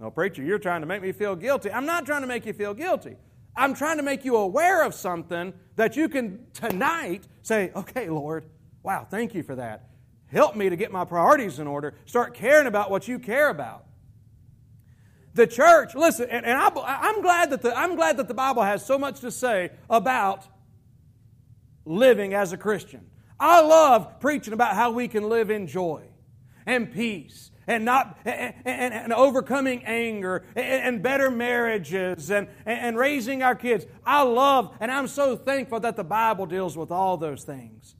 No, 0.00 0.10
preacher, 0.10 0.42
you're 0.42 0.58
trying 0.58 0.80
to 0.80 0.86
make 0.88 1.00
me 1.00 1.12
feel 1.12 1.36
guilty. 1.36 1.70
I'm 1.70 1.86
not 1.86 2.04
trying 2.04 2.22
to 2.22 2.26
make 2.26 2.44
you 2.44 2.52
feel 2.52 2.74
guilty. 2.74 3.14
I'm 3.56 3.72
trying 3.72 3.98
to 3.98 4.02
make 4.02 4.24
you 4.24 4.34
aware 4.34 4.82
of 4.82 4.94
something 4.94 5.54
that 5.76 5.94
you 5.94 6.08
can 6.08 6.44
tonight 6.54 7.28
say, 7.42 7.70
okay, 7.76 8.10
Lord, 8.10 8.46
wow, 8.82 9.06
thank 9.08 9.32
you 9.32 9.44
for 9.44 9.54
that. 9.54 9.90
Help 10.26 10.56
me 10.56 10.70
to 10.70 10.74
get 10.74 10.90
my 10.90 11.04
priorities 11.04 11.60
in 11.60 11.68
order. 11.68 11.94
Start 12.04 12.34
caring 12.34 12.66
about 12.66 12.90
what 12.90 13.06
you 13.06 13.20
care 13.20 13.48
about. 13.48 13.84
The 15.34 15.46
church, 15.46 15.94
listen, 15.94 16.28
and, 16.30 16.44
and 16.44 16.58
I, 16.58 17.10
am 17.10 17.22
glad 17.22 17.50
that 17.50 17.62
the, 17.62 17.78
I'm 17.78 17.94
glad 17.94 18.16
that 18.16 18.26
the 18.26 18.34
Bible 18.34 18.64
has 18.64 18.84
so 18.84 18.98
much 18.98 19.20
to 19.20 19.30
say 19.30 19.70
about 19.88 20.48
living 21.84 22.34
as 22.34 22.52
a 22.52 22.56
Christian. 22.56 23.09
I 23.40 23.62
love 23.62 24.20
preaching 24.20 24.52
about 24.52 24.74
how 24.74 24.90
we 24.90 25.08
can 25.08 25.28
live 25.28 25.50
in 25.50 25.66
joy 25.66 26.02
and 26.66 26.92
peace 26.92 27.50
and 27.66 27.84
not 27.84 28.18
and, 28.24 28.54
and, 28.66 28.94
and 28.94 29.12
overcoming 29.12 29.82
anger 29.84 30.44
and, 30.54 30.66
and 30.66 31.02
better 31.02 31.30
marriages 31.30 32.30
and, 32.30 32.48
and 32.66 32.98
raising 32.98 33.42
our 33.42 33.54
kids. 33.54 33.86
I 34.04 34.22
love 34.22 34.76
and 34.78 34.92
I'm 34.92 35.08
so 35.08 35.36
thankful 35.36 35.80
that 35.80 35.96
the 35.96 36.04
Bible 36.04 36.44
deals 36.44 36.76
with 36.76 36.90
all 36.90 37.16
those 37.16 37.42
things. 37.44 37.96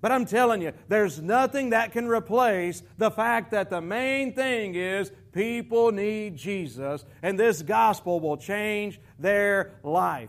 But 0.00 0.12
I'm 0.12 0.26
telling 0.26 0.60
you, 0.60 0.72
there's 0.88 1.22
nothing 1.22 1.70
that 1.70 1.92
can 1.92 2.06
replace 2.06 2.82
the 2.98 3.10
fact 3.10 3.52
that 3.52 3.70
the 3.70 3.80
main 3.80 4.34
thing 4.34 4.74
is 4.74 5.10
people 5.32 5.92
need 5.92 6.36
Jesus, 6.36 7.06
and 7.22 7.40
this 7.40 7.62
gospel 7.62 8.20
will 8.20 8.36
change 8.36 9.00
their 9.18 9.72
life. 9.82 10.28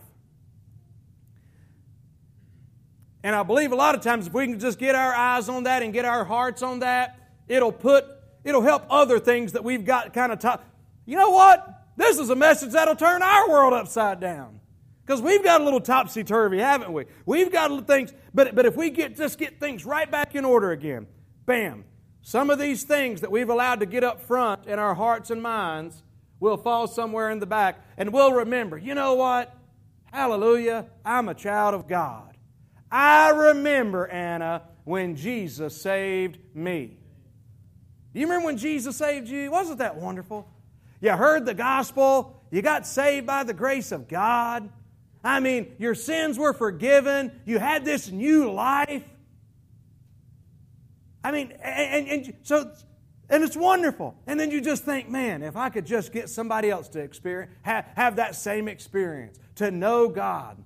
And 3.26 3.34
I 3.34 3.42
believe 3.42 3.72
a 3.72 3.74
lot 3.74 3.96
of 3.96 4.02
times 4.02 4.28
if 4.28 4.32
we 4.32 4.46
can 4.46 4.60
just 4.60 4.78
get 4.78 4.94
our 4.94 5.12
eyes 5.12 5.48
on 5.48 5.64
that 5.64 5.82
and 5.82 5.92
get 5.92 6.04
our 6.04 6.24
hearts 6.24 6.62
on 6.62 6.78
that, 6.78 7.18
it'll 7.48 7.72
put, 7.72 8.04
it'll 8.44 8.62
help 8.62 8.84
other 8.88 9.18
things 9.18 9.54
that 9.54 9.64
we've 9.64 9.84
got 9.84 10.14
kind 10.14 10.30
of 10.30 10.38
top. 10.38 10.64
You 11.06 11.16
know 11.16 11.30
what? 11.30 11.88
This 11.96 12.20
is 12.20 12.30
a 12.30 12.36
message 12.36 12.70
that'll 12.70 12.94
turn 12.94 13.22
our 13.22 13.50
world 13.50 13.74
upside 13.74 14.20
down. 14.20 14.60
Because 15.04 15.20
we've 15.20 15.42
got 15.42 15.60
a 15.60 15.64
little 15.64 15.80
topsy 15.80 16.22
turvy, 16.22 16.60
haven't 16.60 16.92
we? 16.92 17.06
We've 17.26 17.50
got 17.50 17.84
things, 17.88 18.14
but, 18.32 18.54
but 18.54 18.64
if 18.64 18.76
we 18.76 18.90
get 18.90 19.16
just 19.16 19.40
get 19.40 19.58
things 19.58 19.84
right 19.84 20.08
back 20.08 20.36
in 20.36 20.44
order 20.44 20.70
again, 20.70 21.08
bam, 21.46 21.82
some 22.22 22.48
of 22.48 22.60
these 22.60 22.84
things 22.84 23.22
that 23.22 23.32
we've 23.32 23.50
allowed 23.50 23.80
to 23.80 23.86
get 23.86 24.04
up 24.04 24.20
front 24.20 24.68
in 24.68 24.78
our 24.78 24.94
hearts 24.94 25.32
and 25.32 25.42
minds 25.42 26.04
will 26.38 26.56
fall 26.56 26.86
somewhere 26.86 27.32
in 27.32 27.40
the 27.40 27.46
back, 27.46 27.84
and 27.96 28.12
we'll 28.12 28.34
remember, 28.34 28.78
you 28.78 28.94
know 28.94 29.14
what? 29.14 29.52
Hallelujah, 30.12 30.86
I'm 31.04 31.28
a 31.28 31.34
child 31.34 31.74
of 31.74 31.88
God. 31.88 32.35
I 32.90 33.30
remember, 33.30 34.06
Anna, 34.06 34.62
when 34.84 35.16
Jesus 35.16 35.80
saved 35.80 36.38
me. 36.54 36.96
Do 38.12 38.20
you 38.20 38.26
remember 38.26 38.46
when 38.46 38.56
Jesus 38.56 38.96
saved 38.96 39.28
you? 39.28 39.50
Wasn't 39.50 39.78
that 39.78 39.96
wonderful? 39.96 40.48
You 41.00 41.12
heard 41.12 41.44
the 41.44 41.54
gospel, 41.54 42.42
you 42.50 42.62
got 42.62 42.86
saved 42.86 43.26
by 43.26 43.44
the 43.44 43.52
grace 43.52 43.92
of 43.92 44.08
God. 44.08 44.68
I 45.22 45.40
mean, 45.40 45.74
your 45.78 45.94
sins 45.94 46.38
were 46.38 46.52
forgiven, 46.52 47.40
you 47.44 47.58
had 47.58 47.84
this 47.84 48.10
new 48.10 48.50
life. 48.50 49.04
I 51.22 51.32
mean, 51.32 51.52
and, 51.60 52.08
and, 52.08 52.26
and 52.26 52.34
so 52.42 52.70
and 53.28 53.42
it's 53.42 53.56
wonderful. 53.56 54.16
And 54.26 54.38
then 54.38 54.50
you 54.50 54.60
just 54.60 54.84
think, 54.84 55.08
man, 55.08 55.42
if 55.42 55.56
I 55.56 55.68
could 55.68 55.84
just 55.84 56.12
get 56.12 56.30
somebody 56.30 56.70
else 56.70 56.88
to 56.90 57.00
experience, 57.00 57.52
have, 57.62 57.84
have 57.96 58.16
that 58.16 58.36
same 58.36 58.68
experience, 58.68 59.38
to 59.56 59.70
know 59.70 60.08
God. 60.08 60.62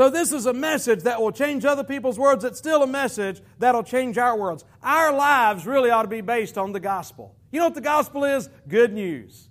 So, 0.00 0.08
this 0.08 0.32
is 0.32 0.46
a 0.46 0.54
message 0.54 1.02
that 1.02 1.20
will 1.20 1.30
change 1.30 1.66
other 1.66 1.84
people's 1.84 2.18
worlds. 2.18 2.42
It's 2.42 2.56
still 2.56 2.82
a 2.82 2.86
message 2.86 3.42
that'll 3.58 3.82
change 3.82 4.16
our 4.16 4.34
worlds. 4.34 4.64
Our 4.82 5.12
lives 5.12 5.66
really 5.66 5.90
ought 5.90 6.04
to 6.04 6.08
be 6.08 6.22
based 6.22 6.56
on 6.56 6.72
the 6.72 6.80
gospel. 6.80 7.36
You 7.52 7.60
know 7.60 7.66
what 7.66 7.74
the 7.74 7.82
gospel 7.82 8.24
is? 8.24 8.48
Good 8.66 8.94
news. 8.94 9.50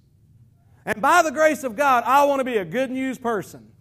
And 0.88 1.00
by 1.04 1.22
the 1.22 1.30
grace 1.30 1.64
of 1.64 1.76
God, 1.76 2.04
I 2.04 2.24
want 2.24 2.40
to 2.40 2.44
be 2.44 2.58
a 2.58 2.66
good 2.66 2.90
news 2.90 3.20
person. 3.20 3.72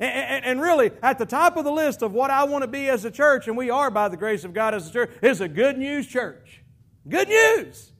And, 0.00 0.10
and, 0.10 0.44
and, 0.46 0.60
really, 0.62 0.92
at 1.02 1.18
the 1.18 1.26
top 1.26 1.58
of 1.58 1.64
the 1.64 1.70
list 1.70 2.00
of 2.00 2.14
what 2.14 2.30
I 2.30 2.44
want 2.44 2.62
to 2.62 2.68
be 2.68 2.88
as 2.88 3.04
a 3.04 3.10
church, 3.10 3.46
and 3.46 3.54
we 3.54 3.68
are 3.68 3.90
by 3.90 4.08
the 4.08 4.16
grace 4.16 4.44
of 4.44 4.54
God 4.54 4.72
as 4.72 4.88
a 4.88 4.92
church, 4.94 5.10
is 5.20 5.42
a 5.42 5.48
good 5.48 5.76
news 5.76 6.06
church. 6.06 6.62
Good 7.06 7.28
news. 7.28 7.92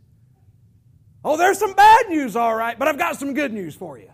Oh, 1.23 1.37
there's 1.37 1.59
some 1.59 1.75
bad 1.75 2.09
news, 2.09 2.37
all 2.37 2.55
right, 2.55 2.79
but 2.79 2.89
I've 2.89 2.97
got 2.97 3.19
some 3.19 3.35
good 3.35 3.53
news 3.53 3.75
for 3.75 3.99
you. 3.99 4.09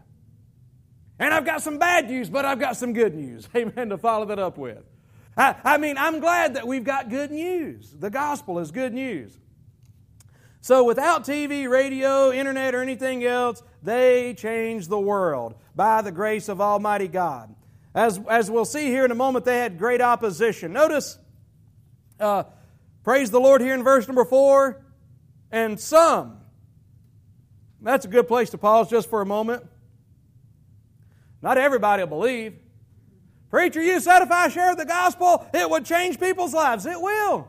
And 1.18 1.35
I've 1.35 1.44
got 1.44 1.62
some 1.62 1.78
bad 1.78 2.09
news, 2.09 2.31
but 2.31 2.44
I've 2.44 2.61
got 2.61 2.76
some 2.76 2.92
good 2.92 3.14
news. 3.14 3.48
Amen, 3.57 3.88
to 3.88 3.98
follow 3.98 4.26
that 4.26 4.38
up 4.38 4.57
with. 4.57 4.85
I, 5.37 5.54
I 5.64 5.78
mean, 5.78 5.98
I'm 5.98 6.20
glad 6.20 6.54
that 6.54 6.66
we've 6.66 6.85
got 6.85 7.11
good 7.11 7.31
news. 7.31 7.94
The 7.98 8.11
gospel 8.11 8.59
is 8.59 8.70
good 8.70 8.92
news. 8.92 9.37
So, 10.61 10.85
without 10.85 11.24
TV, 11.24 11.68
radio, 11.68 12.33
internet, 12.33 12.74
or 12.74 12.83
anything 12.83 13.24
else, 13.24 13.62
they 13.83 14.35
changed 14.35 14.88
the 14.88 14.98
world 14.98 15.54
by 15.74 16.02
the 16.02 16.11
grace 16.11 16.48
of 16.48 16.61
Almighty 16.61 17.09
God. 17.09 17.54
As, 17.94 18.20
as 18.28 18.50
we'll 18.50 18.64
see 18.64 18.87
here 18.87 19.04
in 19.04 19.11
a 19.11 19.14
moment, 19.14 19.44
they 19.44 19.59
had 19.59 19.78
great 19.78 20.00
opposition. 20.00 20.72
Notice, 20.72 21.18
uh, 22.18 22.44
praise 23.04 23.31
the 23.31 23.40
Lord 23.40 23.61
here 23.61 23.74
in 23.74 23.85
verse 23.85 24.09
number 24.09 24.24
four, 24.24 24.83
and 25.50 25.78
some. 25.78 26.38
That's 27.81 28.04
a 28.04 28.09
good 28.09 28.26
place 28.26 28.50
to 28.50 28.59
pause 28.59 28.90
just 28.90 29.09
for 29.09 29.20
a 29.20 29.26
moment. 29.26 29.64
Not 31.42 31.59
everybody 31.59 32.03
will 32.03 32.09
believe. 32.09 32.55
Preacher, 33.51 33.83
you 33.83 34.01
said 34.01 34.22
if 34.22 34.31
I 34.31 34.48
shared 34.48 34.79
the 34.79 34.85
gospel, 34.85 35.46
it 35.55 35.68
would 35.68 35.85
change 35.85 36.20
people's 36.20 36.53
lives. 36.53 36.85
It 36.85 37.01
will. 37.01 37.48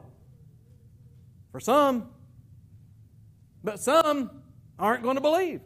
For 1.52 1.60
some. 1.60 2.10
But 3.64 3.80
some 3.80 4.32
aren't 4.78 5.04
going 5.04 5.16
to 5.16 5.22
believe. 5.22 5.62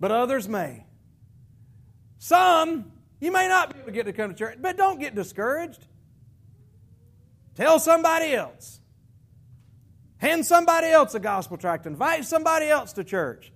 But 0.00 0.10
others 0.10 0.48
may. 0.48 0.84
Some, 2.18 2.90
you 3.20 3.30
may 3.30 3.48
not 3.48 3.72
be 3.72 3.78
able 3.78 3.86
to 3.86 3.92
get 3.92 4.06
to 4.06 4.12
come 4.12 4.30
to 4.30 4.36
church, 4.36 4.58
but 4.60 4.76
don't 4.76 4.98
get 4.98 5.14
discouraged. 5.14 5.86
Tell 7.54 7.78
somebody 7.78 8.34
else. 8.34 8.80
Hand 10.18 10.44
somebody 10.44 10.88
else 10.88 11.14
a 11.14 11.20
gospel 11.20 11.56
tract. 11.56 11.86
Invite 11.86 12.24
somebody 12.24 12.66
else 12.66 12.92
to 12.94 13.04
church. 13.04 13.52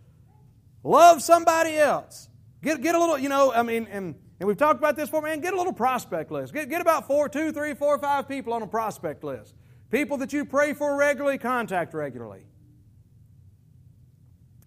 Love 0.82 1.22
somebody 1.22 1.76
else. 1.76 2.29
Get, 2.62 2.82
get 2.82 2.94
a 2.94 2.98
little, 2.98 3.18
you 3.18 3.28
know, 3.28 3.52
I 3.52 3.62
mean, 3.62 3.86
and, 3.90 4.14
and 4.38 4.46
we've 4.46 4.56
talked 4.56 4.78
about 4.78 4.96
this 4.96 5.08
before, 5.08 5.22
man, 5.22 5.40
get 5.40 5.54
a 5.54 5.56
little 5.56 5.72
prospect 5.72 6.30
list. 6.30 6.52
Get, 6.52 6.68
get 6.68 6.80
about 6.80 7.06
four, 7.06 7.28
two, 7.28 7.52
three, 7.52 7.74
four, 7.74 7.98
five 7.98 8.28
people 8.28 8.52
on 8.52 8.62
a 8.62 8.66
prospect 8.66 9.24
list. 9.24 9.54
People 9.90 10.18
that 10.18 10.32
you 10.32 10.44
pray 10.44 10.74
for 10.74 10.96
regularly, 10.96 11.38
contact 11.38 11.94
regularly. 11.94 12.44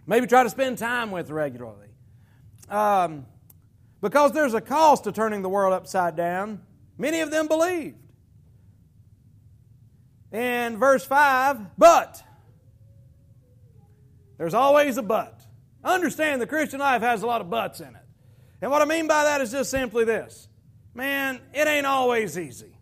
Maybe 0.06 0.26
try 0.26 0.42
to 0.42 0.50
spend 0.50 0.78
time 0.78 1.10
with 1.10 1.30
regularly. 1.30 1.88
Um, 2.68 3.26
because 4.00 4.32
there's 4.32 4.54
a 4.54 4.60
cost 4.60 5.04
to 5.04 5.12
turning 5.12 5.42
the 5.42 5.48
world 5.48 5.72
upside 5.72 6.14
down. 6.14 6.60
Many 6.98 7.20
of 7.20 7.30
them 7.30 7.48
believed. 7.48 7.96
In 10.30 10.78
verse 10.78 11.04
5, 11.04 11.78
but. 11.78 12.22
There's 14.36 14.52
always 14.52 14.98
a 14.98 15.02
but. 15.02 15.33
Understand 15.84 16.40
the 16.40 16.46
Christian 16.46 16.80
life 16.80 17.02
has 17.02 17.22
a 17.22 17.26
lot 17.26 17.40
of 17.40 17.50
buts 17.50 17.80
in 17.80 17.88
it. 17.88 18.02
And 18.62 18.70
what 18.70 18.80
I 18.80 18.86
mean 18.86 19.06
by 19.06 19.24
that 19.24 19.40
is 19.42 19.52
just 19.52 19.70
simply 19.70 20.04
this 20.04 20.48
man, 20.94 21.40
it 21.52 21.66
ain't 21.66 21.86
always 21.86 22.38
easy. 22.38 22.78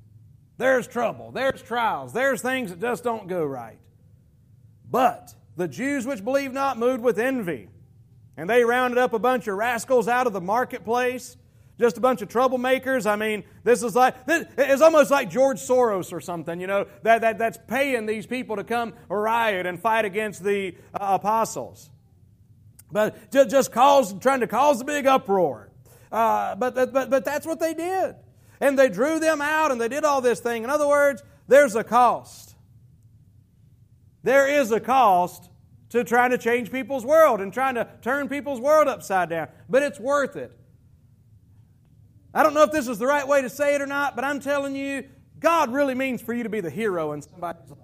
There's 0.59 0.87
trouble, 0.87 1.33
there's 1.33 1.61
trials, 1.63 2.13
there's 2.13 2.41
things 2.41 2.71
that 2.71 2.81
just 2.81 3.03
don't 3.03 3.27
go 3.27 3.45
right. 3.45 3.79
But 4.89 5.35
the 5.57 5.67
Jews 5.67 6.07
which 6.07 6.23
believe 6.23 6.53
not 6.53 6.79
moved 6.79 7.03
with 7.03 7.19
envy, 7.19 7.69
and 8.37 8.49
they 8.49 8.65
rounded 8.65 8.99
up 8.99 9.13
a 9.13 9.19
bunch 9.19 9.49
of 9.49 9.57
rascals 9.57 10.07
out 10.07 10.27
of 10.27 10.33
the 10.33 10.41
marketplace. 10.41 11.37
Just 11.81 11.97
a 11.97 12.01
bunch 12.01 12.23
of 12.23 12.29
troublemakers. 12.29 13.11
I 13.11 13.17
mean, 13.17 13.45
this 13.65 13.83
is 13.83 13.97
like, 13.97 14.27
this, 14.27 14.47
it's 14.57 14.83
almost 14.83 15.11
like 15.11 15.31
George 15.31 15.57
Soros 15.57 16.13
or 16.13 16.21
something, 16.21 16.61
you 16.61 16.67
know, 16.67 16.87
that, 17.03 17.23
that, 17.23 17.39
that's 17.39 17.59
paying 17.67 18.07
these 18.07 18.27
people 18.27 18.57
to 18.57 18.63
come 18.63 18.93
riot 19.09 19.67
and 19.67 19.81
fight 19.81 20.05
against 20.05 20.45
the 20.45 20.77
uh, 20.95 21.19
apostles 21.19 21.91
but 22.93 23.33
just 23.33 23.73
cause, 23.73 24.15
trying 24.21 24.41
to 24.41 24.47
cause 24.47 24.81
a 24.81 24.85
big 24.85 25.07
uproar. 25.07 25.71
Uh, 26.11 26.55
but, 26.57 26.75
but, 26.93 27.11
but 27.11 27.25
that's 27.25 27.47
what 27.47 27.59
they 27.59 27.75
did. 27.75 28.15
And 28.61 28.79
they 28.79 28.89
drew 28.89 29.19
them 29.19 29.41
out 29.41 29.73
and 29.73 29.81
they 29.81 29.89
did 29.89 30.05
all 30.05 30.21
this 30.21 30.41
thing. 30.41 30.63
In 30.63 30.71
other 30.71 30.87
words, 30.87 31.23
there's 31.49 31.75
a 31.75 31.83
cost. 31.83 32.55
There 34.23 34.47
is 34.47 34.71
a 34.71 34.79
cost 34.79 35.51
to 35.89 36.05
trying 36.05 36.31
to 36.31 36.39
change 36.39 36.71
people's 36.71 37.05
world 37.05 37.41
and 37.41 37.53
trying 37.53 37.75
to 37.75 37.89
turn 38.03 38.29
people's 38.29 38.61
world 38.61 38.89
upside 38.89 39.31
down. 39.31 39.49
But 39.69 39.83
it's 39.83 39.99
worth 39.99 40.37
it. 40.37 40.57
I 42.35 42.43
don't 42.43 42.55
know 42.55 42.63
if 42.63 42.73
this 42.73 42.89
is 42.89 42.99
the 42.99 43.07
right 43.07 43.27
way 43.27 43.43
to 43.43 43.51
say 43.51 43.75
it 43.75 43.83
or 43.83 43.87
not, 43.87 44.15
but 44.15 44.25
I'm 44.25 44.41
telling 44.41 44.75
you, 44.75 45.05
God 45.39 45.73
really 45.73 45.95
means 45.95 46.23
for 46.23 46.33
you 46.33 46.45
to 46.45 46.49
be 46.49 46.61
the 46.61 46.71
hero 46.71 47.13
in 47.13 47.21
somebody's 47.21 47.69
life. 47.69 47.79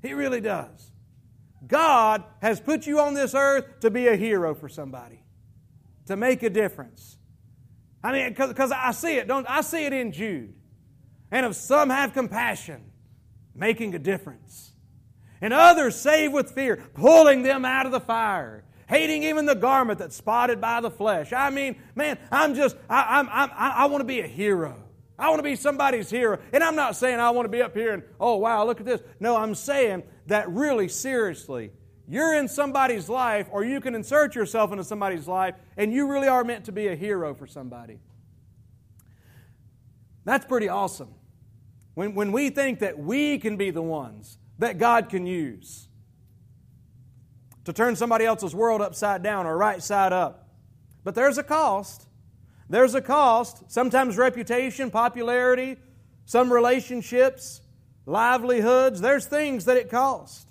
He 0.00 0.14
really 0.14 0.40
does. 0.40 0.90
God 1.66 2.24
has 2.42 2.60
put 2.60 2.86
you 2.86 3.00
on 3.00 3.14
this 3.14 3.34
earth 3.34 3.80
to 3.80 3.90
be 3.90 4.08
a 4.08 4.16
hero 4.16 4.54
for 4.54 4.68
somebody, 4.68 5.22
to 6.06 6.16
make 6.16 6.42
a 6.42 6.50
difference. 6.50 7.16
I 8.02 8.12
mean, 8.12 8.34
because 8.34 8.70
I 8.70 8.92
see 8.92 9.16
it, 9.16 9.28
don't 9.28 9.46
I 9.48 9.62
see 9.62 9.84
it 9.84 9.92
in 9.92 10.12
Jude. 10.12 10.54
And 11.30 11.46
if 11.46 11.54
some 11.54 11.90
have 11.90 12.12
compassion, 12.12 12.92
making 13.54 13.94
a 13.94 13.98
difference. 13.98 14.72
And 15.40 15.52
others 15.52 15.96
save 15.96 16.32
with 16.32 16.52
fear, 16.52 16.76
pulling 16.94 17.42
them 17.42 17.64
out 17.64 17.86
of 17.86 17.92
the 17.92 18.00
fire, 18.00 18.64
hating 18.88 19.24
even 19.24 19.46
the 19.46 19.54
garment 19.54 19.98
that's 19.98 20.16
spotted 20.16 20.60
by 20.60 20.80
the 20.80 20.90
flesh. 20.90 21.32
I 21.32 21.50
mean, 21.50 21.76
man, 21.94 22.18
I'm 22.30 22.54
just, 22.54 22.76
I, 22.88 23.18
I'm, 23.18 23.28
I'm, 23.30 23.50
I 23.54 23.86
want 23.86 24.00
to 24.00 24.06
be 24.06 24.20
a 24.20 24.26
hero. 24.26 24.76
I 25.18 25.28
want 25.28 25.38
to 25.38 25.44
be 25.44 25.56
somebody's 25.56 26.10
hero. 26.10 26.38
And 26.52 26.62
I'm 26.62 26.76
not 26.76 26.96
saying 26.96 27.20
I 27.20 27.30
want 27.30 27.46
to 27.46 27.50
be 27.50 27.62
up 27.62 27.74
here 27.74 27.92
and, 27.92 28.02
oh, 28.18 28.36
wow, 28.36 28.64
look 28.64 28.80
at 28.80 28.86
this. 28.86 29.00
No, 29.20 29.36
I'm 29.36 29.54
saying 29.54 30.02
that 30.26 30.48
really 30.50 30.88
seriously, 30.88 31.70
you're 32.06 32.34
in 32.34 32.48
somebody's 32.48 33.08
life, 33.08 33.48
or 33.50 33.64
you 33.64 33.80
can 33.80 33.94
insert 33.94 34.34
yourself 34.34 34.72
into 34.72 34.84
somebody's 34.84 35.26
life, 35.26 35.54
and 35.76 35.92
you 35.92 36.10
really 36.10 36.28
are 36.28 36.44
meant 36.44 36.66
to 36.66 36.72
be 36.72 36.88
a 36.88 36.94
hero 36.94 37.34
for 37.34 37.46
somebody. 37.46 37.98
That's 40.24 40.44
pretty 40.44 40.68
awesome. 40.68 41.14
When, 41.94 42.14
when 42.14 42.32
we 42.32 42.50
think 42.50 42.80
that 42.80 42.98
we 42.98 43.38
can 43.38 43.56
be 43.56 43.70
the 43.70 43.82
ones 43.82 44.38
that 44.58 44.78
God 44.78 45.08
can 45.08 45.26
use 45.26 45.88
to 47.64 47.72
turn 47.72 47.96
somebody 47.96 48.24
else's 48.24 48.54
world 48.54 48.82
upside 48.82 49.22
down 49.22 49.46
or 49.46 49.56
right 49.56 49.82
side 49.82 50.12
up. 50.12 50.48
But 51.02 51.14
there's 51.14 51.38
a 51.38 51.42
cost. 51.42 52.06
There's 52.68 52.94
a 52.94 53.00
cost. 53.00 53.70
Sometimes 53.70 54.16
reputation, 54.16 54.90
popularity, 54.90 55.76
some 56.26 56.52
relationships 56.52 57.60
livelihoods. 58.06 59.00
There's 59.00 59.26
things 59.26 59.64
that 59.66 59.76
it 59.76 59.90
costs. 59.90 60.46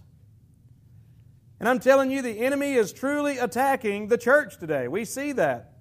And 1.59 1.69
I'm 1.69 1.79
telling 1.79 2.11
you, 2.11 2.21
the 2.21 2.39
enemy 2.39 2.73
is 2.73 2.91
truly 2.91 3.37
attacking 3.37 4.07
the 4.07 4.17
church 4.17 4.57
today. 4.57 4.87
We 4.87 5.05
see 5.05 5.31
that. 5.33 5.71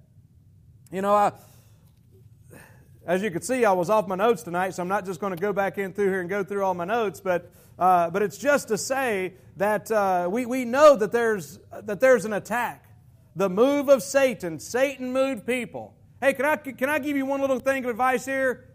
You 0.91 1.01
know, 1.01 1.13
I, 1.13 1.33
as 3.05 3.21
you 3.21 3.31
can 3.31 3.41
see, 3.41 3.65
I 3.65 3.73
was 3.73 3.89
off 3.89 4.07
my 4.07 4.15
notes 4.15 4.43
tonight, 4.43 4.75
so 4.75 4.81
I'm 4.81 4.87
not 4.87 5.05
just 5.05 5.19
going 5.19 5.35
to 5.35 5.41
go 5.41 5.51
back 5.51 5.77
in 5.77 5.91
through 5.91 6.07
here 6.07 6.21
and 6.21 6.29
go 6.29 6.43
through 6.43 6.63
all 6.63 6.73
my 6.73 6.85
notes, 6.85 7.19
but, 7.19 7.51
uh, 7.77 8.09
but 8.11 8.21
it's 8.21 8.37
just 8.37 8.69
to 8.69 8.77
say 8.77 9.33
that 9.57 9.91
uh, 9.91 10.29
we, 10.31 10.45
we 10.45 10.63
know 10.63 10.95
that 10.95 11.11
there's, 11.11 11.59
that 11.83 11.99
there's 11.99 12.23
an 12.23 12.33
attack. 12.33 12.85
The 13.35 13.49
move 13.49 13.89
of 13.89 14.03
Satan, 14.03 14.59
Satan 14.59 15.11
moved 15.11 15.45
people. 15.45 15.95
Hey, 16.21 16.33
can 16.33 16.45
I, 16.45 16.55
can 16.55 16.87
I 16.87 16.99
give 16.99 17.17
you 17.17 17.25
one 17.25 17.41
little 17.41 17.59
thing 17.59 17.83
of 17.83 17.89
advice 17.89 18.23
here 18.23 18.69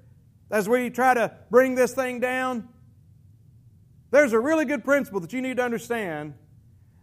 as 0.50 0.68
we 0.68 0.90
try 0.90 1.14
to 1.14 1.32
bring 1.50 1.74
this 1.74 1.94
thing 1.94 2.20
down? 2.20 2.68
There's 4.10 4.32
a 4.32 4.40
really 4.40 4.64
good 4.64 4.84
principle 4.84 5.20
that 5.20 5.32
you 5.32 5.42
need 5.42 5.58
to 5.58 5.62
understand 5.62 6.34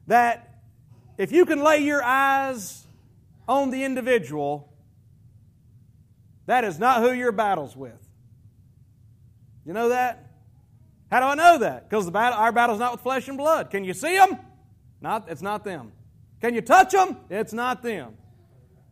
that 0.08 0.62
if 1.18 1.32
you 1.32 1.46
can 1.46 1.64
lay 1.64 1.80
your 1.80 2.04
eyes 2.04 2.86
on 3.48 3.70
the 3.70 3.84
individual, 3.84 4.74
that 6.48 6.64
is 6.64 6.80
not 6.80 7.02
who 7.02 7.12
your 7.14 7.32
battle's 7.32 7.76
with. 7.76 7.94
You 9.66 9.74
know 9.74 9.90
that? 9.90 10.32
How 11.12 11.20
do 11.20 11.26
I 11.28 11.36
know 11.36 11.60
that? 11.60 11.90
Because 11.90 12.10
battle, 12.10 12.38
our 12.40 12.52
battle's 12.52 12.80
not 12.80 12.94
with 12.94 13.02
flesh 13.02 13.28
and 13.28 13.38
blood. 13.38 13.70
Can 13.70 13.84
you 13.84 13.94
see 13.94 14.16
them? 14.18 14.40
Not, 15.02 15.30
it's 15.30 15.42
not 15.42 15.64
them. 15.64 15.92
Can 16.42 16.54
you 16.54 16.62
touch 16.62 16.92
them? 16.92 17.18
It's 17.30 17.54
not 17.54 17.82
them. 17.82 18.16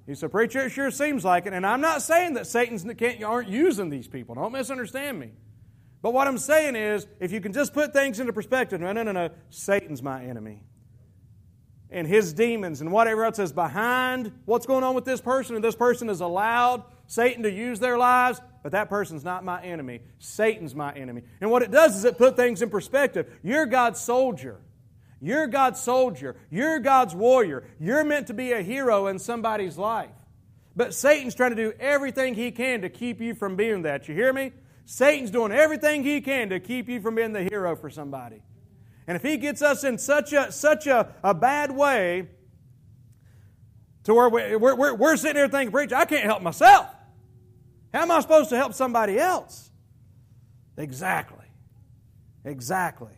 You 0.07 0.15
say, 0.15 0.27
preacher, 0.27 0.65
it 0.65 0.71
sure 0.71 0.91
seems 0.91 1.23
like 1.23 1.45
it. 1.45 1.53
And 1.53 1.65
I'm 1.65 1.81
not 1.81 2.01
saying 2.01 2.33
that 2.33 2.45
Satan's 2.45 2.85
can't, 2.97 3.23
aren't 3.23 3.49
using 3.49 3.89
these 3.89 4.07
people. 4.07 4.35
Don't 4.35 4.51
misunderstand 4.51 5.19
me. 5.19 5.31
But 6.03 6.13
what 6.13 6.27
I'm 6.27 6.37
saying 6.37 6.75
is, 6.75 7.07
if 7.21 7.31
you 7.31 7.39
can 7.39 7.53
just 7.53 7.73
put 7.73 7.93
things 7.93 8.19
into 8.19 8.33
perspective, 8.33 8.81
no, 8.81 8.91
no, 8.91 9.03
no, 9.03 9.13
no, 9.13 9.29
Satan's 9.49 10.03
my 10.03 10.25
enemy. 10.25 10.61
And 11.89 12.05
his 12.05 12.33
demons 12.33 12.81
and 12.81 12.91
whatever 12.91 13.23
else 13.23 13.39
is 13.39 13.53
behind 13.53 14.33
what's 14.43 14.65
going 14.65 14.83
on 14.83 14.95
with 14.95 15.05
this 15.05 15.21
person, 15.21 15.55
and 15.55 15.63
this 15.63 15.75
person 15.75 16.09
has 16.09 16.19
allowed 16.19 16.83
Satan 17.07 17.43
to 17.43 17.51
use 17.51 17.79
their 17.79 17.97
lives, 17.97 18.41
but 18.63 18.73
that 18.73 18.89
person's 18.89 19.23
not 19.23 19.45
my 19.45 19.63
enemy. 19.63 20.01
Satan's 20.19 20.75
my 20.75 20.91
enemy. 20.93 21.21
And 21.39 21.49
what 21.49 21.61
it 21.61 21.71
does 21.71 21.95
is 21.95 22.03
it 22.03 22.17
put 22.17 22.35
things 22.35 22.61
in 22.61 22.69
perspective. 22.69 23.39
You're 23.41 23.65
God's 23.65 24.01
soldier. 24.01 24.59
You're 25.21 25.47
God's 25.47 25.79
soldier. 25.79 26.35
You're 26.49 26.79
God's 26.79 27.15
warrior. 27.15 27.63
You're 27.79 28.03
meant 28.03 28.27
to 28.27 28.33
be 28.33 28.51
a 28.51 28.61
hero 28.61 29.07
in 29.07 29.19
somebody's 29.19 29.77
life. 29.77 30.11
But 30.75 30.93
Satan's 30.93 31.33
trying 31.33 31.51
to 31.51 31.55
do 31.55 31.71
everything 31.79 32.33
he 32.33 32.51
can 32.51 32.81
to 32.81 32.89
keep 32.89 33.21
you 33.21 33.35
from 33.35 33.55
being 33.55 33.83
that. 33.83 34.09
You 34.09 34.15
hear 34.15 34.33
me? 34.33 34.51
Satan's 34.85 35.31
doing 35.31 35.51
everything 35.51 36.03
he 36.03 36.21
can 36.21 36.49
to 36.49 36.59
keep 36.59 36.89
you 36.89 37.01
from 37.01 37.15
being 37.15 37.33
the 37.33 37.43
hero 37.43 37.75
for 37.75 37.89
somebody. 37.89 38.41
And 39.07 39.15
if 39.15 39.23
he 39.23 39.37
gets 39.37 39.61
us 39.61 39.83
in 39.83 39.97
such 39.97 40.33
a, 40.33 40.51
such 40.51 40.87
a, 40.87 41.13
a 41.23 41.33
bad 41.33 41.71
way 41.71 42.27
to 44.03 44.13
where 44.13 44.29
we, 44.29 44.55
we're, 44.55 44.75
we're, 44.75 44.93
we're 44.93 45.17
sitting 45.17 45.37
here 45.37 45.47
thinking, 45.47 45.71
preacher, 45.71 45.95
I 45.95 46.05
can't 46.05 46.25
help 46.25 46.41
myself. 46.41 46.87
How 47.93 48.01
am 48.01 48.11
I 48.11 48.19
supposed 48.21 48.49
to 48.49 48.57
help 48.57 48.73
somebody 48.73 49.19
else? 49.19 49.69
Exactly. 50.77 51.45
Exactly. 52.43 53.13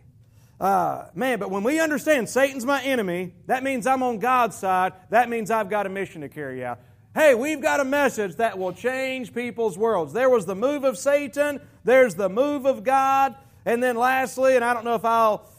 Uh, 0.60 1.06
man, 1.14 1.40
but 1.40 1.52
when 1.52 1.64
we 1.64 1.80
understand 1.80 2.30
Satan's 2.30 2.66
my 2.66 2.82
enemy, 2.84 3.34
that 3.48 3.64
means 3.64 3.88
I'm 3.88 4.04
on 4.04 4.20
God's 4.20 4.56
side. 4.56 4.94
That 5.10 5.30
means 5.30 5.52
I've 5.52 5.70
got 5.70 5.86
a 5.86 5.90
mission 5.90 6.22
to 6.22 6.30
carry 6.30 6.64
out. 6.64 6.80
Hey, 7.16 7.34
we've 7.34 7.62
got 7.62 7.80
a 7.80 7.86
message 7.86 8.36
that 8.36 8.60
will 8.60 8.74
change 8.74 9.34
people's 9.34 9.78
worlds. 9.78 10.12
There 10.12 10.30
was 10.30 10.46
the 10.46 10.54
move 10.54 10.84
of 10.84 10.98
Satan, 10.98 11.62
there's 11.86 12.16
the 12.16 12.28
move 12.28 12.66
of 12.66 12.84
God, 12.84 13.38
and 13.66 13.82
then 13.82 13.96
lastly, 13.96 14.58
and 14.58 14.66
I 14.66 14.74
don't 14.74 14.84
know 14.84 14.96
if 14.96 15.06
I'll 15.06 15.50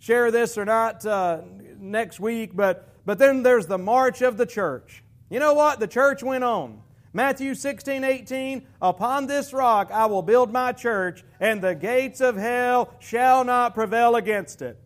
share 0.00 0.32
this 0.32 0.58
or 0.58 0.64
not 0.64 1.06
uh, 1.06 1.42
next 1.78 2.18
week, 2.18 2.56
but, 2.56 2.88
but 3.06 3.20
then 3.20 3.44
there's 3.44 3.66
the 3.66 3.78
march 3.78 4.22
of 4.22 4.36
the 4.36 4.44
church. 4.44 5.04
You 5.30 5.38
know 5.38 5.54
what? 5.54 5.78
The 5.78 5.86
church 5.86 6.24
went 6.24 6.42
on. 6.42 6.82
Matthew 7.12 7.54
16, 7.54 8.02
18, 8.02 8.66
Upon 8.82 9.28
this 9.28 9.52
rock 9.52 9.92
I 9.92 10.06
will 10.06 10.22
build 10.22 10.52
my 10.52 10.72
church, 10.72 11.22
and 11.38 11.62
the 11.62 11.76
gates 11.76 12.20
of 12.20 12.36
hell 12.36 12.92
shall 12.98 13.44
not 13.44 13.72
prevail 13.72 14.16
against 14.16 14.62
it. 14.62 14.80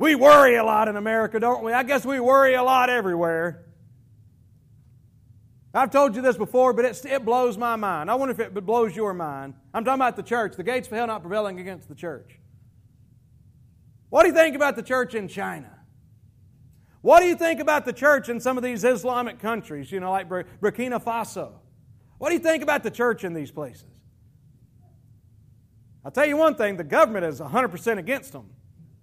We 0.00 0.14
worry 0.14 0.56
a 0.56 0.64
lot 0.64 0.88
in 0.88 0.96
America, 0.96 1.38
don't 1.38 1.62
we? 1.62 1.74
I 1.74 1.82
guess 1.82 2.06
we 2.06 2.18
worry 2.20 2.54
a 2.54 2.62
lot 2.62 2.88
everywhere. 2.88 3.66
I've 5.74 5.90
told 5.90 6.16
you 6.16 6.22
this 6.22 6.38
before, 6.38 6.72
but 6.72 6.86
it, 6.86 7.04
it 7.04 7.22
blows 7.22 7.58
my 7.58 7.76
mind. 7.76 8.10
I 8.10 8.14
wonder 8.14 8.32
if 8.32 8.40
it 8.40 8.54
blows 8.64 8.96
your 8.96 9.12
mind. 9.12 9.52
I'm 9.74 9.84
talking 9.84 10.00
about 10.00 10.16
the 10.16 10.22
church, 10.22 10.56
the 10.56 10.62
gates 10.62 10.88
of 10.88 10.94
hell 10.94 11.06
not 11.06 11.20
prevailing 11.20 11.60
against 11.60 11.86
the 11.86 11.94
church. 11.94 12.40
What 14.08 14.22
do 14.22 14.30
you 14.30 14.34
think 14.34 14.56
about 14.56 14.74
the 14.74 14.82
church 14.82 15.14
in 15.14 15.28
China? 15.28 15.70
What 17.02 17.20
do 17.20 17.26
you 17.26 17.36
think 17.36 17.60
about 17.60 17.84
the 17.84 17.92
church 17.92 18.30
in 18.30 18.40
some 18.40 18.56
of 18.56 18.64
these 18.64 18.84
Islamic 18.84 19.38
countries, 19.38 19.92
you 19.92 20.00
know, 20.00 20.10
like 20.10 20.30
Burkina 20.30 21.02
Faso? 21.02 21.52
What 22.16 22.30
do 22.30 22.34
you 22.34 22.40
think 22.40 22.62
about 22.62 22.84
the 22.84 22.90
church 22.90 23.22
in 23.22 23.34
these 23.34 23.50
places? 23.50 23.84
I'll 26.06 26.10
tell 26.10 26.26
you 26.26 26.38
one 26.38 26.54
thing 26.54 26.78
the 26.78 26.84
government 26.84 27.26
is 27.26 27.38
100% 27.38 27.98
against 27.98 28.32
them. 28.32 28.48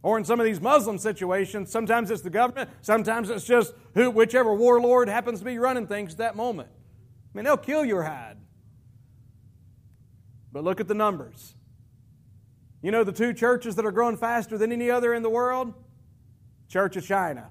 Or 0.04 0.18
in 0.18 0.24
some 0.24 0.40
of 0.40 0.46
these 0.46 0.62
Muslim 0.62 0.98
situations, 0.98 1.72
sometimes 1.72 2.12
it's 2.12 2.22
the 2.22 2.30
government, 2.30 2.70
sometimes 2.82 3.30
it's 3.30 3.46
just 3.46 3.74
who, 3.94 4.10
whichever 4.10 4.54
warlord 4.54 5.10
happens 5.10 5.40
to 5.40 5.46
be 5.46 5.58
running 5.58 5.88
things 5.88 6.14
at 6.14 6.18
that 6.20 6.36
moment. 6.36 6.70
I 6.72 7.38
mean, 7.38 7.46
they'll 7.46 7.58
kill 7.58 7.84
your 7.84 8.04
hide. 8.04 8.38
But 10.52 10.64
look 10.64 10.80
at 10.80 10.88
the 10.88 10.94
numbers. 10.94 11.56
You 12.82 12.92
know 12.92 13.04
the 13.04 13.12
two 13.12 13.34
churches 13.34 13.76
that 13.76 13.86
are 13.86 13.92
growing 13.92 14.18
faster 14.18 14.58
than 14.58 14.72
any 14.72 14.90
other 14.90 15.14
in 15.14 15.24
the 15.24 15.30
world? 15.30 15.74
Church 16.70 16.96
of 16.96 17.06
China. 17.06 17.50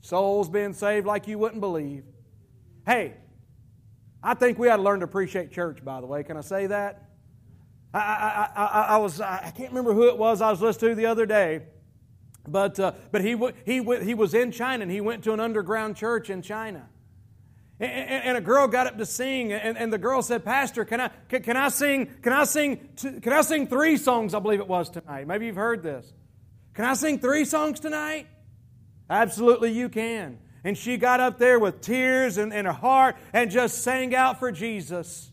Souls 0.00 0.48
being 0.48 0.72
saved 0.72 1.06
like 1.06 1.28
you 1.28 1.38
wouldn't 1.38 1.60
believe. 1.60 2.04
Hey, 2.84 3.14
I 4.22 4.34
think 4.34 4.58
we 4.58 4.68
ought 4.68 4.76
to 4.76 4.82
learn 4.82 5.00
to 5.00 5.04
appreciate 5.04 5.52
church, 5.52 5.84
by 5.84 6.00
the 6.00 6.06
way. 6.06 6.24
Can 6.24 6.36
I 6.36 6.40
say 6.40 6.66
that? 6.66 7.11
I, 7.94 7.98
I, 7.98 8.62
I, 8.62 8.82
I 8.94 8.96
was, 8.96 9.20
I 9.20 9.52
can't 9.56 9.70
remember 9.70 9.92
who 9.92 10.08
it 10.08 10.16
was 10.16 10.40
I 10.40 10.50
was 10.50 10.62
listening 10.62 10.92
to 10.92 10.94
the 10.94 11.06
other 11.06 11.26
day, 11.26 11.62
but, 12.48 12.80
uh, 12.80 12.92
but 13.10 13.22
he, 13.22 13.36
he, 13.64 13.82
he 14.02 14.14
was 14.14 14.34
in 14.34 14.50
China 14.50 14.82
and 14.82 14.90
he 14.90 15.00
went 15.00 15.24
to 15.24 15.32
an 15.32 15.40
underground 15.40 15.96
church 15.96 16.30
in 16.30 16.42
China. 16.42 16.88
And, 17.80 18.24
and, 18.24 18.36
a 18.36 18.40
girl 18.40 18.68
got 18.68 18.86
up 18.86 18.96
to 18.98 19.06
sing, 19.06 19.52
and, 19.52 19.76
and 19.76 19.92
the 19.92 19.98
girl 19.98 20.22
said, 20.22 20.44
"Pastor, 20.44 20.84
can 20.84 21.00
I 21.00 21.10
can, 21.28 21.42
can 21.42 21.56
I 21.56 21.68
sing? 21.68 22.06
Can 22.22 22.32
I 22.32 22.44
sing? 22.44 22.76
Can 22.96 23.32
I 23.32 23.40
sing 23.40 23.66
three 23.66 23.96
songs? 23.96 24.34
I 24.34 24.38
believe 24.38 24.60
it 24.60 24.68
was 24.68 24.88
tonight. 24.88 25.26
Maybe 25.26 25.46
you've 25.46 25.56
heard 25.56 25.82
this. 25.82 26.12
Can 26.74 26.84
I 26.84 26.94
sing 26.94 27.18
three 27.18 27.44
songs 27.44 27.80
tonight? 27.80 28.28
Absolutely, 29.10 29.72
you 29.72 29.88
can. 29.88 30.38
And 30.62 30.78
she 30.78 30.96
got 30.96 31.18
up 31.18 31.38
there 31.38 31.58
with 31.58 31.80
tears 31.80 32.38
in, 32.38 32.52
in 32.52 32.66
her 32.66 32.72
heart 32.72 33.16
and 33.32 33.50
just 33.50 33.82
sang 33.82 34.14
out 34.14 34.38
for 34.38 34.52
Jesus. 34.52 35.31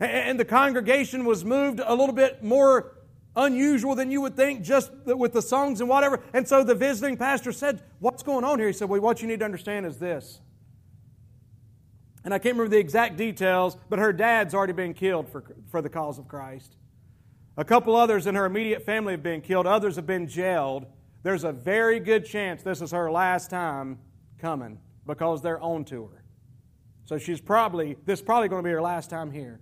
And 0.00 0.38
the 0.38 0.44
congregation 0.44 1.24
was 1.24 1.44
moved 1.44 1.80
a 1.84 1.94
little 1.94 2.14
bit 2.14 2.42
more 2.42 2.98
unusual 3.34 3.94
than 3.94 4.10
you 4.10 4.20
would 4.20 4.36
think, 4.36 4.62
just 4.62 4.92
with 5.04 5.32
the 5.32 5.42
songs 5.42 5.80
and 5.80 5.88
whatever. 5.88 6.20
And 6.32 6.46
so 6.46 6.62
the 6.62 6.74
visiting 6.74 7.16
pastor 7.16 7.52
said, 7.52 7.82
What's 7.98 8.22
going 8.22 8.44
on 8.44 8.58
here? 8.58 8.68
He 8.68 8.72
said, 8.72 8.88
Well, 8.88 9.00
what 9.00 9.22
you 9.22 9.28
need 9.28 9.40
to 9.40 9.44
understand 9.44 9.86
is 9.86 9.98
this. 9.98 10.40
And 12.24 12.34
I 12.34 12.38
can't 12.38 12.56
remember 12.56 12.70
the 12.70 12.80
exact 12.80 13.16
details, 13.16 13.76
but 13.88 13.98
her 13.98 14.12
dad's 14.12 14.54
already 14.54 14.72
been 14.72 14.92
killed 14.92 15.28
for, 15.30 15.44
for 15.70 15.80
the 15.80 15.88
cause 15.88 16.18
of 16.18 16.28
Christ. 16.28 16.76
A 17.56 17.64
couple 17.64 17.96
others 17.96 18.26
in 18.26 18.34
her 18.34 18.44
immediate 18.44 18.84
family 18.84 19.14
have 19.14 19.22
been 19.22 19.40
killed, 19.40 19.66
others 19.66 19.96
have 19.96 20.06
been 20.06 20.28
jailed. 20.28 20.86
There's 21.22 21.44
a 21.44 21.52
very 21.52 21.98
good 21.98 22.24
chance 22.24 22.62
this 22.62 22.80
is 22.80 22.92
her 22.92 23.10
last 23.10 23.50
time 23.50 23.98
coming 24.38 24.78
because 25.06 25.42
they're 25.42 25.60
on 25.60 25.84
to 25.86 26.06
her. 26.06 26.22
So 27.06 27.18
she's 27.18 27.40
probably, 27.40 27.96
this 28.04 28.20
is 28.20 28.24
probably 28.24 28.48
going 28.48 28.62
to 28.62 28.66
be 28.66 28.72
her 28.72 28.82
last 28.82 29.10
time 29.10 29.32
here. 29.32 29.60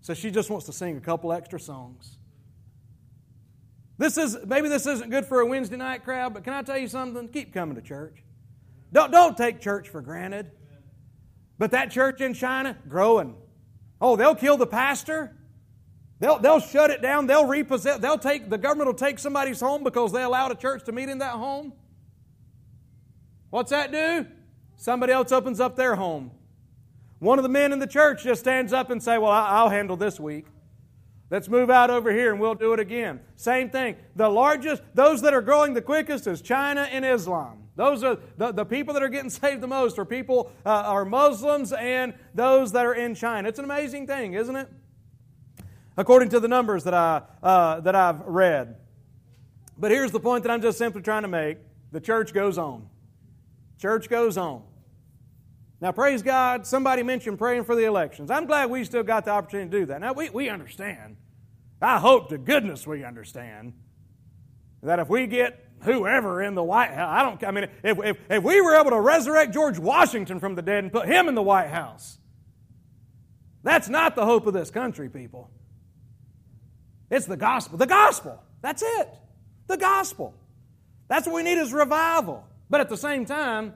So 0.00 0.14
she 0.14 0.30
just 0.30 0.50
wants 0.50 0.66
to 0.66 0.72
sing 0.72 0.96
a 0.96 1.00
couple 1.00 1.32
extra 1.32 1.60
songs. 1.60 2.16
This 3.98 4.16
is 4.16 4.38
maybe 4.46 4.68
this 4.68 4.86
isn't 4.86 5.10
good 5.10 5.26
for 5.26 5.40
a 5.40 5.46
Wednesday 5.46 5.76
night 5.76 6.04
crowd, 6.04 6.32
but 6.32 6.42
can 6.42 6.54
I 6.54 6.62
tell 6.62 6.78
you 6.78 6.88
something? 6.88 7.28
Keep 7.28 7.52
coming 7.52 7.74
to 7.74 7.82
church. 7.82 8.22
Don't, 8.92 9.10
don't 9.10 9.36
take 9.36 9.60
church 9.60 9.88
for 9.88 10.00
granted. 10.00 10.50
But 11.58 11.72
that 11.72 11.90
church 11.90 12.22
in 12.22 12.32
China, 12.32 12.78
growing. 12.88 13.36
Oh, 14.00 14.16
they'll 14.16 14.34
kill 14.34 14.56
the 14.56 14.66
pastor. 14.66 15.36
They'll, 16.18 16.38
they'll 16.38 16.60
shut 16.60 16.90
it 16.90 17.02
down. 17.02 17.26
They'll 17.26 17.46
repossess. 17.46 17.98
They'll 17.98 18.18
take, 18.18 18.48
the 18.48 18.56
government 18.56 18.86
will 18.86 18.94
take 18.94 19.18
somebody's 19.18 19.60
home 19.60 19.84
because 19.84 20.12
they 20.12 20.22
allowed 20.22 20.52
a 20.52 20.54
church 20.54 20.84
to 20.84 20.92
meet 20.92 21.10
in 21.10 21.18
that 21.18 21.32
home. 21.32 21.74
What's 23.50 23.70
that 23.70 23.92
do? 23.92 24.26
Somebody 24.76 25.12
else 25.12 25.32
opens 25.32 25.60
up 25.60 25.76
their 25.76 25.96
home. 25.96 26.30
One 27.20 27.38
of 27.38 27.42
the 27.42 27.50
men 27.50 27.72
in 27.72 27.78
the 27.78 27.86
church 27.86 28.24
just 28.24 28.40
stands 28.40 28.72
up 28.72 28.90
and 28.90 29.02
say, 29.02 29.18
"Well, 29.18 29.30
I'll 29.30 29.68
handle 29.68 29.96
this 29.96 30.18
week. 30.18 30.46
Let's 31.30 31.48
move 31.48 31.70
out 31.70 31.90
over 31.90 32.10
here 32.10 32.32
and 32.32 32.40
we'll 32.40 32.54
do 32.54 32.72
it 32.72 32.80
again." 32.80 33.20
Same 33.36 33.68
thing. 33.68 33.96
The 34.16 34.28
largest, 34.28 34.82
those 34.94 35.20
that 35.22 35.34
are 35.34 35.42
growing 35.42 35.74
the 35.74 35.82
quickest 35.82 36.26
is 36.26 36.40
China 36.40 36.88
and 36.90 37.04
Islam. 37.04 37.68
Those 37.76 38.02
are 38.02 38.18
the, 38.38 38.52
the 38.52 38.64
people 38.64 38.94
that 38.94 39.02
are 39.02 39.10
getting 39.10 39.30
saved 39.30 39.60
the 39.60 39.66
most 39.66 39.98
are 39.98 40.06
people 40.06 40.50
uh, 40.64 40.70
are 40.70 41.04
Muslims 41.04 41.74
and 41.74 42.14
those 42.34 42.72
that 42.72 42.86
are 42.86 42.94
in 42.94 43.14
China. 43.14 43.48
It's 43.48 43.58
an 43.58 43.66
amazing 43.66 44.06
thing, 44.06 44.32
isn't 44.32 44.56
it? 44.56 44.68
According 45.98 46.30
to 46.30 46.40
the 46.40 46.48
numbers 46.48 46.84
that 46.84 46.94
I 46.94 47.22
uh, 47.42 47.80
that 47.80 47.94
I've 47.94 48.22
read. 48.22 48.76
But 49.76 49.90
here's 49.90 50.10
the 50.10 50.20
point 50.20 50.44
that 50.44 50.50
I'm 50.50 50.62
just 50.62 50.78
simply 50.78 51.02
trying 51.02 51.22
to 51.22 51.28
make: 51.28 51.58
the 51.92 52.00
church 52.00 52.32
goes 52.32 52.56
on. 52.56 52.88
Church 53.78 54.08
goes 54.08 54.38
on. 54.38 54.62
Now, 55.80 55.92
praise 55.92 56.22
God, 56.22 56.66
somebody 56.66 57.02
mentioned 57.02 57.38
praying 57.38 57.64
for 57.64 57.74
the 57.74 57.84
elections. 57.84 58.30
I'm 58.30 58.46
glad 58.46 58.68
we 58.70 58.84
still 58.84 59.02
got 59.02 59.24
the 59.24 59.30
opportunity 59.30 59.70
to 59.70 59.78
do 59.80 59.86
that. 59.86 60.00
Now, 60.00 60.12
we, 60.12 60.28
we 60.28 60.50
understand. 60.50 61.16
I 61.80 61.98
hope 61.98 62.28
to 62.28 62.38
goodness 62.38 62.86
we 62.86 63.02
understand 63.02 63.72
that 64.82 64.98
if 64.98 65.08
we 65.08 65.26
get 65.26 65.66
whoever 65.82 66.42
in 66.42 66.54
the 66.54 66.62
White 66.62 66.90
House, 66.90 67.10
I 67.10 67.22
don't, 67.22 67.44
I 67.44 67.50
mean, 67.50 67.70
if, 67.82 67.98
if, 67.98 68.16
if 68.28 68.44
we 68.44 68.60
were 68.60 68.74
able 68.76 68.90
to 68.90 69.00
resurrect 69.00 69.54
George 69.54 69.78
Washington 69.78 70.38
from 70.38 70.54
the 70.54 70.62
dead 70.62 70.84
and 70.84 70.92
put 70.92 71.06
him 71.06 71.28
in 71.28 71.34
the 71.34 71.42
White 71.42 71.70
House, 71.70 72.18
that's 73.62 73.88
not 73.88 74.14
the 74.14 74.26
hope 74.26 74.46
of 74.46 74.52
this 74.52 74.70
country, 74.70 75.08
people. 75.08 75.50
It's 77.10 77.26
the 77.26 77.36
gospel. 77.36 77.78
The 77.78 77.86
gospel. 77.86 78.42
That's 78.60 78.82
it. 78.82 79.08
The 79.66 79.78
gospel. 79.78 80.34
That's 81.08 81.26
what 81.26 81.36
we 81.36 81.42
need 81.42 81.58
is 81.58 81.72
revival. 81.72 82.46
But 82.68 82.80
at 82.80 82.88
the 82.88 82.96
same 82.96 83.24
time, 83.24 83.74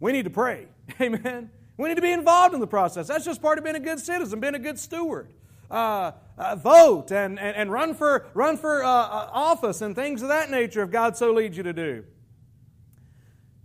we 0.00 0.12
need 0.12 0.24
to 0.24 0.30
pray. 0.30 0.66
Amen. 1.00 1.50
We 1.76 1.88
need 1.88 1.96
to 1.96 2.02
be 2.02 2.12
involved 2.12 2.54
in 2.54 2.60
the 2.60 2.66
process. 2.66 3.08
That's 3.08 3.24
just 3.24 3.42
part 3.42 3.58
of 3.58 3.64
being 3.64 3.76
a 3.76 3.80
good 3.80 3.98
citizen, 3.98 4.40
being 4.40 4.54
a 4.54 4.60
good 4.60 4.78
steward. 4.78 5.32
Uh, 5.70 6.12
uh, 6.36 6.56
vote 6.56 7.10
and, 7.10 7.38
and, 7.38 7.56
and, 7.56 7.72
run 7.72 7.94
for, 7.94 8.26
run 8.34 8.56
for 8.56 8.84
uh, 8.84 8.88
uh, 8.88 9.30
office 9.32 9.80
and 9.80 9.94
things 9.94 10.20
of 10.22 10.28
that 10.28 10.50
nature 10.50 10.82
if 10.82 10.90
God 10.90 11.16
so 11.16 11.32
leads 11.32 11.56
you 11.56 11.62
to 11.62 11.72
do. 11.72 12.04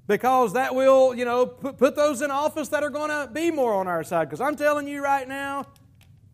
Because 0.08 0.54
that 0.54 0.74
will, 0.74 1.14
you 1.14 1.26
know, 1.26 1.46
put, 1.46 1.78
put 1.78 1.96
those 1.96 2.22
in 2.22 2.32
office 2.32 2.70
that 2.70 2.84
are 2.84 2.90
going 2.90 3.10
to 3.10 3.32
be 3.32 3.52
more 3.52 3.74
on 3.74 3.88
our 3.88 4.04
side. 4.04 4.26
Because 4.26 4.42
I'm 4.42 4.56
telling 4.56 4.88
you 4.88 5.04
right 5.04 5.28
now, 5.28 5.68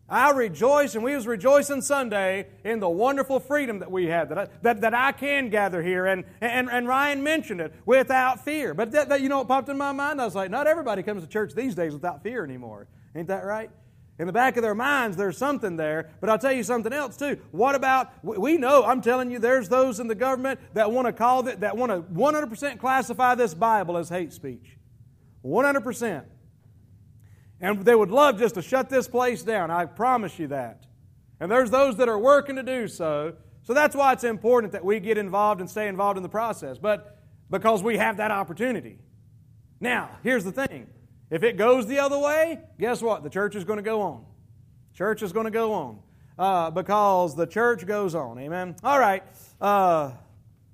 I 0.08 0.30
rejoice, 0.30 0.94
and 0.94 1.02
we 1.02 1.16
was 1.16 1.26
rejoicing 1.26 1.82
Sunday 1.82 2.46
in 2.64 2.78
the 2.78 2.88
wonderful 2.88 3.40
freedom 3.40 3.80
that 3.80 3.90
we 3.90 4.06
had, 4.06 4.28
that 4.28 4.38
I, 4.38 4.46
that, 4.62 4.80
that 4.82 4.94
I 4.94 5.10
can 5.10 5.50
gather 5.50 5.82
here. 5.82 6.06
And, 6.06 6.24
and, 6.40 6.70
and 6.70 6.86
Ryan 6.86 7.24
mentioned 7.24 7.60
it, 7.60 7.74
without 7.84 8.44
fear. 8.44 8.72
But 8.72 8.92
that, 8.92 9.08
that, 9.08 9.20
you 9.20 9.28
know 9.28 9.38
what 9.38 9.48
popped 9.48 9.68
in 9.68 9.76
my 9.76 9.90
mind? 9.90 10.20
I 10.20 10.24
was 10.24 10.36
like, 10.36 10.50
not 10.50 10.68
everybody 10.68 11.02
comes 11.02 11.24
to 11.24 11.28
church 11.28 11.54
these 11.54 11.74
days 11.74 11.92
without 11.92 12.22
fear 12.22 12.44
anymore. 12.44 12.86
Ain't 13.16 13.28
that 13.28 13.44
right? 13.44 13.70
In 14.18 14.26
the 14.26 14.32
back 14.32 14.56
of 14.56 14.62
their 14.62 14.76
minds, 14.76 15.16
there's 15.16 15.36
something 15.36 15.76
there. 15.76 16.10
But 16.20 16.30
I'll 16.30 16.38
tell 16.38 16.52
you 16.52 16.62
something 16.62 16.92
else, 16.92 17.16
too. 17.16 17.38
What 17.50 17.74
about, 17.74 18.12
we 18.22 18.58
know, 18.58 18.84
I'm 18.84 19.02
telling 19.02 19.30
you, 19.30 19.40
there's 19.40 19.68
those 19.68 19.98
in 19.98 20.06
the 20.06 20.14
government 20.14 20.60
that 20.74 20.92
want 20.92 21.06
to 21.06 21.12
call 21.12 21.46
it, 21.48 21.60
that 21.60 21.76
want 21.76 21.90
to 21.90 22.00
100% 22.00 22.78
classify 22.78 23.34
this 23.34 23.54
Bible 23.54 23.96
as 23.96 24.08
hate 24.08 24.32
speech. 24.32 24.78
100%. 25.44 26.24
And 27.60 27.84
they 27.84 27.94
would 27.94 28.10
love 28.10 28.38
just 28.38 28.54
to 28.56 28.62
shut 28.62 28.90
this 28.90 29.08
place 29.08 29.42
down. 29.42 29.70
I 29.70 29.86
promise 29.86 30.38
you 30.38 30.48
that. 30.48 30.84
And 31.40 31.50
there's 31.50 31.70
those 31.70 31.96
that 31.96 32.08
are 32.08 32.18
working 32.18 32.56
to 32.56 32.62
do 32.62 32.88
so. 32.88 33.34
So 33.62 33.74
that's 33.74 33.96
why 33.96 34.12
it's 34.12 34.24
important 34.24 34.72
that 34.72 34.84
we 34.84 35.00
get 35.00 35.18
involved 35.18 35.60
and 35.60 35.68
stay 35.68 35.88
involved 35.88 36.16
in 36.16 36.22
the 36.22 36.28
process. 36.28 36.78
But 36.78 37.18
because 37.50 37.82
we 37.82 37.96
have 37.96 38.18
that 38.18 38.30
opportunity. 38.30 38.98
Now, 39.80 40.10
here's 40.22 40.44
the 40.44 40.52
thing 40.52 40.88
if 41.30 41.42
it 41.42 41.56
goes 41.56 41.86
the 41.86 41.98
other 41.98 42.18
way, 42.18 42.60
guess 42.78 43.02
what? 43.02 43.22
The 43.22 43.30
church 43.30 43.56
is 43.56 43.64
going 43.64 43.78
to 43.78 43.82
go 43.82 44.02
on. 44.02 44.24
Church 44.94 45.22
is 45.22 45.32
going 45.32 45.44
to 45.44 45.50
go 45.50 45.72
on 45.72 45.98
uh, 46.38 46.70
because 46.70 47.34
the 47.34 47.46
church 47.46 47.86
goes 47.86 48.14
on. 48.14 48.38
Amen. 48.38 48.76
All 48.82 48.98
right. 48.98 49.22
Uh, 49.60 50.12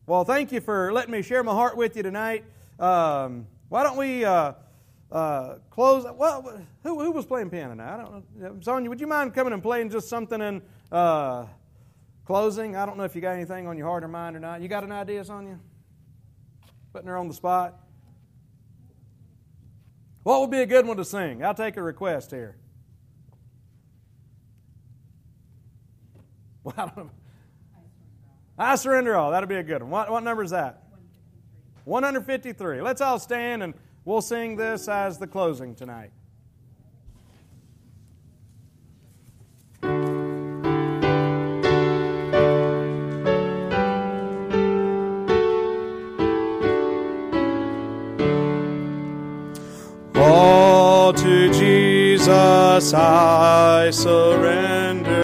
well, 0.06 0.24
thank 0.24 0.52
you 0.52 0.60
for 0.60 0.92
letting 0.92 1.12
me 1.12 1.22
share 1.22 1.42
my 1.42 1.52
heart 1.52 1.76
with 1.76 1.96
you 1.96 2.02
tonight. 2.02 2.44
Um, 2.78 3.46
why 3.68 3.82
don't 3.82 3.96
we 3.96 4.24
uh, 4.24 4.52
uh 5.12 5.58
close? 5.70 6.06
Well, 6.16 6.64
who, 6.82 7.00
who, 7.00 7.10
was 7.12 7.26
playing 7.26 7.50
piano 7.50 7.74
now? 7.74 7.94
I 7.94 7.96
don't 7.98 8.40
know. 8.40 8.56
Sonia, 8.60 8.88
would 8.88 9.00
you 9.00 9.06
mind 9.06 9.34
coming 9.34 9.52
and 9.52 9.62
playing 9.62 9.90
just 9.90 10.08
something 10.08 10.40
in 10.40 10.62
uh, 10.90 11.46
closing? 12.24 12.76
I 12.76 12.86
don't 12.86 12.96
know 12.96 13.04
if 13.04 13.14
you 13.14 13.20
got 13.20 13.32
anything 13.32 13.66
on 13.66 13.76
your 13.76 13.86
heart 13.86 14.04
or 14.04 14.08
mind 14.08 14.36
or 14.36 14.40
not. 14.40 14.62
You 14.62 14.68
got 14.68 14.84
an 14.84 14.92
idea, 14.92 15.22
Sonia? 15.24 15.58
Putting 16.94 17.08
her 17.08 17.16
on 17.18 17.28
the 17.28 17.34
spot. 17.34 17.78
What 20.22 20.40
would 20.40 20.50
be 20.50 20.60
a 20.60 20.66
good 20.66 20.86
one 20.86 20.96
to 20.96 21.04
sing? 21.04 21.44
I'll 21.44 21.54
take 21.54 21.76
a 21.76 21.82
request 21.82 22.30
here. 22.30 22.56
Well, 26.64 26.74
I, 26.78 26.86
don't 26.86 26.96
know. 26.96 27.10
I 28.56 28.76
surrender 28.76 29.16
all. 29.16 29.32
That'll 29.32 29.48
be 29.48 29.56
a 29.56 29.64
good 29.64 29.82
one. 29.82 29.90
What, 29.90 30.10
what 30.12 30.22
number 30.22 30.44
is 30.44 30.52
that? 30.52 30.84
153. 31.86 32.80
Let's 32.80 33.00
all 33.00 33.18
stand 33.18 33.64
and 33.64 33.74
we'll 34.04 34.20
sing 34.20 34.56
this 34.56 34.88
as 34.88 35.18
the 35.18 35.26
closing 35.26 35.74
tonight. 35.74 36.10
All 50.14 51.12
to 51.12 51.52
Jesus 51.52 52.94
I 52.94 53.90
surrender. 53.90 54.81